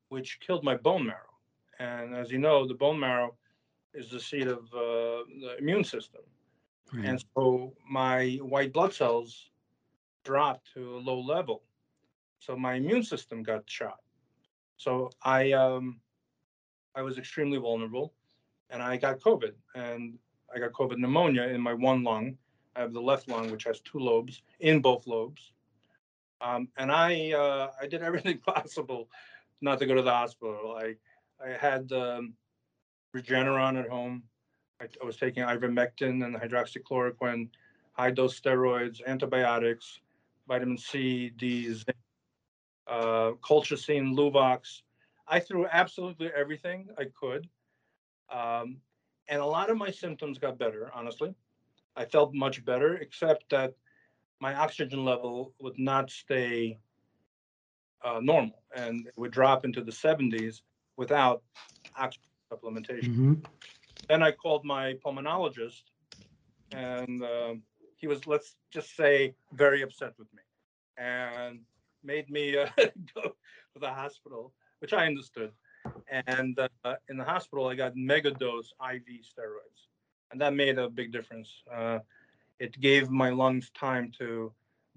which 0.08 0.38
killed 0.40 0.64
my 0.64 0.76
bone 0.76 1.06
marrow. 1.06 1.30
And 1.78 2.14
as 2.14 2.30
you 2.30 2.38
know, 2.38 2.66
the 2.66 2.74
bone 2.74 3.00
marrow 3.00 3.36
is 3.94 4.10
the 4.10 4.20
seat 4.20 4.46
of 4.46 4.64
uh, 4.74 5.24
the 5.40 5.56
immune 5.58 5.84
system. 5.84 6.20
Right. 6.92 7.06
And 7.06 7.24
so 7.34 7.72
my 7.88 8.38
white 8.42 8.72
blood 8.72 8.92
cells 8.92 9.50
dropped 10.24 10.72
to 10.74 10.96
a 10.96 11.00
low 11.00 11.20
level. 11.20 11.62
So 12.38 12.56
my 12.56 12.74
immune 12.74 13.02
system 13.02 13.42
got 13.42 13.62
shot. 13.66 13.98
So 14.76 15.10
I 15.22 15.52
um, 15.52 16.00
I 16.94 17.02
was 17.02 17.18
extremely 17.18 17.58
vulnerable, 17.58 18.12
and 18.70 18.82
I 18.82 18.96
got 18.96 19.20
COVID, 19.20 19.52
and 19.74 20.18
I 20.54 20.58
got 20.58 20.72
COVID 20.72 20.98
pneumonia 20.98 21.44
in 21.44 21.60
my 21.60 21.74
one 21.74 22.02
lung. 22.02 22.36
I 22.76 22.80
have 22.80 22.92
the 22.92 23.00
left 23.00 23.28
lung, 23.28 23.50
which 23.50 23.64
has 23.64 23.80
two 23.80 23.98
lobes 23.98 24.42
in 24.60 24.80
both 24.80 25.06
lobes, 25.06 25.52
um, 26.40 26.68
and 26.76 26.90
I 26.90 27.32
uh, 27.32 27.70
I 27.80 27.86
did 27.86 28.02
everything 28.10 28.38
possible 28.38 29.08
not 29.60 29.78
to 29.80 29.86
go 29.86 29.94
to 29.94 30.02
the 30.02 30.10
hospital. 30.10 30.76
I 30.76 30.96
I 31.44 31.50
had 31.50 31.90
um, 31.92 32.34
Regeneron 33.16 33.78
at 33.78 33.88
home. 33.88 34.22
I, 34.80 34.86
I 35.02 35.04
was 35.04 35.16
taking 35.16 35.42
ivermectin 35.42 36.24
and 36.24 36.36
hydroxychloroquine, 36.36 37.48
high 37.92 38.10
dose 38.10 38.38
steroids, 38.40 39.00
antibiotics, 39.06 40.00
vitamin 40.48 40.78
C, 40.78 41.30
D, 41.30 41.72
zinc, 41.72 41.96
uh, 42.86 43.32
colchicine, 43.42 44.14
Luvox. 44.16 44.82
I 45.30 45.38
threw 45.40 45.66
absolutely 45.70 46.30
everything 46.36 46.88
I 46.98 47.04
could. 47.18 47.48
Um, 48.30 48.78
and 49.28 49.40
a 49.40 49.46
lot 49.46 49.70
of 49.70 49.76
my 49.76 49.90
symptoms 49.90 50.38
got 50.38 50.58
better, 50.58 50.90
honestly. 50.92 51.34
I 51.96 52.04
felt 52.04 52.34
much 52.34 52.64
better, 52.64 52.96
except 52.96 53.48
that 53.50 53.74
my 54.40 54.54
oxygen 54.54 55.04
level 55.04 55.54
would 55.60 55.78
not 55.78 56.10
stay 56.10 56.78
uh, 58.04 58.18
normal 58.20 58.62
and 58.74 59.06
it 59.06 59.12
would 59.16 59.30
drop 59.30 59.64
into 59.64 59.82
the 59.82 59.92
70s 59.92 60.62
without 60.96 61.42
oxygen 61.96 62.28
supplementation. 62.52 63.04
Mm-hmm. 63.04 63.34
Then 64.08 64.22
I 64.22 64.32
called 64.32 64.64
my 64.64 64.94
pulmonologist, 65.04 65.82
and 66.72 67.22
uh, 67.22 67.54
he 67.96 68.06
was, 68.08 68.26
let's 68.26 68.56
just 68.72 68.96
say, 68.96 69.34
very 69.52 69.82
upset 69.82 70.14
with 70.18 70.28
me 70.34 70.42
and 70.96 71.60
made 72.02 72.30
me 72.30 72.56
uh, 72.56 72.66
go 73.14 73.22
to 73.22 73.78
the 73.80 73.88
hospital, 73.88 74.52
which 74.80 74.92
I 74.92 75.06
understood. 75.06 75.52
And 76.26 76.58
uh, 76.58 76.94
in 77.08 77.16
the 77.16 77.24
hospital, 77.24 77.68
I 77.68 77.74
got 77.74 77.96
mega 77.96 78.30
dose 78.30 78.72
IV 78.80 79.04
steroids, 79.06 79.86
and 80.30 80.40
that 80.40 80.54
made 80.54 80.78
a 80.78 80.88
big 80.88 81.12
difference. 81.12 81.48
Uh, 81.72 82.00
it 82.58 82.78
gave 82.80 83.10
my 83.10 83.30
lungs 83.30 83.70
time 83.70 84.12
to 84.18 84.52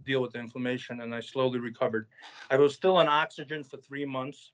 deal 0.05 0.21
with 0.21 0.33
the 0.33 0.39
inflammation, 0.39 1.01
and 1.01 1.15
I 1.15 1.21
slowly 1.21 1.59
recovered. 1.59 2.07
I 2.49 2.57
was 2.57 2.73
still 2.73 2.97
on 2.97 3.07
oxygen 3.07 3.63
for 3.63 3.77
three 3.77 4.05
months 4.05 4.51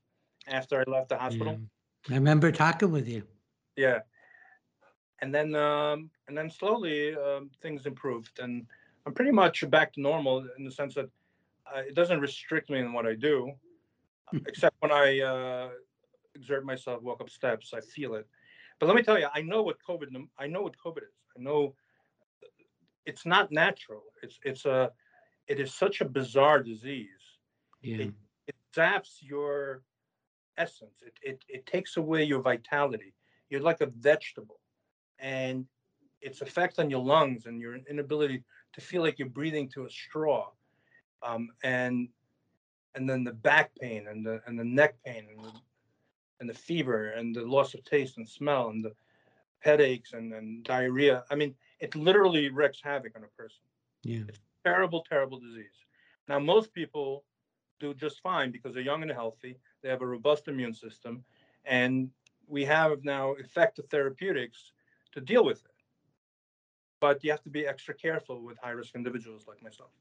after 0.47 0.79
I 0.79 0.89
left 0.89 1.09
the 1.09 1.17
hospital. 1.17 1.57
I 2.09 2.13
remember 2.13 2.51
talking 2.51 2.91
with 2.91 3.07
you. 3.07 3.23
Yeah. 3.75 3.99
And 5.21 5.33
then, 5.33 5.55
um, 5.55 6.11
and 6.27 6.37
then 6.37 6.49
slowly 6.49 7.15
um, 7.15 7.49
things 7.61 7.85
improved, 7.85 8.39
and 8.39 8.65
I'm 9.05 9.13
pretty 9.13 9.31
much 9.31 9.67
back 9.69 9.93
to 9.93 10.01
normal 10.01 10.45
in 10.57 10.63
the 10.63 10.71
sense 10.71 10.93
that 10.95 11.09
uh, 11.73 11.79
it 11.79 11.95
doesn't 11.95 12.19
restrict 12.19 12.69
me 12.69 12.79
in 12.79 12.93
what 12.93 13.05
I 13.05 13.15
do, 13.15 13.51
except 14.45 14.75
when 14.79 14.91
I 14.91 15.19
uh, 15.19 15.69
exert 16.35 16.65
myself, 16.65 17.01
walk 17.01 17.21
up 17.21 17.29
steps, 17.29 17.73
I 17.73 17.81
feel 17.81 18.15
it. 18.15 18.27
But 18.79 18.87
let 18.87 18.95
me 18.95 19.03
tell 19.03 19.19
you, 19.19 19.27
I 19.33 19.41
know 19.41 19.61
what 19.61 19.77
COVID. 19.87 20.07
I 20.37 20.47
know 20.47 20.61
what 20.61 20.75
COVID 20.83 21.03
is. 21.03 21.15
I 21.37 21.41
know 21.41 21.75
it's 23.05 23.25
not 23.25 23.51
natural. 23.51 24.03
It's 24.23 24.39
it's 24.43 24.65
a 24.65 24.91
it 25.47 25.59
is 25.59 25.73
such 25.73 26.01
a 26.01 26.05
bizarre 26.05 26.61
disease. 26.61 27.09
Yeah. 27.81 27.97
It, 27.97 28.13
it 28.47 28.55
zaps 28.75 29.17
your 29.21 29.83
essence. 30.57 31.01
It, 31.05 31.13
it 31.21 31.45
it 31.47 31.65
takes 31.65 31.97
away 31.97 32.23
your 32.23 32.41
vitality. 32.41 33.13
You're 33.49 33.61
like 33.61 33.81
a 33.81 33.87
vegetable, 33.87 34.59
and 35.17 35.65
its 36.21 36.41
effect 36.41 36.79
on 36.79 36.89
your 36.89 37.03
lungs 37.03 37.45
and 37.45 37.59
your 37.59 37.77
inability 37.89 38.43
to 38.73 38.81
feel 38.81 39.01
like 39.01 39.17
you're 39.17 39.29
breathing 39.29 39.69
to 39.69 39.85
a 39.85 39.89
straw, 39.89 40.49
um, 41.23 41.49
and 41.63 42.09
and 42.99 43.09
then 43.09 43.23
the 43.23 43.31
back 43.31 43.71
pain 43.79 44.07
and 44.09 44.25
the 44.25 44.41
and 44.45 44.59
the 44.59 44.63
neck 44.63 44.95
pain 45.05 45.25
and 45.33 45.45
the, 45.45 45.51
and 46.41 46.49
the 46.49 46.53
fever 46.53 47.11
and 47.11 47.33
the 47.33 47.45
loss 47.45 47.73
of 47.73 47.83
taste 47.85 48.17
and 48.17 48.27
smell 48.27 48.67
and 48.67 48.83
the 48.83 48.93
headaches 49.59 50.11
and, 50.11 50.33
and 50.33 50.65
diarrhea. 50.65 51.23
I 51.31 51.35
mean, 51.35 51.55
it 51.79 51.95
literally 51.95 52.49
wreaks 52.49 52.81
havoc 52.83 53.15
on 53.15 53.23
a 53.23 53.41
person. 53.41 53.61
Yeah. 54.03 54.23
It's 54.27 54.41
terrible, 54.65 55.05
terrible 55.07 55.39
disease. 55.39 55.85
Now, 56.27 56.39
most 56.39 56.73
people 56.73 57.23
do 57.79 57.93
just 57.93 58.21
fine 58.21 58.51
because 58.51 58.73
they're 58.73 58.83
young 58.83 59.01
and 59.01 59.11
healthy. 59.11 59.57
They 59.81 59.87
have 59.87 60.01
a 60.01 60.05
robust 60.05 60.49
immune 60.49 60.73
system, 60.73 61.23
and 61.63 62.09
we 62.47 62.65
have 62.65 63.05
now 63.05 63.33
effective 63.33 63.85
therapeutics 63.89 64.73
to 65.13 65.21
deal 65.21 65.45
with 65.45 65.59
it. 65.63 65.71
But 66.99 67.23
you 67.23 67.31
have 67.31 67.43
to 67.43 67.49
be 67.49 67.65
extra 67.65 67.93
careful 67.93 68.43
with 68.43 68.57
high 68.57 68.71
risk 68.71 68.93
individuals 68.93 69.45
like 69.47 69.63
myself. 69.63 69.91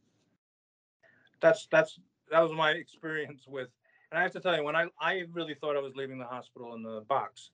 That's 1.40 1.68
that's 1.70 2.01
that 2.31 2.41
was 2.41 2.53
my 2.53 2.70
experience 2.85 3.45
with 3.47 3.68
and 4.11 4.18
I 4.18 4.22
have 4.22 4.33
to 4.33 4.41
tell 4.41 4.57
you, 4.57 4.64
when 4.64 4.76
I 4.76 4.87
I 5.01 5.24
really 5.33 5.55
thought 5.55 5.76
I 5.76 5.81
was 5.81 5.95
leaving 5.95 6.18
the 6.18 6.24
hospital 6.24 6.74
in 6.74 6.83
the 6.83 7.03
box, 7.09 7.51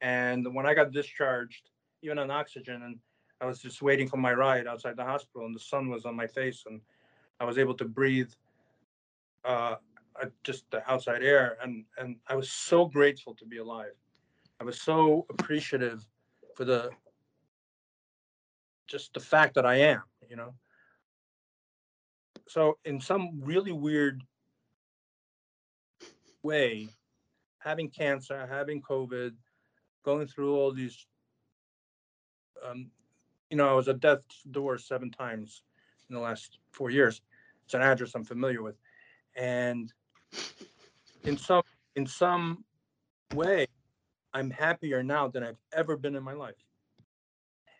and 0.00 0.52
when 0.54 0.66
I 0.66 0.74
got 0.74 0.92
discharged, 0.92 1.70
even 2.02 2.18
on 2.18 2.30
oxygen, 2.30 2.82
and 2.82 2.98
I 3.40 3.46
was 3.46 3.60
just 3.60 3.80
waiting 3.80 4.08
for 4.08 4.16
my 4.16 4.32
ride 4.32 4.66
outside 4.66 4.96
the 4.96 5.04
hospital, 5.04 5.46
and 5.46 5.54
the 5.54 5.60
sun 5.60 5.88
was 5.88 6.04
on 6.04 6.16
my 6.16 6.26
face, 6.26 6.64
and 6.66 6.80
I 7.40 7.44
was 7.44 7.58
able 7.58 7.74
to 7.74 7.84
breathe 7.84 8.32
uh, 9.44 9.76
just 10.42 10.68
the 10.70 10.88
outside 10.90 11.22
air, 11.22 11.58
and 11.62 11.84
and 11.98 12.16
I 12.26 12.34
was 12.34 12.50
so 12.50 12.86
grateful 12.86 13.34
to 13.34 13.46
be 13.46 13.58
alive. 13.58 13.94
I 14.60 14.64
was 14.64 14.80
so 14.80 15.26
appreciative 15.30 16.04
for 16.56 16.64
the 16.64 16.90
just 18.88 19.14
the 19.14 19.20
fact 19.20 19.54
that 19.54 19.64
I 19.64 19.76
am, 19.76 20.02
you 20.28 20.36
know. 20.36 20.54
So 22.46 22.78
in 22.84 23.00
some 23.00 23.40
really 23.42 23.72
weird 23.72 24.22
way, 26.42 26.88
having 27.58 27.90
cancer, 27.90 28.46
having 28.46 28.82
COVID, 28.82 29.34
going 30.04 30.26
through 30.26 30.54
all 30.54 30.72
these, 30.72 31.06
um, 32.62 32.90
you 33.50 33.56
know, 33.56 33.68
I 33.68 33.72
was 33.72 33.88
at 33.88 34.00
death's 34.00 34.42
door 34.42 34.76
seven 34.78 35.10
times 35.10 35.62
in 36.08 36.14
the 36.14 36.20
last 36.20 36.58
four 36.70 36.90
years. 36.90 37.22
It's 37.64 37.74
an 37.74 37.80
address 37.80 38.14
I'm 38.14 38.24
familiar 38.24 38.62
with, 38.62 38.76
and 39.34 39.92
in 41.24 41.38
some 41.38 41.62
in 41.96 42.06
some 42.06 42.64
way, 43.32 43.66
I'm 44.34 44.50
happier 44.50 45.02
now 45.02 45.28
than 45.28 45.42
I've 45.42 45.60
ever 45.72 45.96
been 45.96 46.14
in 46.14 46.22
my 46.22 46.34
life. 46.34 46.62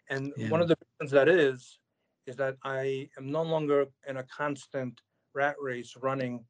And 0.09 0.33
Yeah. 0.37 0.51
one 0.51 0.63
of 0.63 0.69
the 0.69 0.77
reasons 1.01 1.11
that 1.13 1.29
is, 1.29 1.79
is 2.27 2.37
that 2.37 2.57
I 2.65 3.09
am 3.19 3.31
no 3.31 3.43
longer 3.43 3.87
in 4.09 4.17
a 4.17 4.23
constant 4.25 5.01
rat 5.35 5.57
race 5.61 5.95
running 6.01 6.45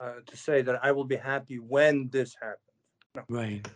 uh, 0.00 0.20
to 0.26 0.36
say 0.36 0.62
that 0.62 0.84
I 0.84 0.92
will 0.92 1.04
be 1.04 1.16
happy 1.16 1.56
when 1.58 2.08
this 2.10 2.34
happens. 2.40 3.26
Right. 3.28 3.66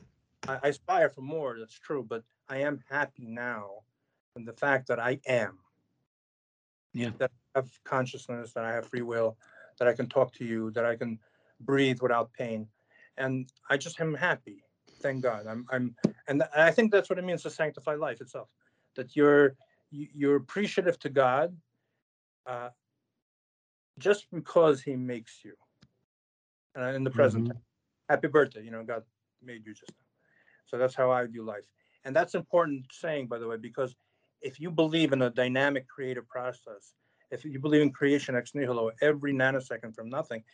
I, 0.49 0.59
I 0.63 0.69
aspire 0.69 1.11
for 1.11 1.21
more, 1.21 1.57
that's 1.59 1.79
true, 1.79 2.05
but 2.09 2.23
I 2.49 2.59
am 2.59 2.81
happy 2.89 3.27
now 3.27 3.83
in 4.35 4.45
the 4.45 4.53
fact 4.53 4.89
that 4.89 4.99
I 4.99 5.21
am. 5.27 5.59
Yeah. 6.95 7.11
That 7.19 7.31
I 7.55 7.59
have 7.59 7.71
consciousness, 7.85 8.53
that 8.53 8.65
I 8.65 8.73
have 8.73 8.89
free 8.89 9.03
will, 9.03 9.37
that 9.79 9.89
I 9.89 9.93
can 9.93 10.09
talk 10.09 10.33
to 10.35 10.45
you, 10.45 10.71
that 10.73 10.85
I 10.85 10.97
can 10.97 11.19
breathe 11.61 12.01
without 12.01 12.33
pain. 12.33 12.69
And 13.19 13.51
I 13.69 13.77
just 13.77 14.01
am 14.01 14.15
happy. 14.15 14.63
Thank 15.01 15.23
God. 15.23 15.47
I'm 15.47 15.67
I'm 15.71 15.95
and 16.29 16.43
I 16.55 16.71
think 16.71 16.91
that's 16.91 17.11
what 17.11 17.19
it 17.19 17.25
means 17.25 17.43
to 17.43 17.51
sanctify 17.51 17.95
life 17.95 18.21
itself. 18.21 18.49
That 18.95 19.15
you're 19.15 19.45
you- 19.45 19.57
you're 19.91 20.37
appreciative 20.37 20.99
to 21.01 21.09
God 21.09 21.57
uh, 22.47 22.71
just 23.99 24.27
because 24.33 24.83
he 24.83 24.97
makes 24.97 25.45
you. 25.45 25.55
Uh, 26.79 26.93
in 26.93 27.05
the 27.05 27.11
present 27.11 27.49
Mhm. 27.49 27.57
happy 28.11 28.29
birthday 28.29 28.63
you 28.63 28.71
know 28.71 28.85
god 28.85 29.03
made 29.43 29.65
you 29.65 29.73
just 29.73 29.91
now 29.99 30.07
so 30.67 30.77
that's 30.77 30.95
how 30.95 31.11
i 31.11 31.25
view 31.25 31.43
life 31.43 31.65
and 32.05 32.15
that's 32.15 32.35
important 32.35 32.85
saying 32.93 33.27
by 33.27 33.39
the 33.39 33.49
way 33.49 33.57
because 33.57 33.97
if 34.43 34.61
you 34.61 34.71
believe 34.71 35.15
in 35.15 35.23
a 35.23 35.31
dynamic 35.31 35.89
creative 35.89 36.29
process 36.29 36.93
if 37.31 37.47
you 37.47 37.59
believe 37.59 37.81
in 37.81 37.91
creation 37.91 38.37
ex 38.37 38.55
nihilo 38.55 38.91
every 39.01 39.33
nanosecond 39.33 39.95
from 39.95 40.11
nothing 40.11 40.45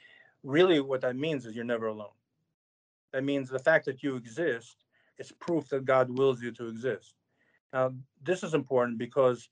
really 0.44 0.78
what 0.78 1.00
that 1.00 1.16
means 1.16 1.44
is 1.44 1.56
you're 1.56 1.64
never 1.64 1.88
alone 1.88 2.14
that 3.12 3.24
means 3.24 3.48
the 3.48 3.58
fact 3.58 3.84
that 3.84 4.00
you 4.04 4.14
exist 4.14 4.76
is 5.18 5.32
proof 5.40 5.68
that 5.70 5.84
god 5.84 6.08
wills 6.08 6.40
you 6.40 6.52
to 6.52 6.68
exist 6.68 7.14
now 7.72 7.92
this 8.22 8.42
is 8.42 8.54
important 8.54 8.98
because 8.98 9.48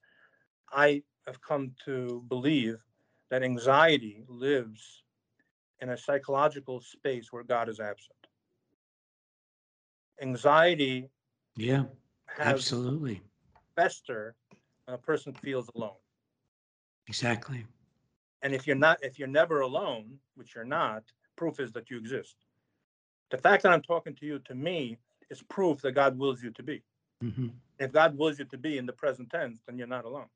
i 0.73 1.03
have 1.27 1.41
come 1.43 1.73
to 1.85 2.25
believe 2.29 2.79
that 3.31 3.43
anxiety 3.43 4.25
lives 4.29 5.03
in 5.81 5.91
a 5.91 5.97
psychological 5.97 6.81
space 6.81 7.33
where 7.33 7.43
God 7.43 7.69
is 7.69 7.81
absent. 7.81 8.17
Anxiety 10.21 11.09
Yeah. 11.57 11.85
has 12.27 12.55
Absolutely. 12.55 13.23
fester 13.77 14.35
when 14.85 14.95
a 14.95 14.99
person 14.99 15.33
feels 15.33 15.71
alone. 15.75 15.97
Exactly. 17.07 17.67
And 18.43 18.55
if 18.55 18.67
you're 18.67 18.77
not, 18.77 18.99
if 19.03 19.19
you're 19.19 19.29
never 19.29 19.61
alone, 19.61 20.19
which 20.35 20.55
you're 20.55 20.65
not, 20.65 21.05
proof 21.37 21.61
is 21.61 21.73
that 21.73 21.91
you 21.91 21.97
exist. 21.99 22.37
The 23.31 23.39
fact 23.39 23.63
that 23.63 23.73
I'm 23.73 23.83
talking 23.83 24.15
to 24.17 24.27
you, 24.27 24.39
to 24.41 24.55
me, 24.55 24.99
is 25.31 25.43
proof 25.43 25.81
that 25.83 25.93
God 25.93 26.19
wills 26.19 26.43
you 26.43 26.51
to 26.53 26.63
be. 26.63 26.83
Hmm 27.21 27.49
If 27.79 27.93
God 27.93 28.17
wills 28.17 28.39
you 28.39 28.45
to 28.47 28.59
be 28.59 28.79
in 28.79 28.87
the 28.87 28.93
present 28.93 29.31
tense, 29.31 29.61
then 29.67 29.79
you're 29.79 29.87
not 29.87 30.05
alone. 30.05 30.29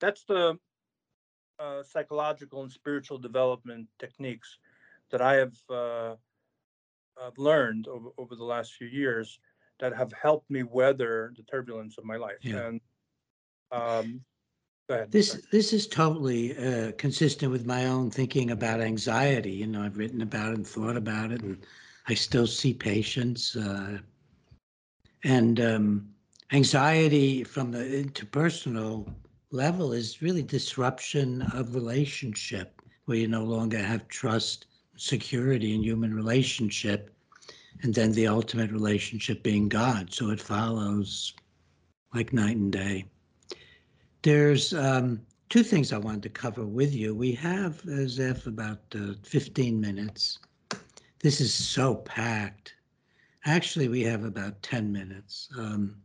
That's 0.00 0.24
the 0.24 0.58
uh, 1.58 1.82
psychological 1.82 2.62
and 2.62 2.72
spiritual 2.72 3.18
development 3.18 3.86
techniques 3.98 4.58
that 5.10 5.20
I 5.20 5.34
have 5.34 5.54
uh, 5.68 6.14
learned 7.36 7.88
over, 7.88 8.10
over 8.18 8.34
the 8.34 8.44
last 8.44 8.74
few 8.74 8.86
years 8.86 9.38
that 9.78 9.94
have 9.94 10.12
helped 10.12 10.50
me 10.50 10.62
weather 10.62 11.32
the 11.36 11.42
turbulence 11.42 11.98
of 11.98 12.04
my 12.04 12.16
life. 12.16 12.38
Yeah. 12.42 12.66
And 12.68 12.80
um, 13.72 14.20
go 14.88 14.94
ahead. 14.96 15.10
This 15.10 15.30
sorry. 15.30 15.42
this 15.50 15.72
is 15.72 15.86
totally 15.86 16.56
uh, 16.56 16.92
consistent 16.92 17.50
with 17.50 17.66
my 17.66 17.86
own 17.86 18.10
thinking 18.10 18.50
about 18.50 18.80
anxiety. 18.80 19.52
You 19.52 19.66
know, 19.66 19.82
I've 19.82 19.96
written 19.96 20.22
about 20.22 20.52
it 20.52 20.56
and 20.56 20.66
thought 20.66 20.96
about 20.96 21.32
it, 21.32 21.42
and 21.42 21.64
I 22.08 22.14
still 22.14 22.46
see 22.46 22.74
patients. 22.74 23.56
Uh, 23.56 23.98
and 25.24 25.60
um, 25.60 26.08
anxiety 26.52 27.44
from 27.44 27.70
the 27.70 27.78
interpersonal 27.78 29.12
level 29.50 29.92
is 29.92 30.22
really 30.22 30.42
disruption 30.42 31.42
of 31.54 31.74
relationship, 31.74 32.80
where 33.04 33.18
you 33.18 33.28
no 33.28 33.44
longer 33.44 33.78
have 33.78 34.08
trust, 34.08 34.66
security 34.96 35.74
in 35.74 35.82
human 35.82 36.14
relationship, 36.14 37.14
and 37.82 37.94
then 37.94 38.12
the 38.12 38.26
ultimate 38.26 38.70
relationship 38.70 39.42
being 39.42 39.68
God. 39.68 40.12
So 40.12 40.30
it 40.30 40.40
follows 40.40 41.34
like 42.14 42.32
night 42.32 42.56
and 42.56 42.72
day. 42.72 43.06
There's 44.22 44.74
um, 44.74 45.20
two 45.48 45.62
things 45.62 45.92
I 45.92 45.98
wanted 45.98 46.22
to 46.24 46.28
cover 46.28 46.66
with 46.66 46.94
you. 46.94 47.14
We 47.14 47.32
have, 47.32 47.86
as 47.88 48.18
if, 48.18 48.46
about 48.46 48.80
uh, 48.94 49.14
15 49.22 49.80
minutes. 49.80 50.38
This 51.20 51.40
is 51.40 51.52
so 51.54 51.96
packed. 51.96 52.74
Actually, 53.44 53.88
we 53.88 54.02
have 54.02 54.24
about 54.24 54.62
10 54.62 54.92
minutes, 54.92 55.48
um, 55.58 55.96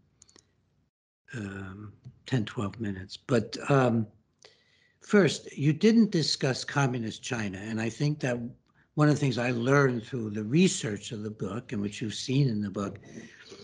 um, 1.36 1.94
10, 2.26 2.46
12 2.46 2.80
minutes. 2.80 3.18
But 3.18 3.58
um, 3.70 4.08
first, 5.02 5.56
you 5.58 5.74
didn't 5.74 6.12
discuss 6.12 6.64
communist 6.64 7.22
China. 7.22 7.58
And 7.58 7.82
I 7.82 7.90
think 7.90 8.20
that 8.22 8.40
one 8.94 9.10
of 9.10 9.16
the 9.16 9.20
things 9.20 9.38
I 9.38 9.52
learned 9.52 10.06
through 10.06 10.30
the 10.30 10.44
research 10.44 11.12
of 11.12 11.24
the 11.24 11.30
book, 11.30 11.74
and 11.74 11.82
which 11.82 12.02
you've 12.02 12.14
seen 12.14 12.48
in 12.48 12.62
the 12.62 12.70
book, 12.70 13.00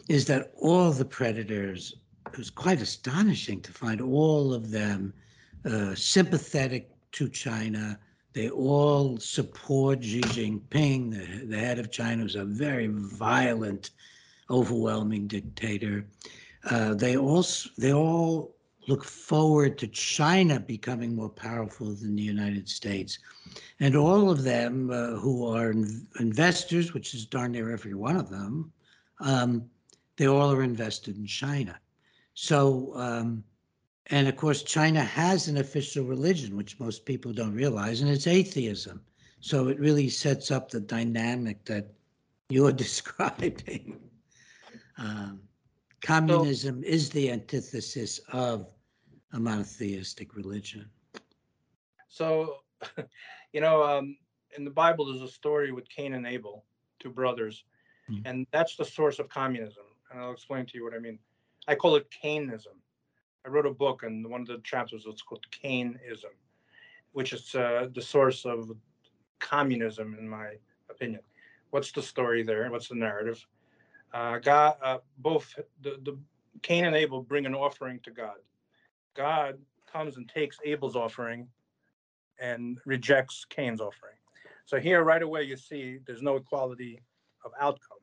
is 0.09 0.25
that 0.25 0.51
all 0.57 0.91
the 0.91 1.05
predators 1.05 1.95
it 2.27 2.37
was 2.37 2.49
quite 2.49 2.81
astonishing 2.81 3.61
to 3.61 3.71
find 3.71 3.99
all 3.99 4.53
of 4.53 4.71
them 4.71 5.13
uh, 5.65 5.93
sympathetic 5.95 6.89
to 7.13 7.27
China. 7.27 7.99
They 8.33 8.49
all 8.49 9.17
support 9.17 10.03
Xi 10.03 10.21
Jinping, 10.21 11.11
the, 11.11 11.45
the 11.45 11.57
head 11.59 11.79
of 11.79 11.91
China, 11.91 12.23
who's 12.23 12.35
a 12.35 12.45
very 12.45 12.87
violent, 12.87 13.91
overwhelming 14.49 15.27
dictator. 15.27 16.05
Uh, 16.69 16.93
they 16.93 17.17
also 17.17 17.69
they 17.77 17.93
all 17.93 18.55
look 18.87 19.03
forward 19.03 19.77
to 19.79 19.87
China 19.87 20.59
becoming 20.59 21.15
more 21.15 21.29
powerful 21.29 21.93
than 21.93 22.15
the 22.15 22.23
United 22.23 22.69
States, 22.69 23.19
and 23.79 23.95
all 23.95 24.29
of 24.29 24.43
them 24.43 24.89
uh, 24.91 25.11
who 25.19 25.45
are 25.45 25.71
in- 25.71 26.07
investors, 26.19 26.93
which 26.93 27.13
is 27.13 27.25
darn 27.25 27.51
near 27.51 27.71
every 27.71 27.93
one 27.93 28.15
of 28.15 28.29
them, 28.29 28.71
um, 29.19 29.69
they 30.17 30.27
all 30.27 30.51
are 30.51 30.63
invested 30.63 31.17
in 31.17 31.25
China. 31.25 31.79
So, 32.33 32.93
um, 32.95 33.43
and 34.07 34.27
of 34.27 34.35
course, 34.35 34.63
China 34.63 35.01
has 35.03 35.47
an 35.47 35.57
official 35.57 36.05
religion, 36.05 36.57
which 36.57 36.79
most 36.79 37.05
people 37.05 37.31
don't 37.33 37.53
realize, 37.53 38.01
and 38.01 38.09
it's 38.09 38.27
atheism. 38.27 39.01
So 39.39 39.67
it 39.69 39.79
really 39.79 40.09
sets 40.09 40.51
up 40.51 40.69
the 40.69 40.79
dynamic 40.79 41.65
that 41.65 41.93
you're 42.49 42.71
describing. 42.85 43.99
Um, 44.97 45.41
communism 46.01 46.83
is 46.83 47.09
the 47.09 47.31
antithesis 47.31 48.19
of 48.31 48.67
a 49.33 49.39
monotheistic 49.39 50.35
religion. 50.35 50.89
So, 52.07 52.57
you 53.53 53.61
know, 53.61 53.83
um, 53.83 54.17
in 54.57 54.65
the 54.65 54.71
Bible, 54.71 55.05
there's 55.05 55.21
a 55.21 55.31
story 55.33 55.71
with 55.71 55.87
Cain 55.89 56.13
and 56.13 56.27
Abel, 56.27 56.65
two 56.99 57.09
brothers, 57.09 57.63
Mm. 58.09 58.21
and 58.25 58.47
that's 58.51 58.75
the 58.75 58.83
source 58.85 59.19
of 59.19 59.29
communism. 59.29 59.83
And 60.09 60.19
I'll 60.19 60.31
explain 60.31 60.65
to 60.65 60.77
you 60.77 60.83
what 60.83 60.93
I 60.93 60.99
mean. 60.99 61.19
I 61.67 61.75
call 61.75 61.95
it 61.95 62.09
Cainism. 62.09 62.80
I 63.45 63.49
wrote 63.49 63.65
a 63.65 63.71
book, 63.71 64.03
and 64.03 64.27
one 64.29 64.41
of 64.41 64.47
the 64.47 64.59
chapters 64.63 65.05
was 65.05 65.21
called 65.21 65.45
Cainism, 65.51 66.31
which 67.13 67.33
is 67.33 67.55
uh, 67.55 67.87
the 67.93 68.01
source 68.01 68.45
of 68.45 68.71
communism, 69.39 70.15
in 70.19 70.27
my 70.27 70.53
opinion. 70.89 71.21
What's 71.71 71.91
the 71.91 72.01
story 72.01 72.43
there? 72.43 72.69
What's 72.69 72.89
the 72.89 72.95
narrative? 72.95 73.45
Uh, 74.13 74.37
God, 74.39 74.75
uh, 74.83 74.97
both 75.17 75.57
the, 75.81 75.97
the 76.03 76.17
Cain 76.61 76.85
and 76.85 76.95
Abel 76.95 77.21
bring 77.21 77.45
an 77.45 77.55
offering 77.55 77.99
to 78.03 78.11
God. 78.11 78.37
God 79.15 79.57
comes 79.91 80.17
and 80.17 80.27
takes 80.27 80.57
Abel's 80.63 80.95
offering 80.95 81.47
and 82.39 82.77
rejects 82.85 83.45
Cain's 83.49 83.81
offering. 83.81 84.15
So 84.65 84.79
here, 84.79 85.03
right 85.03 85.21
away, 85.21 85.43
you 85.43 85.57
see 85.57 85.99
there's 86.05 86.21
no 86.21 86.35
equality 86.35 87.01
of 87.43 87.51
outcome. 87.59 87.97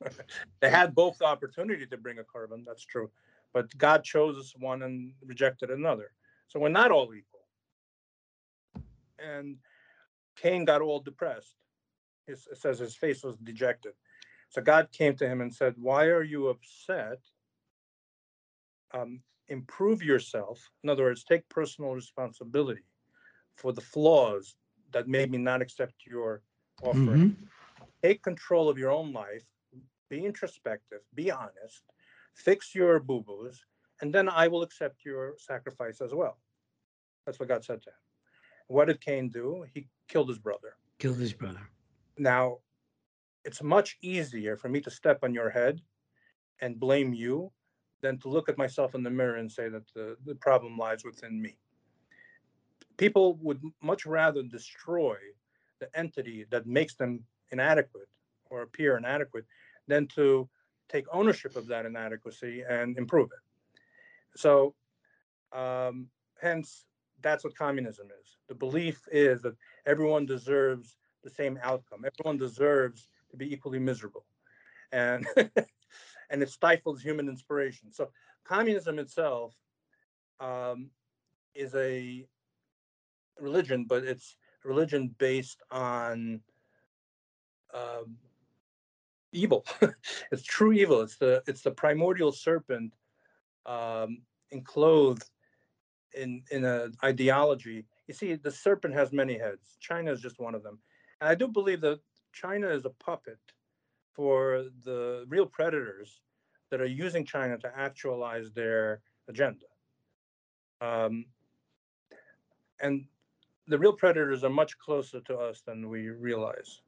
they 0.60 0.70
had 0.70 0.94
both 0.94 1.18
the 1.18 1.24
opportunity 1.24 1.86
to 1.86 1.96
bring 1.96 2.18
a 2.18 2.22
korban, 2.22 2.64
that's 2.66 2.84
true, 2.84 3.10
but 3.52 3.76
God 3.76 4.04
chose 4.04 4.54
one 4.58 4.82
and 4.82 5.12
rejected 5.24 5.70
another. 5.70 6.12
So 6.48 6.60
we're 6.60 6.68
not 6.68 6.90
all 6.90 7.14
equal. 7.14 7.46
And 9.18 9.56
Cain 10.36 10.64
got 10.64 10.80
all 10.80 11.00
depressed. 11.00 11.54
It 12.26 12.38
says 12.54 12.78
his 12.78 12.96
face 12.96 13.22
was 13.22 13.36
dejected. 13.38 13.92
So 14.48 14.62
God 14.62 14.88
came 14.92 15.16
to 15.16 15.28
him 15.28 15.40
and 15.40 15.52
said, 15.52 15.74
Why 15.76 16.06
are 16.06 16.22
you 16.22 16.48
upset? 16.48 17.18
Um, 18.92 19.22
improve 19.48 20.02
yourself. 20.02 20.70
In 20.84 20.90
other 20.90 21.04
words, 21.04 21.24
take 21.24 21.48
personal 21.48 21.94
responsibility 21.94 22.84
for 23.56 23.72
the 23.72 23.80
flaws 23.80 24.56
that 24.92 25.08
made 25.08 25.30
me 25.30 25.38
not 25.38 25.62
accept 25.62 25.94
your 26.06 26.42
offering. 26.82 27.36
Mhm. 27.36 27.48
Take 28.02 28.22
control 28.22 28.68
of 28.68 28.78
your 28.78 28.90
own 28.90 29.12
life. 29.12 29.44
Be 30.08 30.24
introspective. 30.24 31.00
Be 31.14 31.30
honest. 31.30 31.82
Fix 32.34 32.74
your 32.74 32.98
boo 33.00 33.22
boos, 33.22 33.64
and 34.00 34.12
then 34.12 34.28
I 34.28 34.48
will 34.48 34.62
accept 34.62 35.04
your 35.04 35.34
sacrifice 35.38 36.00
as 36.00 36.14
well. 36.14 36.38
That's 37.26 37.38
what 37.38 37.48
God 37.48 37.64
said 37.64 37.82
to 37.82 37.90
him. 37.90 37.96
What 38.68 38.86
did 38.86 39.00
Cain 39.00 39.28
do? 39.28 39.64
He 39.74 39.88
killed 40.08 40.28
his 40.28 40.38
brother. 40.38 40.76
Killed 40.98 41.18
his 41.18 41.32
brother. 41.32 41.68
Now, 42.18 42.58
it's 43.44 43.62
much 43.62 43.98
easier 44.02 44.56
for 44.56 44.68
me 44.68 44.80
to 44.80 44.90
step 44.90 45.20
on 45.22 45.34
your 45.34 45.50
head 45.50 45.80
and 46.60 46.78
blame 46.78 47.12
you 47.12 47.52
than 48.00 48.18
to 48.18 48.28
look 48.28 48.48
at 48.48 48.58
myself 48.58 48.94
in 48.94 49.02
the 49.02 49.10
mirror 49.10 49.36
and 49.36 49.50
say 49.50 49.68
that 49.68 49.82
the, 49.94 50.16
the 50.24 50.34
problem 50.36 50.76
lies 50.76 51.04
within 51.04 51.40
me. 51.40 51.56
People 52.96 53.38
would 53.42 53.60
much 53.82 54.06
rather 54.06 54.42
destroy 54.42 55.16
the 55.80 55.88
entity 55.98 56.46
that 56.50 56.66
makes 56.66 56.94
them 56.94 57.24
inadequate 57.50 58.08
or 58.50 58.62
appear 58.62 58.96
inadequate 58.96 59.44
than 59.88 60.06
to 60.06 60.48
take 60.88 61.04
ownership 61.12 61.56
of 61.56 61.66
that 61.68 61.86
inadequacy 61.86 62.62
and 62.68 62.96
improve 62.98 63.30
it. 63.32 64.38
So, 64.38 64.74
um, 65.52 66.08
hence, 66.40 66.86
that's 67.20 67.44
what 67.44 67.56
communism 67.56 68.08
is. 68.20 68.36
The 68.48 68.54
belief 68.54 69.06
is 69.10 69.42
that 69.42 69.54
everyone 69.86 70.26
deserves 70.26 70.96
the 71.22 71.30
same 71.30 71.58
outcome. 71.62 72.04
Everyone 72.04 72.36
deserves 72.36 73.08
to 73.30 73.36
be 73.36 73.52
equally 73.52 73.78
miserable, 73.78 74.24
and 74.90 75.26
and 76.30 76.42
it 76.42 76.50
stifles 76.50 77.00
human 77.00 77.28
inspiration. 77.28 77.92
So 77.92 78.10
communism 78.44 78.98
itself 78.98 79.54
um, 80.40 80.90
is 81.54 81.74
a 81.74 82.26
religion, 83.38 83.86
but 83.88 84.04
it's 84.04 84.36
religion 84.64 85.14
based 85.18 85.62
on 85.70 86.40
um, 87.74 88.16
evil. 89.32 89.66
it's 90.32 90.42
true 90.42 90.72
evil. 90.72 91.00
It's 91.00 91.16
the 91.16 91.42
it's 91.46 91.62
the 91.62 91.70
primordial 91.70 92.32
serpent 92.32 92.94
um, 93.66 94.22
enclosed 94.50 95.30
in 96.14 96.42
in 96.50 96.64
an 96.64 96.94
ideology. 97.04 97.86
You 98.06 98.14
see, 98.14 98.34
the 98.34 98.50
serpent 98.50 98.94
has 98.94 99.12
many 99.12 99.38
heads. 99.38 99.76
China 99.80 100.12
is 100.12 100.20
just 100.20 100.40
one 100.40 100.54
of 100.54 100.62
them. 100.62 100.78
And 101.20 101.28
I 101.28 101.34
do 101.34 101.48
believe 101.48 101.80
that 101.82 102.00
China 102.32 102.68
is 102.68 102.84
a 102.84 102.90
puppet 102.90 103.38
for 104.14 104.66
the 104.84 105.24
real 105.28 105.46
predators 105.46 106.20
that 106.70 106.80
are 106.80 106.86
using 106.86 107.24
China 107.24 107.56
to 107.58 107.70
actualize 107.76 108.50
their 108.52 109.00
agenda. 109.28 109.66
Um, 110.80 111.26
and 112.80 113.04
the 113.68 113.78
real 113.78 113.92
predators 113.92 114.42
are 114.42 114.50
much 114.50 114.78
closer 114.78 115.20
to 115.20 115.36
us 115.36 115.62
than 115.64 115.88
we 115.88 116.08
realize. 116.08 116.82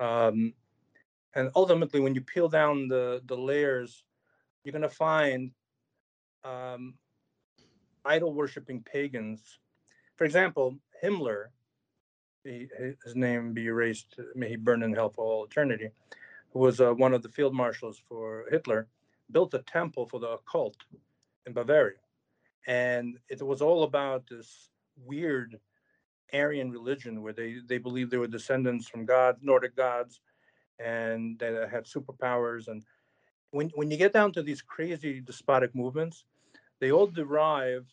Um, 0.00 0.54
and 1.34 1.50
ultimately, 1.54 2.00
when 2.00 2.14
you 2.14 2.20
peel 2.20 2.48
down 2.48 2.88
the, 2.88 3.22
the 3.26 3.36
layers, 3.36 4.04
you're 4.64 4.72
going 4.72 4.82
to 4.82 4.88
find 4.88 5.50
um, 6.44 6.94
idol 8.04 8.32
worshiping 8.34 8.82
pagans. 8.82 9.58
For 10.16 10.24
example, 10.24 10.78
Himmler, 11.02 11.46
he, 12.44 12.68
his 13.04 13.16
name 13.16 13.54
be 13.54 13.66
erased, 13.66 14.16
may 14.34 14.48
he 14.48 14.56
burn 14.56 14.82
in 14.82 14.92
hell 14.92 15.08
for 15.08 15.24
all 15.24 15.44
eternity, 15.44 15.90
who 16.52 16.58
was 16.58 16.80
uh, 16.80 16.92
one 16.92 17.14
of 17.14 17.22
the 17.22 17.28
field 17.28 17.54
marshals 17.54 18.00
for 18.08 18.44
Hitler, 18.50 18.88
built 19.30 19.54
a 19.54 19.60
temple 19.60 20.06
for 20.06 20.20
the 20.20 20.28
occult 20.28 20.76
in 21.46 21.52
Bavaria. 21.52 21.96
And 22.66 23.18
it 23.28 23.42
was 23.42 23.62
all 23.62 23.84
about 23.84 24.24
this 24.28 24.68
weird 24.96 25.58
Aryan 26.32 26.70
religion 26.70 27.22
where 27.22 27.32
they 27.32 27.56
they 27.66 27.78
believe 27.78 28.08
they 28.08 28.16
were 28.16 28.26
descendants 28.26 28.88
from 28.88 29.04
God, 29.04 29.36
Nordic 29.42 29.76
gods, 29.76 30.20
and 30.82 31.38
they 31.38 31.52
had 31.70 31.84
superpowers. 31.84 32.68
And 32.68 32.82
when 33.50 33.70
when 33.74 33.90
you 33.90 33.96
get 33.96 34.12
down 34.12 34.32
to 34.32 34.42
these 34.42 34.62
crazy 34.62 35.20
despotic 35.20 35.74
movements, 35.74 36.24
they 36.80 36.90
all 36.90 37.06
derive 37.06 37.86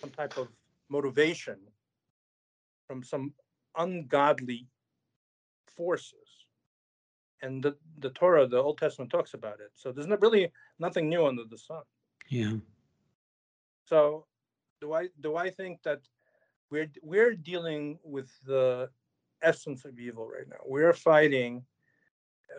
some 0.00 0.10
type 0.10 0.36
of 0.36 0.48
motivation 0.88 1.58
from 2.86 3.02
some 3.02 3.32
ungodly 3.76 4.66
forces. 5.76 6.46
And 7.42 7.62
the, 7.62 7.76
the 7.98 8.10
Torah, 8.10 8.46
the 8.46 8.62
Old 8.62 8.78
Testament 8.78 9.10
talks 9.10 9.34
about 9.34 9.60
it. 9.60 9.70
So 9.74 9.92
there's 9.92 10.06
not 10.06 10.22
really 10.22 10.50
nothing 10.78 11.08
new 11.08 11.26
under 11.26 11.44
the 11.44 11.58
sun. 11.58 11.82
Yeah. 12.28 12.54
So 13.84 14.26
do 14.80 14.92
I 14.92 15.08
do 15.20 15.36
I 15.36 15.50
think 15.50 15.82
that 15.82 16.00
we're 16.70 16.90
we're 17.02 17.34
dealing 17.34 17.98
with 18.02 18.30
the 18.44 18.90
essence 19.42 19.84
of 19.84 19.98
evil 19.98 20.26
right 20.28 20.48
now. 20.48 20.56
We're 20.64 20.92
fighting. 20.92 21.64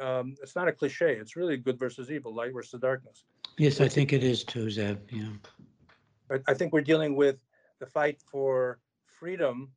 Um, 0.02 0.36
it's 0.42 0.56
not 0.56 0.68
a 0.68 0.72
cliche. 0.72 1.16
It's 1.16 1.36
really 1.36 1.58
good 1.58 1.80
versus 1.80 2.12
evil, 2.12 2.34
light 2.34 2.54
versus 2.54 2.80
darkness. 2.80 3.24
Yes, 3.58 3.82
I 3.82 3.88
think 3.88 4.14
it 4.14 4.24
is 4.24 4.44
too, 4.44 4.66
Zev. 4.66 4.98
Yeah. 5.12 5.30
But 6.28 6.44
I 6.48 6.54
think 6.54 6.74
we're 6.74 6.82
dealing 6.82 7.16
with 7.16 7.44
the 7.80 7.86
fight 7.86 8.22
for 8.32 8.80
freedom. 9.06 9.72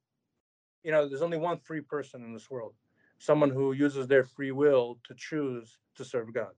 You 0.83 0.93
know, 0.93 1.09
there's 1.09 1.23
only 1.23 1.39
one 1.39 1.59
free 1.59 1.81
person 1.81 2.23
in 2.25 2.35
this 2.35 2.51
world 2.51 2.75
someone 3.21 3.51
who 3.51 3.73
uses 3.73 4.09
their 4.09 4.25
free 4.25 4.51
will 4.51 4.99
to 5.05 5.15
choose 5.15 5.79
to 5.95 6.05
serve 6.05 6.33
God. 6.33 6.53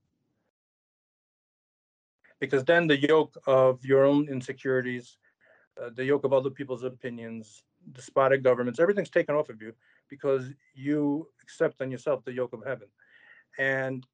Because 2.39 2.63
then 2.63 2.87
the 2.87 2.97
yoke 2.97 3.37
of 3.45 3.83
your 3.85 4.05
own 4.05 4.27
insecurities, 4.29 5.17
uh, 5.81 5.89
the 5.93 6.05
yoke 6.05 6.23
of 6.23 6.33
other 6.33 6.49
people's 6.49 6.83
opinions, 6.83 7.63
despotic 7.91 8.43
governments, 8.43 8.79
everything's 8.79 9.09
taken 9.09 9.35
off 9.35 9.49
of 9.49 9.61
you 9.61 9.73
because 10.09 10.51
you 10.73 11.27
accept 11.41 11.81
on 11.81 11.91
yourself 11.91 12.23
the 12.23 12.33
yoke 12.33 12.53
of 12.53 12.63
heaven. 12.65 12.87
And 13.57 14.05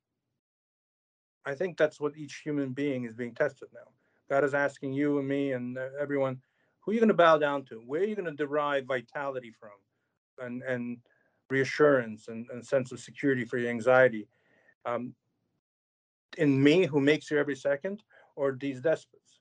I 1.46 1.56
think 1.56 1.78
that's 1.78 2.00
what 2.00 2.18
each 2.18 2.42
human 2.44 2.72
being 2.72 3.06
is 3.06 3.16
being 3.16 3.34
tested 3.34 3.70
now. 3.74 3.92
God 4.30 4.44
is 4.44 4.54
asking 4.54 4.94
you 4.94 5.20
and 5.20 5.28
me 5.28 5.54
and 5.54 5.78
everyone, 6.00 6.42
who 6.82 6.92
are 6.92 6.94
you 6.94 7.00
going 7.00 7.08
to 7.08 7.14
bow 7.14 7.38
down 7.38 7.66
to? 7.66 7.82
Where 7.86 8.02
are 8.02 8.06
you 8.06 8.16
going 8.16 8.26
to 8.26 8.32
derive 8.32 8.86
vitality 8.86 9.52
from? 9.52 9.72
And, 10.40 10.62
and 10.64 11.00
reassurance 11.50 12.28
and, 12.28 12.48
and 12.52 12.66
sense 12.66 12.92
of 12.92 13.00
security 13.00 13.44
for 13.46 13.58
your 13.58 13.70
anxiety 13.70 14.28
um, 14.86 15.14
in 16.38 16.62
me 16.62 16.86
who 16.86 17.02
makes 17.02 17.30
you 17.32 17.38
every 17.38 17.56
second 17.56 18.04
or 18.36 18.56
these 18.60 18.82
despots 18.82 19.40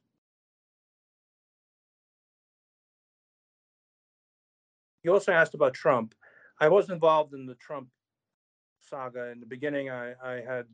you 5.03 5.13
also 5.13 5.33
asked 5.33 5.55
about 5.55 5.75
trump 5.75 6.15
i 6.61 6.69
was 6.69 6.91
involved 6.91 7.35
in 7.35 7.47
the 7.47 7.55
trump 7.57 7.89
saga 8.89 9.31
in 9.31 9.41
the 9.41 9.47
beginning 9.47 9.91
i, 9.91 10.13
I 10.25 10.43
had 10.47 10.67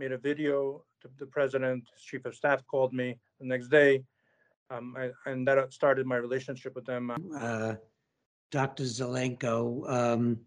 made 0.00 0.12
a 0.12 0.18
video 0.18 0.84
to 1.00 1.08
the 1.18 1.26
president 1.26 1.84
his 1.94 2.02
chief 2.02 2.24
of 2.24 2.34
staff 2.34 2.66
called 2.66 2.92
me 2.92 3.18
the 3.40 3.46
next 3.46 3.68
day 3.68 4.02
um, 4.70 4.96
I, 4.98 5.10
and 5.26 5.46
that 5.46 5.72
started 5.72 6.06
my 6.06 6.16
relationship 6.16 6.74
with 6.74 6.86
them 6.86 7.10
uh, 7.40 7.74
dr 8.50 8.82
zelenko 8.82 9.90
um 9.90 10.38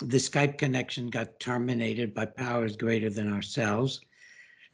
the 0.00 0.18
Skype 0.18 0.58
connection 0.58 1.08
got 1.08 1.38
terminated 1.40 2.12
by 2.12 2.26
powers 2.26 2.76
greater 2.76 3.08
than 3.08 3.32
ourselves. 3.32 4.00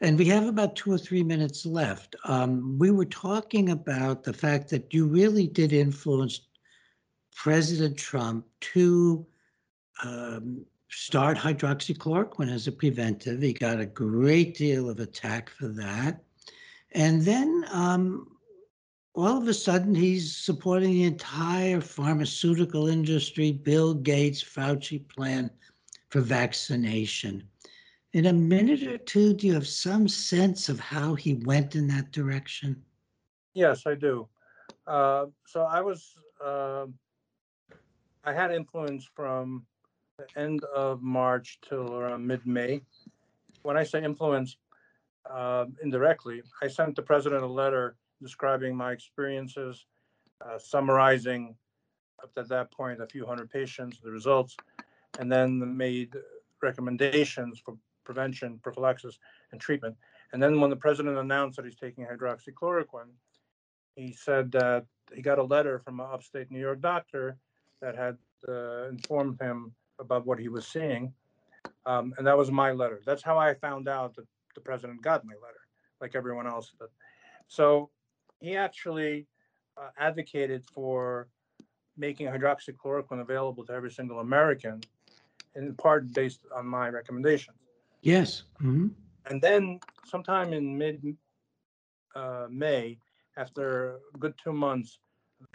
And 0.01 0.19
we 0.19 0.25
have 0.27 0.49
about 0.49 0.75
two 0.75 0.93
or 0.93 0.99
three 0.99 1.23
minutes 1.23 1.65
left. 1.65 2.17
Um, 2.25 2.77
we 2.79 2.91
were 2.91 3.05
talking 3.05 3.71
about 3.71 4.25
the 4.25 4.33
fact 4.33 4.69
that 4.71 4.93
you 4.93 5.07
really 5.07 5.47
did 5.47 5.73
influence 5.73 6.41
President 7.37 7.97
Trump 7.97 8.45
to 8.73 9.25
um, 10.03 10.67
start 10.93 11.39
hydroxychloroquine 11.39 12.53
as 12.53 12.67
a 12.67 12.73
preventive. 12.73 13.41
He 13.41 13.53
got 13.53 13.81
a 13.81 13.87
great 13.87 14.57
deal 14.57 14.91
of 14.91 15.01
attack 15.01 15.49
for 15.49 15.69
that. 15.69 16.23
And 16.93 17.23
then 17.23 17.65
um, 17.71 18.37
all 19.15 19.39
of 19.39 19.49
a 19.49 19.55
sudden 19.55 19.95
he's 19.95 20.37
supporting 20.37 20.91
the 20.91 21.05
entire 21.05 21.81
pharmaceutical 21.81 22.89
industry, 22.89 23.53
Bill 23.53 23.95
Gates, 23.95 24.45
Fauci 24.45 25.09
plan 25.09 25.51
for 26.11 26.21
vaccination. 26.21 27.43
In 28.13 28.27
a 28.27 28.33
minute 28.33 28.83
or 28.83 28.99
two, 28.99 29.33
do 29.33 29.47
you 29.47 29.55
have 29.55 29.67
some 29.67 30.07
sense 30.07 30.69
of 30.69 30.79
how 30.79 31.15
he 31.15 31.35
went 31.47 31.75
in 31.75 31.89
that 31.89 32.13
direction? 32.13 32.83
Yes, 33.55 33.87
I 33.87 33.95
do. 33.95 34.29
Uh, 34.87 35.27
so 35.47 35.63
I 35.63 35.81
was, 35.81 36.13
uh, 36.45 36.85
I 38.25 38.33
had 38.35 38.53
influence 38.53 39.09
from 39.15 39.65
the 40.19 40.41
end 40.41 40.65
of 40.65 41.03
March 41.03 41.59
till 41.67 41.95
around 41.95 42.27
mid 42.27 42.47
May. 42.47 42.83
When 43.63 43.77
I 43.77 43.85
say 43.85 44.03
influence, 44.03 44.57
uh, 45.31 45.67
indirectly, 45.83 46.43
I 46.63 46.69
sent 46.69 46.97
the 46.97 47.03
president 47.03 47.43
a 47.43 47.47
letter 47.47 47.97
describing 48.21 48.77
my 48.77 48.93
experiences, 48.93 49.87
uh, 50.45 50.59
summarizing 50.59 51.55
up 52.23 52.35
to 52.35 52.43
that 52.45 52.71
point 52.73 53.01
a 53.01 53.07
few 53.07 53.27
hundred 53.27 53.51
patients, 53.51 53.99
the 54.03 54.11
results, 54.11 54.57
and 55.19 55.31
then 55.31 55.77
made 55.77 56.15
recommendations 56.63 57.61
for 57.65 57.77
prevention, 58.05 58.59
prophylaxis, 58.63 59.19
and 59.53 59.61
treatment. 59.61 59.97
And 60.33 60.43
then 60.43 60.61
when 60.61 60.71
the 60.71 60.77
president 60.77 61.19
announced 61.19 61.57
that 61.57 61.65
he's 61.65 61.77
taking 61.77 62.07
hydroxychloroquine, 62.07 63.11
he 63.97 64.13
said 64.13 64.51
that 64.53 64.87
he 65.15 65.21
got 65.21 65.39
a 65.39 65.43
letter 65.43 65.79
from 65.79 66.01
an 66.01 66.07
upstate 66.11 66.51
New 66.51 66.61
York 66.61 66.81
doctor 66.81 67.37
that 67.81 67.97
had 67.97 68.17
uh, 68.49 68.89
informed 68.89 69.41
him 69.41 69.75
about 70.03 70.27
what 70.27 70.39
he 70.39 70.49
was 70.49 70.67
seeing. 70.67 71.15
Um, 71.87 72.13
and 72.19 72.27
that 72.27 72.37
was 72.37 72.51
my 72.51 72.73
letter. 72.73 73.01
That's 73.07 73.23
how 73.23 73.39
I 73.39 73.55
found 73.55 73.89
out 73.89 74.15
that 74.17 74.27
the 74.55 74.61
president 74.61 75.03
got 75.03 75.25
my 75.25 75.35
letter, 75.35 75.63
like 76.01 76.15
everyone 76.15 76.47
else 76.47 76.73
did. 76.79 76.89
So 77.49 77.91
he 78.41 78.57
actually 78.57 79.27
uh, 79.77 79.89
advocated 79.99 80.65
for 80.75 81.29
making 81.97 82.27
hydroxychloroquine 82.27 83.21
available 83.21 83.65
to 83.67 83.73
every 83.73 83.91
single 83.91 84.21
American, 84.21 84.81
in 85.55 85.75
part 85.75 86.13
based 86.13 86.41
on 86.55 86.67
my 86.67 86.89
recommendations. 86.89 87.57
Yes. 88.03 88.45
Mm-hmm. 88.61 88.89
And 89.27 89.41
then, 89.41 89.79
sometime 90.05 90.53
in 90.53 90.77
mid 90.77 91.17
uh, 92.17 92.47
May, 92.51 92.99
after 93.37 93.99
a 94.15 94.19
good 94.19 94.35
two 94.43 94.53
months, 94.53 94.99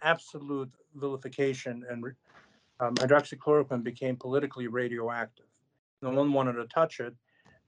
absolute 0.01 0.71
vilification 0.95 1.83
and 1.89 2.03
um, 2.80 2.95
hydroxychloroquine 2.95 3.84
became 3.84 4.15
politically 4.15 4.67
radioactive. 4.67 5.45
No 6.01 6.11
one 6.11 6.32
wanted 6.32 6.53
to 6.53 6.65
touch 6.65 6.99
it 6.99 7.15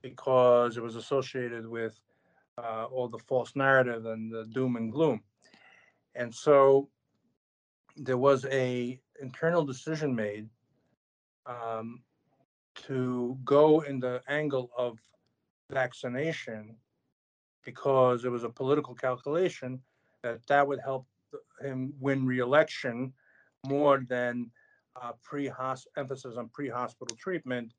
because 0.02 0.76
it 0.76 0.82
was 0.82 0.96
associated 0.96 1.66
with 1.66 1.98
uh, 2.58 2.84
all 2.84 3.08
the 3.08 3.18
false 3.18 3.56
narrative 3.56 4.06
and 4.06 4.32
the 4.32 4.44
doom 4.52 4.76
and 4.76 4.92
gloom. 4.92 5.20
And 6.14 6.34
so 6.34 6.88
there 7.96 8.18
was 8.18 8.46
a 8.46 9.00
internal 9.20 9.64
decision 9.64 10.14
made 10.14 10.48
um, 11.46 12.02
to 12.74 13.38
go 13.44 13.80
in 13.80 14.00
the 14.00 14.22
angle 14.28 14.70
of 14.76 14.98
vaccination 15.70 16.76
because 17.64 18.24
it 18.24 18.30
was 18.30 18.44
a 18.44 18.48
political 18.48 18.94
calculation 18.94 19.80
that 20.22 20.46
that 20.46 20.66
would 20.66 20.80
help 20.80 21.06
him 21.62 21.92
win 22.00 22.24
re-election 22.26 23.12
more 23.66 24.02
than 24.08 24.50
uh, 25.00 25.12
pre 25.22 25.50
emphasis 25.96 26.36
on 26.36 26.48
pre-hospital 26.48 27.16
treatment 27.16 27.72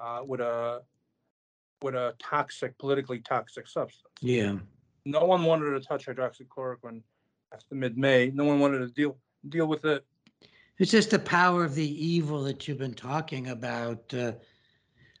uh, 0.00 0.20
with 0.24 0.40
a 0.40 0.82
with 1.82 1.94
a 1.94 2.14
toxic, 2.18 2.76
politically 2.78 3.20
toxic 3.20 3.68
substance. 3.68 4.12
Yeah. 4.20 4.56
No 5.04 5.24
one 5.24 5.44
wanted 5.44 5.70
to 5.70 5.80
touch 5.80 6.06
hydroxychloroquine 6.06 7.02
after 7.54 7.74
mid-May. 7.74 8.32
No 8.34 8.44
one 8.44 8.58
wanted 8.58 8.78
to 8.78 8.88
deal 8.88 9.16
deal 9.48 9.66
with 9.66 9.84
it. 9.84 10.04
It's 10.78 10.90
just 10.90 11.10
the 11.10 11.18
power 11.18 11.64
of 11.64 11.74
the 11.74 12.06
evil 12.06 12.42
that 12.44 12.66
you've 12.66 12.78
been 12.78 12.94
talking 12.94 13.48
about. 13.48 14.12
Uh, 14.14 14.32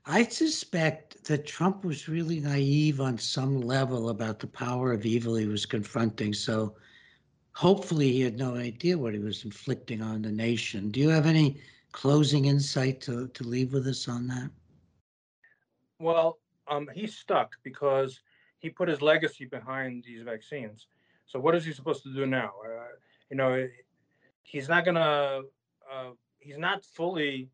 I 0.06 0.24
suspect 0.24 1.24
that 1.24 1.46
Trump 1.46 1.84
was 1.84 2.08
really 2.08 2.40
naive 2.40 3.00
on 3.00 3.18
some 3.18 3.60
level 3.60 4.08
about 4.08 4.38
the 4.38 4.46
power 4.46 4.92
of 4.92 5.04
evil 5.04 5.34
he 5.34 5.46
was 5.46 5.66
confronting. 5.66 6.32
So 6.32 6.74
hopefully 7.58 8.12
he 8.12 8.20
had 8.20 8.38
no 8.38 8.54
idea 8.54 8.96
what 8.96 9.12
he 9.12 9.18
was 9.18 9.44
inflicting 9.44 10.00
on 10.00 10.22
the 10.22 10.30
nation. 10.30 10.92
Do 10.92 11.00
you 11.00 11.08
have 11.08 11.26
any 11.26 11.60
closing 11.90 12.44
insight 12.44 13.00
to, 13.00 13.26
to 13.26 13.42
leave 13.42 13.72
with 13.72 13.88
us 13.88 14.06
on 14.06 14.28
that? 14.28 14.48
Well, 15.98 16.38
um, 16.68 16.88
he's 16.94 17.16
stuck 17.16 17.56
because 17.64 18.20
he 18.60 18.70
put 18.70 18.88
his 18.88 19.02
legacy 19.02 19.44
behind 19.44 20.04
these 20.04 20.22
vaccines. 20.22 20.86
So 21.26 21.40
what 21.40 21.56
is 21.56 21.64
he 21.64 21.72
supposed 21.72 22.04
to 22.04 22.14
do 22.14 22.26
now? 22.26 22.52
Uh, 22.64 22.94
you 23.28 23.36
know, 23.36 23.66
he's 24.44 24.68
not 24.68 24.84
gonna. 24.84 25.40
Uh, 25.92 26.10
he's 26.38 26.58
not 26.58 26.84
fully 26.84 27.50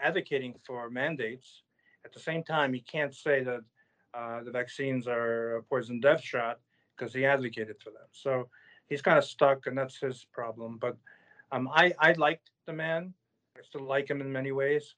advocating 0.00 0.54
for 0.64 0.88
mandates. 0.88 1.64
At 2.04 2.12
the 2.12 2.20
same 2.20 2.44
time, 2.44 2.72
he 2.72 2.80
can't 2.80 3.12
say 3.12 3.42
that 3.42 3.62
uh, 4.14 4.44
the 4.44 4.52
vaccines 4.52 5.08
are 5.08 5.56
a 5.56 5.62
poison 5.64 5.98
death 5.98 6.22
shot 6.22 6.60
because 6.96 7.12
he 7.12 7.26
advocated 7.26 7.76
for 7.82 7.90
them. 7.90 8.06
So 8.12 8.48
he's 8.92 9.02
kind 9.02 9.16
of 9.18 9.24
stuck, 9.24 9.66
and 9.66 9.76
that's 9.76 9.96
his 9.98 10.26
problem. 10.32 10.78
But 10.78 10.96
Um, 11.54 11.68
I, 11.68 11.92
I 11.98 12.12
liked 12.12 12.50
the 12.64 12.72
man. 12.72 13.12
I 13.58 13.62
still 13.62 13.86
like 13.94 14.08
him 14.08 14.20
in 14.22 14.32
many 14.32 14.52
ways. 14.52 14.94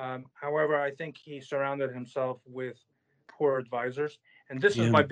Um, 0.00 0.26
however, 0.34 0.74
I 0.88 0.90
think 0.98 1.16
he 1.16 1.40
surrounded 1.40 1.90
himself 1.92 2.36
with 2.46 2.78
poor 3.26 3.58
advisors. 3.58 4.18
And 4.48 4.60
this 4.60 4.76
Yeah. 4.76 4.84
is 4.84 4.90
my 4.92 5.04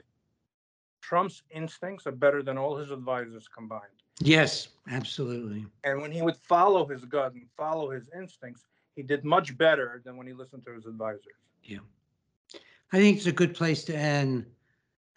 Trump's 1.01 1.43
instincts 1.51 2.07
are 2.07 2.17
better 2.27 2.43
than 2.43 2.57
all 2.59 2.77
his 2.77 2.91
advisors 2.93 3.49
combined. 3.49 3.99
Yes, 4.21 4.69
absolutely. 4.99 5.67
And 5.85 6.01
when 6.03 6.13
he 6.13 6.23
would 6.23 6.37
follow 6.37 6.87
his 6.87 7.05
gut 7.05 7.33
and 7.35 7.49
follow 7.57 7.91
his 7.91 8.09
instincts, 8.21 8.63
he 8.95 9.03
did 9.03 9.25
much 9.25 9.57
better 9.57 10.01
than 10.05 10.17
when 10.17 10.27
he 10.27 10.35
listened 10.43 10.65
to 10.67 10.73
his 10.73 10.87
advisors. 10.87 11.39
Yeah. 11.65 11.85
I 12.93 12.97
think 13.01 13.17
it's 13.17 13.27
a 13.27 13.39
good 13.43 13.55
place 13.55 13.85
to 13.85 13.95
end. 13.97 14.47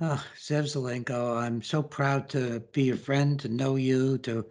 Oh, 0.03 0.25
Zev 0.35 0.63
Zelenko, 0.63 1.37
I'm 1.39 1.61
so 1.61 1.83
proud 1.83 2.27
to 2.29 2.59
be 2.71 2.81
your 2.81 2.97
friend, 2.97 3.39
to 3.39 3.47
know 3.47 3.75
you, 3.75 4.17
to 4.19 4.43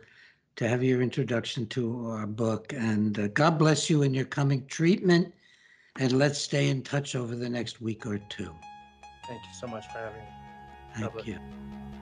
to 0.57 0.68
have 0.68 0.84
your 0.84 1.03
introduction 1.03 1.66
to 1.68 2.11
our 2.11 2.26
book, 2.26 2.72
and 2.72 3.18
uh, 3.18 3.28
God 3.28 3.59
bless 3.59 3.90
you 3.90 4.03
in 4.03 4.14
your 4.14 4.26
coming 4.26 4.64
treatment. 4.66 5.34
And 5.98 6.12
let's 6.12 6.38
stay 6.38 6.68
in 6.68 6.82
touch 6.82 7.16
over 7.16 7.34
the 7.34 7.48
next 7.48 7.80
week 7.80 8.07
or 8.07 8.18
two. 8.18 8.55
Thank 9.26 9.42
you 9.42 9.55
so 9.59 9.66
much 9.66 9.86
for 9.88 9.98
having 9.98 10.20
me. 10.20 10.28
Thank 10.94 11.26
you. 11.26 11.99